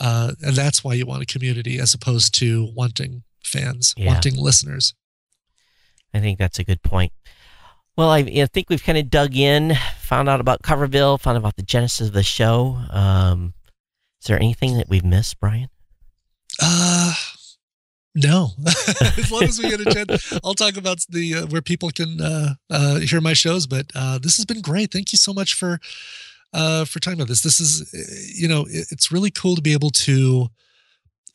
uh, 0.00 0.32
and 0.42 0.56
that's 0.56 0.82
why 0.82 0.94
you 0.94 1.06
want 1.06 1.22
a 1.22 1.26
community 1.26 1.78
as 1.78 1.94
opposed 1.94 2.34
to 2.40 2.72
wanting 2.74 3.22
fans, 3.44 3.94
yeah. 3.96 4.06
wanting 4.06 4.36
listeners. 4.36 4.94
I 6.12 6.18
think 6.20 6.38
that's 6.38 6.58
a 6.58 6.64
good 6.64 6.82
point. 6.82 7.12
Well, 7.98 8.10
I, 8.10 8.18
I, 8.18 8.46
think 8.46 8.70
we've 8.70 8.84
kind 8.84 8.96
of 8.96 9.10
dug 9.10 9.36
in, 9.36 9.74
found 9.98 10.28
out 10.28 10.38
about 10.38 10.62
Coverville, 10.62 11.18
found 11.18 11.34
out 11.34 11.40
about 11.40 11.56
the 11.56 11.64
genesis 11.64 12.06
of 12.06 12.14
the 12.14 12.22
show. 12.22 12.78
Um, 12.90 13.54
is 14.20 14.28
there 14.28 14.36
anything 14.36 14.76
that 14.76 14.88
we've 14.88 15.04
missed, 15.04 15.40
Brian? 15.40 15.68
Uh, 16.62 17.12
no. 18.14 18.50
as 19.18 19.32
long 19.32 19.42
as 19.42 19.58
we 19.58 19.68
get 19.68 19.80
a 19.80 19.92
chance, 19.92 20.32
I'll 20.44 20.54
talk 20.54 20.76
about 20.76 21.04
the 21.08 21.34
uh, 21.34 21.46
where 21.46 21.60
people 21.60 21.90
can 21.90 22.20
uh, 22.20 22.54
uh, 22.70 23.00
hear 23.00 23.20
my 23.20 23.32
shows. 23.32 23.66
But 23.66 23.86
uh, 23.96 24.20
this 24.22 24.36
has 24.36 24.46
been 24.46 24.60
great. 24.60 24.92
Thank 24.92 25.10
you 25.10 25.18
so 25.18 25.34
much 25.34 25.54
for 25.54 25.80
uh, 26.52 26.84
for 26.84 27.00
talking 27.00 27.18
about 27.18 27.26
this. 27.26 27.42
This 27.42 27.58
is, 27.58 28.32
you 28.32 28.46
know, 28.46 28.64
it's 28.68 29.10
really 29.10 29.32
cool 29.32 29.56
to 29.56 29.62
be 29.62 29.72
able 29.72 29.90
to 29.90 30.46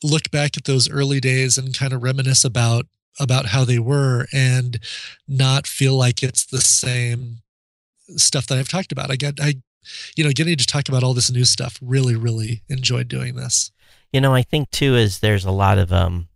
look 0.02 0.30
back 0.30 0.56
at 0.56 0.64
those 0.64 0.88
early 0.88 1.20
days 1.20 1.58
and 1.58 1.76
kind 1.76 1.92
of 1.92 2.02
reminisce 2.02 2.42
about 2.42 2.86
about 3.18 3.46
how 3.46 3.64
they 3.64 3.78
were 3.78 4.26
and 4.32 4.78
not 5.28 5.66
feel 5.66 5.94
like 5.94 6.22
it's 6.22 6.44
the 6.44 6.60
same 6.60 7.38
stuff 8.16 8.46
that 8.46 8.58
I've 8.58 8.68
talked 8.68 8.92
about. 8.92 9.10
I 9.10 9.16
get, 9.16 9.40
I, 9.40 9.54
you 10.16 10.24
know, 10.24 10.30
getting 10.30 10.56
to 10.56 10.66
talk 10.66 10.88
about 10.88 11.02
all 11.02 11.14
this 11.14 11.30
new 11.30 11.44
stuff 11.44 11.78
really, 11.82 12.16
really 12.16 12.62
enjoyed 12.68 13.08
doing 13.08 13.36
this. 13.36 13.70
You 14.12 14.20
know, 14.20 14.34
I 14.34 14.42
think 14.42 14.70
too 14.70 14.94
is 14.94 15.20
there's 15.20 15.44
a 15.44 15.50
lot 15.50 15.78
of, 15.78 15.92
um, 15.92 16.28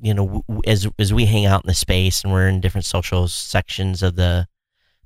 you 0.00 0.14
know, 0.14 0.44
as 0.66 0.86
as 0.98 1.12
we 1.12 1.26
hang 1.26 1.46
out 1.46 1.64
in 1.64 1.68
the 1.68 1.74
space 1.74 2.22
and 2.22 2.32
we're 2.32 2.48
in 2.48 2.60
different 2.60 2.84
social 2.84 3.28
sections 3.28 4.02
of 4.02 4.16
the, 4.16 4.46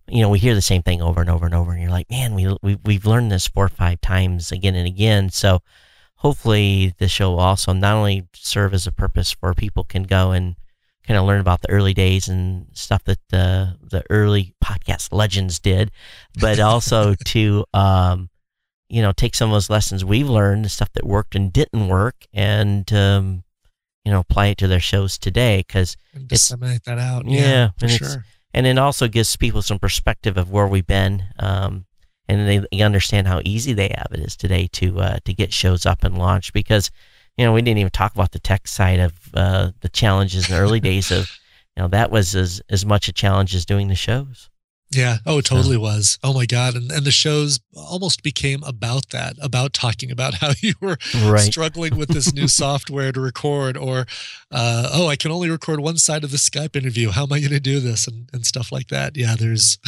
you 0.08 0.20
know, 0.20 0.28
we 0.28 0.38
hear 0.38 0.54
the 0.54 0.60
same 0.60 0.82
thing 0.82 1.00
over 1.00 1.20
and 1.20 1.30
over 1.30 1.46
and 1.46 1.54
over, 1.54 1.72
and 1.72 1.80
you're 1.80 1.90
like, 1.90 2.10
man, 2.10 2.34
we, 2.34 2.54
we 2.62 2.76
we've 2.84 3.06
learned 3.06 3.30
this 3.30 3.46
four 3.46 3.64
or 3.64 3.68
five 3.68 4.00
times 4.00 4.50
again 4.50 4.74
and 4.74 4.86
again. 4.86 5.30
So 5.30 5.62
hopefully, 6.16 6.94
the 6.98 7.08
show 7.08 7.30
will 7.30 7.40
also 7.40 7.72
not 7.72 7.94
only 7.94 8.26
serve 8.34 8.74
as 8.74 8.86
a 8.86 8.92
purpose 8.92 9.36
where 9.40 9.54
people 9.54 9.84
can 9.84 10.02
go 10.02 10.32
and 10.32 10.56
kind 11.10 11.18
of 11.18 11.26
learn 11.26 11.40
about 11.40 11.60
the 11.60 11.70
early 11.70 11.92
days 11.92 12.28
and 12.28 12.66
stuff 12.72 13.02
that 13.02 13.18
the 13.30 13.76
the 13.82 14.04
early 14.10 14.54
podcast 14.62 15.12
legends 15.12 15.58
did, 15.58 15.90
but 16.38 16.60
also 16.60 17.14
to 17.24 17.64
um, 17.74 18.30
you 18.88 19.02
know 19.02 19.10
take 19.10 19.34
some 19.34 19.50
of 19.50 19.54
those 19.54 19.68
lessons 19.68 20.04
we've 20.04 20.28
learned, 20.28 20.64
the 20.64 20.68
stuff 20.68 20.92
that 20.92 21.04
worked 21.04 21.34
and 21.34 21.52
didn't 21.52 21.88
work, 21.88 22.14
and 22.32 22.92
um, 22.92 23.42
you 24.04 24.12
know 24.12 24.20
apply 24.20 24.46
it 24.46 24.58
to 24.58 24.68
their 24.68 24.78
shows 24.78 25.18
today 25.18 25.64
because 25.66 25.96
disseminate 26.28 26.84
that 26.84 27.00
out. 27.00 27.26
Yeah, 27.26 27.40
yeah 27.40 27.68
and 27.82 27.90
sure. 27.90 28.24
And 28.54 28.64
it 28.64 28.78
also 28.78 29.08
gives 29.08 29.36
people 29.36 29.62
some 29.62 29.80
perspective 29.80 30.36
of 30.36 30.52
where 30.52 30.68
we've 30.68 30.86
been. 30.86 31.24
Um, 31.40 31.86
and 32.28 32.46
they, 32.46 32.64
they, 32.70 32.82
understand 32.82 33.26
how 33.26 33.40
easy 33.44 33.72
they 33.72 33.92
have 33.96 34.08
it 34.12 34.20
is 34.20 34.36
today 34.36 34.68
to 34.74 35.00
uh, 35.00 35.18
to 35.24 35.34
get 35.34 35.52
shows 35.52 35.86
up 35.86 36.04
and 36.04 36.16
launched 36.16 36.52
because 36.52 36.92
you 37.36 37.44
know, 37.44 37.52
we 37.52 37.62
didn't 37.62 37.78
even 37.78 37.90
talk 37.90 38.14
about 38.14 38.32
the 38.32 38.38
tech 38.38 38.68
side 38.68 39.00
of 39.00 39.12
uh, 39.34 39.70
the 39.80 39.88
challenges 39.88 40.48
in 40.48 40.54
the 40.54 40.60
early 40.60 40.80
days 40.80 41.10
of, 41.10 41.30
you 41.76 41.82
know, 41.82 41.88
that 41.88 42.10
was 42.10 42.34
as, 42.34 42.60
as 42.68 42.84
much 42.84 43.08
a 43.08 43.12
challenge 43.12 43.54
as 43.54 43.64
doing 43.64 43.88
the 43.88 43.94
shows. 43.94 44.50
Yeah. 44.92 45.18
Oh, 45.24 45.38
it 45.38 45.44
totally 45.44 45.76
so. 45.76 45.80
was. 45.80 46.18
Oh 46.24 46.34
my 46.34 46.46
God. 46.46 46.74
And 46.74 46.90
and 46.90 47.06
the 47.06 47.12
shows 47.12 47.60
almost 47.76 48.24
became 48.24 48.62
about 48.64 49.10
that, 49.10 49.36
about 49.40 49.72
talking 49.72 50.10
about 50.10 50.34
how 50.40 50.50
you 50.58 50.74
were 50.80 50.98
right. 51.24 51.40
struggling 51.40 51.96
with 51.96 52.08
this 52.08 52.34
new 52.34 52.48
software 52.62 53.12
to 53.12 53.20
record 53.20 53.76
or 53.76 54.06
uh, 54.50 54.90
oh, 54.92 55.06
I 55.06 55.14
can 55.14 55.30
only 55.30 55.48
record 55.48 55.78
one 55.80 55.96
side 55.96 56.24
of 56.24 56.32
the 56.32 56.38
Skype 56.38 56.74
interview. 56.74 57.10
How 57.10 57.22
am 57.22 57.32
I 57.32 57.38
going 57.38 57.52
to 57.52 57.60
do 57.60 57.78
this? 57.78 58.08
And 58.08 58.28
and 58.32 58.44
stuff 58.44 58.72
like 58.72 58.88
that. 58.88 59.16
Yeah, 59.16 59.36
there's 59.38 59.78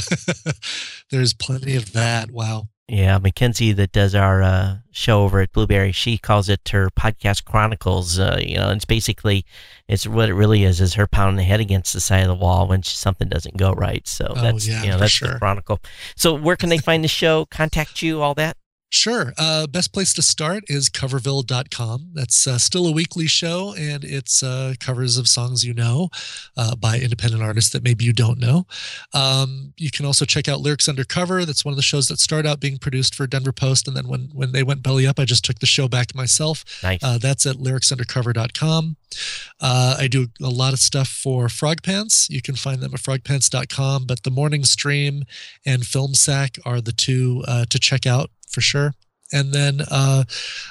there's 1.11 1.35
plenty 1.35 1.75
of 1.75 1.93
that. 1.93 2.31
Wow. 2.31 2.69
Yeah, 2.93 3.17
Mackenzie 3.17 3.73
that 3.73 3.93
does 3.93 4.15
our 4.15 4.43
uh, 4.43 4.77
show 4.91 5.23
over 5.23 5.41
at 5.41 5.51
Blubrry, 5.53 5.93
she 5.93 6.19
calls 6.19 6.51
it 6.51 6.69
her 6.69 6.91
podcast 6.91 7.47
chronicles. 7.47 8.19
Uh, 8.19 8.39
you 8.39 8.57
know, 8.57 8.71
it's 8.71 8.85
basically 8.85 9.47
it's 9.89 10.07
what 10.07 10.29
it 10.29 10.35
really 10.35 10.65
is 10.65 10.79
is 10.79 10.93
her 10.93 11.07
pounding 11.07 11.39
the 11.39 11.43
head 11.43 11.59
against 11.59 11.95
the 11.95 12.01
side 12.01 12.21
of 12.21 12.29
the 12.29 12.35
wall 12.35 12.69
when 12.69 12.83
she, 12.83 12.95
something 12.95 13.31
doesn't 13.31 13.57
go 13.57 13.73
right. 13.73 14.07
So 14.07 14.27
oh, 14.37 14.43
that's 14.43 14.69
yeah, 14.69 14.83
you 14.83 14.91
know 14.91 14.99
that's 14.99 15.13
sure. 15.13 15.33
the 15.33 15.39
chronicle. 15.39 15.81
So 16.17 16.35
where 16.35 16.55
can 16.55 16.69
they 16.69 16.77
find 16.77 17.03
the 17.03 17.09
show? 17.09 17.47
Contact 17.47 18.03
you, 18.03 18.21
all 18.21 18.35
that. 18.35 18.59
Sure. 18.93 19.33
Uh, 19.39 19.67
best 19.67 19.95
place 19.95 20.13
to 20.13 20.21
start 20.21 20.65
is 20.67 20.91
coverville.com. 20.91 22.11
That's 22.13 22.47
uh, 22.47 22.59
still 22.59 22.87
a 22.87 22.93
weekly 22.93 23.27
show, 23.27 23.75
and 23.75 24.05
it's 24.05 24.43
uh, 24.43 24.75
covers 24.81 25.17
of 25.17 25.27
songs 25.27 25.65
you 25.65 25.73
know 25.73 26.11
uh, 26.59 26.77
by 26.77 26.99
independent 26.99 27.43
artists 27.43 27.71
that 27.71 27.83
maybe 27.83 28.05
you 28.05 28.13
don't 28.13 28.39
know. 28.39 28.67
Um, 29.15 29.73
you 29.79 29.91
can 29.91 30.05
also 30.05 30.27
check 30.27 30.47
out 30.47 30.61
Lyrics 30.61 30.91
Undercover. 30.91 31.47
That's 31.47 31.65
one 31.65 31.73
of 31.73 31.77
the 31.77 31.83
shows 31.83 32.09
that 32.09 32.21
started 32.21 32.47
out 32.47 32.61
being 32.61 32.77
produced 32.77 33.15
for 33.15 33.27
Denver 33.27 33.51
Post, 33.51 33.89
and 33.89 33.97
then 33.97 34.09
when 34.09 34.29
when 34.35 34.53
they 34.53 34.63
went 34.63 34.83
belly 34.83 35.07
up, 35.07 35.19
I 35.19 35.25
just 35.25 35.43
took 35.43 35.61
the 35.61 35.67
show 35.67 35.89
back 35.89 36.15
myself. 36.15 36.63
Nice. 36.83 37.03
Uh, 37.03 37.17
that's 37.17 37.47
at 37.47 37.57
lyricsundercover.com. 37.57 38.97
Uh, 39.59 39.97
I 39.99 40.07
do 40.07 40.29
a 40.43 40.51
lot 40.51 40.75
of 40.75 40.79
stuff 40.81 41.09
for 41.09 41.49
Frog 41.49 41.83
Pants. 41.83 42.29
You 42.29 42.43
can 42.43 42.57
find 42.57 42.83
them 42.83 42.93
at 42.93 43.01
frogpants.com, 43.01 44.05
but 44.05 44.23
the 44.23 44.31
Morning 44.31 44.65
Stream 44.65 45.23
and 45.65 45.87
Film 45.87 46.13
Sack 46.13 46.59
are 46.67 46.83
the 46.83 46.93
two 46.93 47.43
to 47.71 47.79
check 47.79 48.07
out 48.07 48.31
for 48.53 48.61
sure. 48.61 48.93
And 49.33 49.53
then 49.53 49.81
uh, 49.91 50.23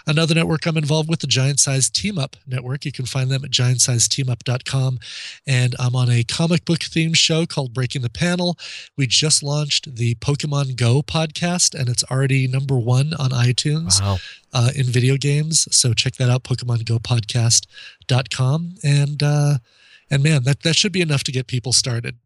another 0.06 0.36
network 0.36 0.68
I'm 0.68 0.78
involved 0.78 1.10
with, 1.10 1.22
the 1.22 1.28
Giant 1.28 1.60
Size 1.60 1.90
Team 1.90 2.20
Up 2.20 2.36
Network. 2.46 2.86
You 2.86 2.92
can 2.92 3.06
find 3.06 3.32
them 3.32 3.44
at 3.44 3.50
giantsizeteamup.com. 3.50 5.00
And 5.48 5.76
I'm 5.80 5.96
on 5.96 6.12
a 6.12 6.24
comic 6.24 6.66
book 6.66 6.78
themed 6.80 7.16
show 7.16 7.48
called 7.48 7.74
Breaking 7.74 8.04
the 8.04 8.10
Panel. 8.10 8.60
We 8.96 9.08
just 9.08 9.42
launched 9.42 9.96
the 9.96 10.14
Pokemon 10.16 10.76
Go 10.76 11.02
podcast, 11.02 11.74
and 11.74 11.90
it's 11.90 12.04
already 12.06 12.48
number 12.48 12.78
one 12.78 13.16
on 13.16 13.32
iTunes 13.32 14.00
wow. 14.00 14.20
uh, 14.54 14.70
in 14.76 14.86
video 14.86 15.18
games. 15.18 15.68
So 15.76 15.94
check 15.94 16.14
that 16.16 16.30
out, 16.30 16.44
PokemonGoPodcast.com. 16.44 18.76
And 18.84 19.24
uh, 19.24 19.58
and 20.12 20.22
man, 20.22 20.44
that, 20.44 20.62
that 20.64 20.76
should 20.76 20.92
be 20.92 21.02
enough 21.02 21.24
to 21.24 21.32
get 21.32 21.48
people 21.48 21.74
started. 21.74 22.18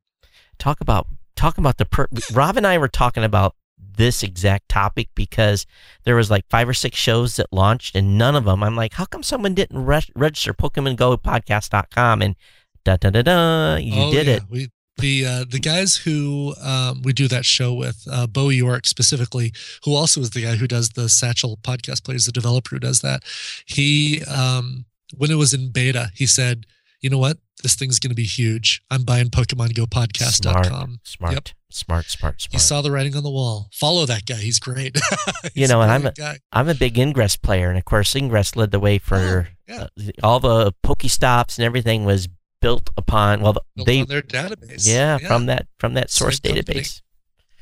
Talk 0.57 0.81
about 0.81 1.07
talk 1.35 1.57
about 1.57 1.77
the 1.77 1.85
per- 1.85 2.07
Rob 2.33 2.57
and 2.57 2.67
I 2.67 2.77
were 2.77 2.87
talking 2.87 3.23
about 3.23 3.55
this 3.95 4.23
exact 4.23 4.69
topic 4.69 5.09
because 5.15 5.65
there 6.03 6.15
was 6.15 6.29
like 6.31 6.45
five 6.49 6.67
or 6.67 6.73
six 6.73 6.97
shows 6.97 7.35
that 7.35 7.51
launched 7.51 7.95
and 7.95 8.17
none 8.17 8.35
of 8.35 8.45
them 8.45 8.63
I'm 8.63 8.75
like, 8.75 8.93
how 8.93 9.05
come 9.05 9.23
someone 9.23 9.53
didn't 9.53 9.85
re- 9.85 10.01
register 10.15 10.53
Pokemon 10.53 10.95
Go 10.95 11.17
podcast.com 11.17 12.21
and 12.21 12.35
da 12.83 12.97
da 12.97 13.09
da 13.09 13.21
da 13.21 13.75
you 13.75 13.93
oh, 13.95 14.11
did 14.11 14.27
yeah. 14.27 14.33
it. 14.35 14.43
We 14.49 14.69
the 14.97 15.25
uh, 15.25 15.45
the 15.49 15.59
guys 15.59 15.95
who 15.97 16.53
um, 16.61 17.01
we 17.03 17.13
do 17.13 17.27
that 17.27 17.45
show 17.45 17.73
with, 17.73 18.07
uh, 18.09 18.27
Bo 18.27 18.49
York 18.49 18.85
specifically, 18.85 19.51
who 19.83 19.93
also 19.93 20.21
is 20.21 20.29
the 20.29 20.43
guy 20.43 20.55
who 20.55 20.67
does 20.67 20.89
the 20.89 21.09
Satchel 21.09 21.57
podcast 21.57 22.03
plays, 22.05 22.25
the 22.25 22.31
developer 22.31 22.75
who 22.75 22.79
does 22.79 23.01
that. 23.01 23.23
He 23.65 24.23
um, 24.23 24.85
when 25.17 25.31
it 25.31 25.35
was 25.35 25.53
in 25.53 25.71
beta, 25.71 26.11
he 26.15 26.25
said, 26.25 26.65
"You 27.05 27.11
know 27.11 27.19
what? 27.19 27.37
This 27.61 27.75
thing's 27.75 27.99
going 27.99 28.09
to 28.09 28.15
be 28.15 28.23
huge. 28.23 28.81
I'm 28.89 29.03
buying 29.03 29.27
PokemonGoPodcast.com." 29.27 30.63
Smart, 30.63 30.99
smart, 31.03 31.33
yep. 31.33 31.49
smart, 31.69 32.05
smart, 32.05 32.41
smart. 32.41 32.51
He 32.51 32.57
saw 32.57 32.81
the 32.81 32.89
writing 32.89 33.15
on 33.15 33.21
the 33.21 33.29
wall. 33.29 33.69
Follow 33.71 34.07
that 34.07 34.25
guy. 34.25 34.37
He's 34.37 34.57
great. 34.57 34.97
He's 35.43 35.51
you 35.53 35.67
know, 35.67 35.81
and 35.83 35.91
I'm 35.91 36.07
a, 36.07 36.11
guy. 36.13 36.39
I'm 36.51 36.67
a 36.67 36.73
big 36.73 36.97
Ingress 36.97 37.37
player, 37.37 37.69
and 37.69 37.77
of 37.77 37.85
course, 37.85 38.15
Ingress 38.15 38.55
led 38.55 38.71
the 38.71 38.79
way 38.79 38.97
for 38.97 39.47
oh, 39.47 39.53
yeah. 39.67 39.87
uh, 39.99 40.11
all 40.23 40.39
the 40.39 40.73
Pokestops 40.83 41.59
and 41.59 41.65
everything 41.65 42.05
was 42.05 42.27
built 42.59 42.89
upon 42.97 43.41
well 43.41 43.53
built 43.75 43.85
they 43.85 44.01
on 44.01 44.07
their 44.07 44.23
database 44.23 44.87
yeah, 44.87 45.19
yeah, 45.21 45.27
from 45.27 45.45
that 45.45 45.67
from 45.77 45.93
that 45.93 46.09
source 46.09 46.41
Same 46.43 46.55
database 46.55 46.65
company. 46.65 46.85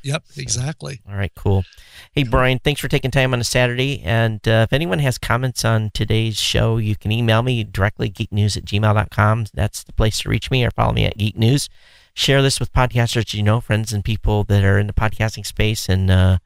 Yep, 0.04 0.24
exactly. 0.36 1.00
All 1.08 1.16
right, 1.16 1.32
cool. 1.34 1.64
Hey, 2.12 2.24
Brian, 2.24 2.58
thanks 2.58 2.80
for 2.80 2.88
taking 2.88 3.10
time 3.10 3.32
on 3.32 3.40
a 3.40 3.44
Saturday. 3.44 4.02
And 4.04 4.46
uh, 4.46 4.66
if 4.68 4.72
anyone 4.72 4.98
has 4.98 5.16
comments 5.16 5.64
on 5.64 5.90
today's 5.94 6.38
show, 6.38 6.76
you 6.76 6.94
can 6.94 7.10
email 7.10 7.42
me 7.42 7.64
directly, 7.64 8.10
geeknews 8.10 8.56
at 8.56 8.66
gmail.com. 8.66 9.46
That's 9.54 9.82
the 9.82 9.94
place 9.94 10.18
to 10.20 10.28
reach 10.28 10.50
me, 10.50 10.62
or 10.64 10.70
follow 10.70 10.92
me 10.92 11.06
at 11.06 11.16
Geek 11.16 11.38
News. 11.38 11.70
Share 12.12 12.42
this 12.42 12.60
with 12.60 12.72
podcasters 12.72 13.32
you 13.32 13.42
know, 13.42 13.62
friends 13.62 13.94
and 13.94 14.04
people 14.04 14.44
that 14.44 14.62
are 14.62 14.78
in 14.78 14.86
the 14.86 14.92
podcasting 14.92 15.46
space. 15.46 15.88
And 15.88 16.10
uh, 16.10 16.38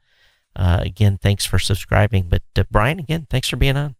uh, 0.55 0.79
again, 0.81 1.19
thanks 1.21 1.45
for 1.45 1.59
subscribing. 1.59 2.29
But 2.29 2.43
uh, 2.55 2.63
Brian, 2.71 2.97
again, 2.97 3.27
thanks 3.29 3.49
for 3.49 3.57
being 3.57 3.75
on. 3.75 3.95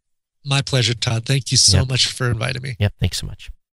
My 0.46 0.62
pleasure, 0.62 0.94
Todd. 0.94 1.26
Thank 1.26 1.52
you 1.52 1.58
so 1.58 1.80
yep. 1.80 1.90
much 1.90 2.08
for 2.08 2.32
inviting 2.32 2.62
me. 2.62 2.76
Yep, 2.80 2.94
thanks 2.98 3.18
so 3.18 3.28
much. 3.28 3.52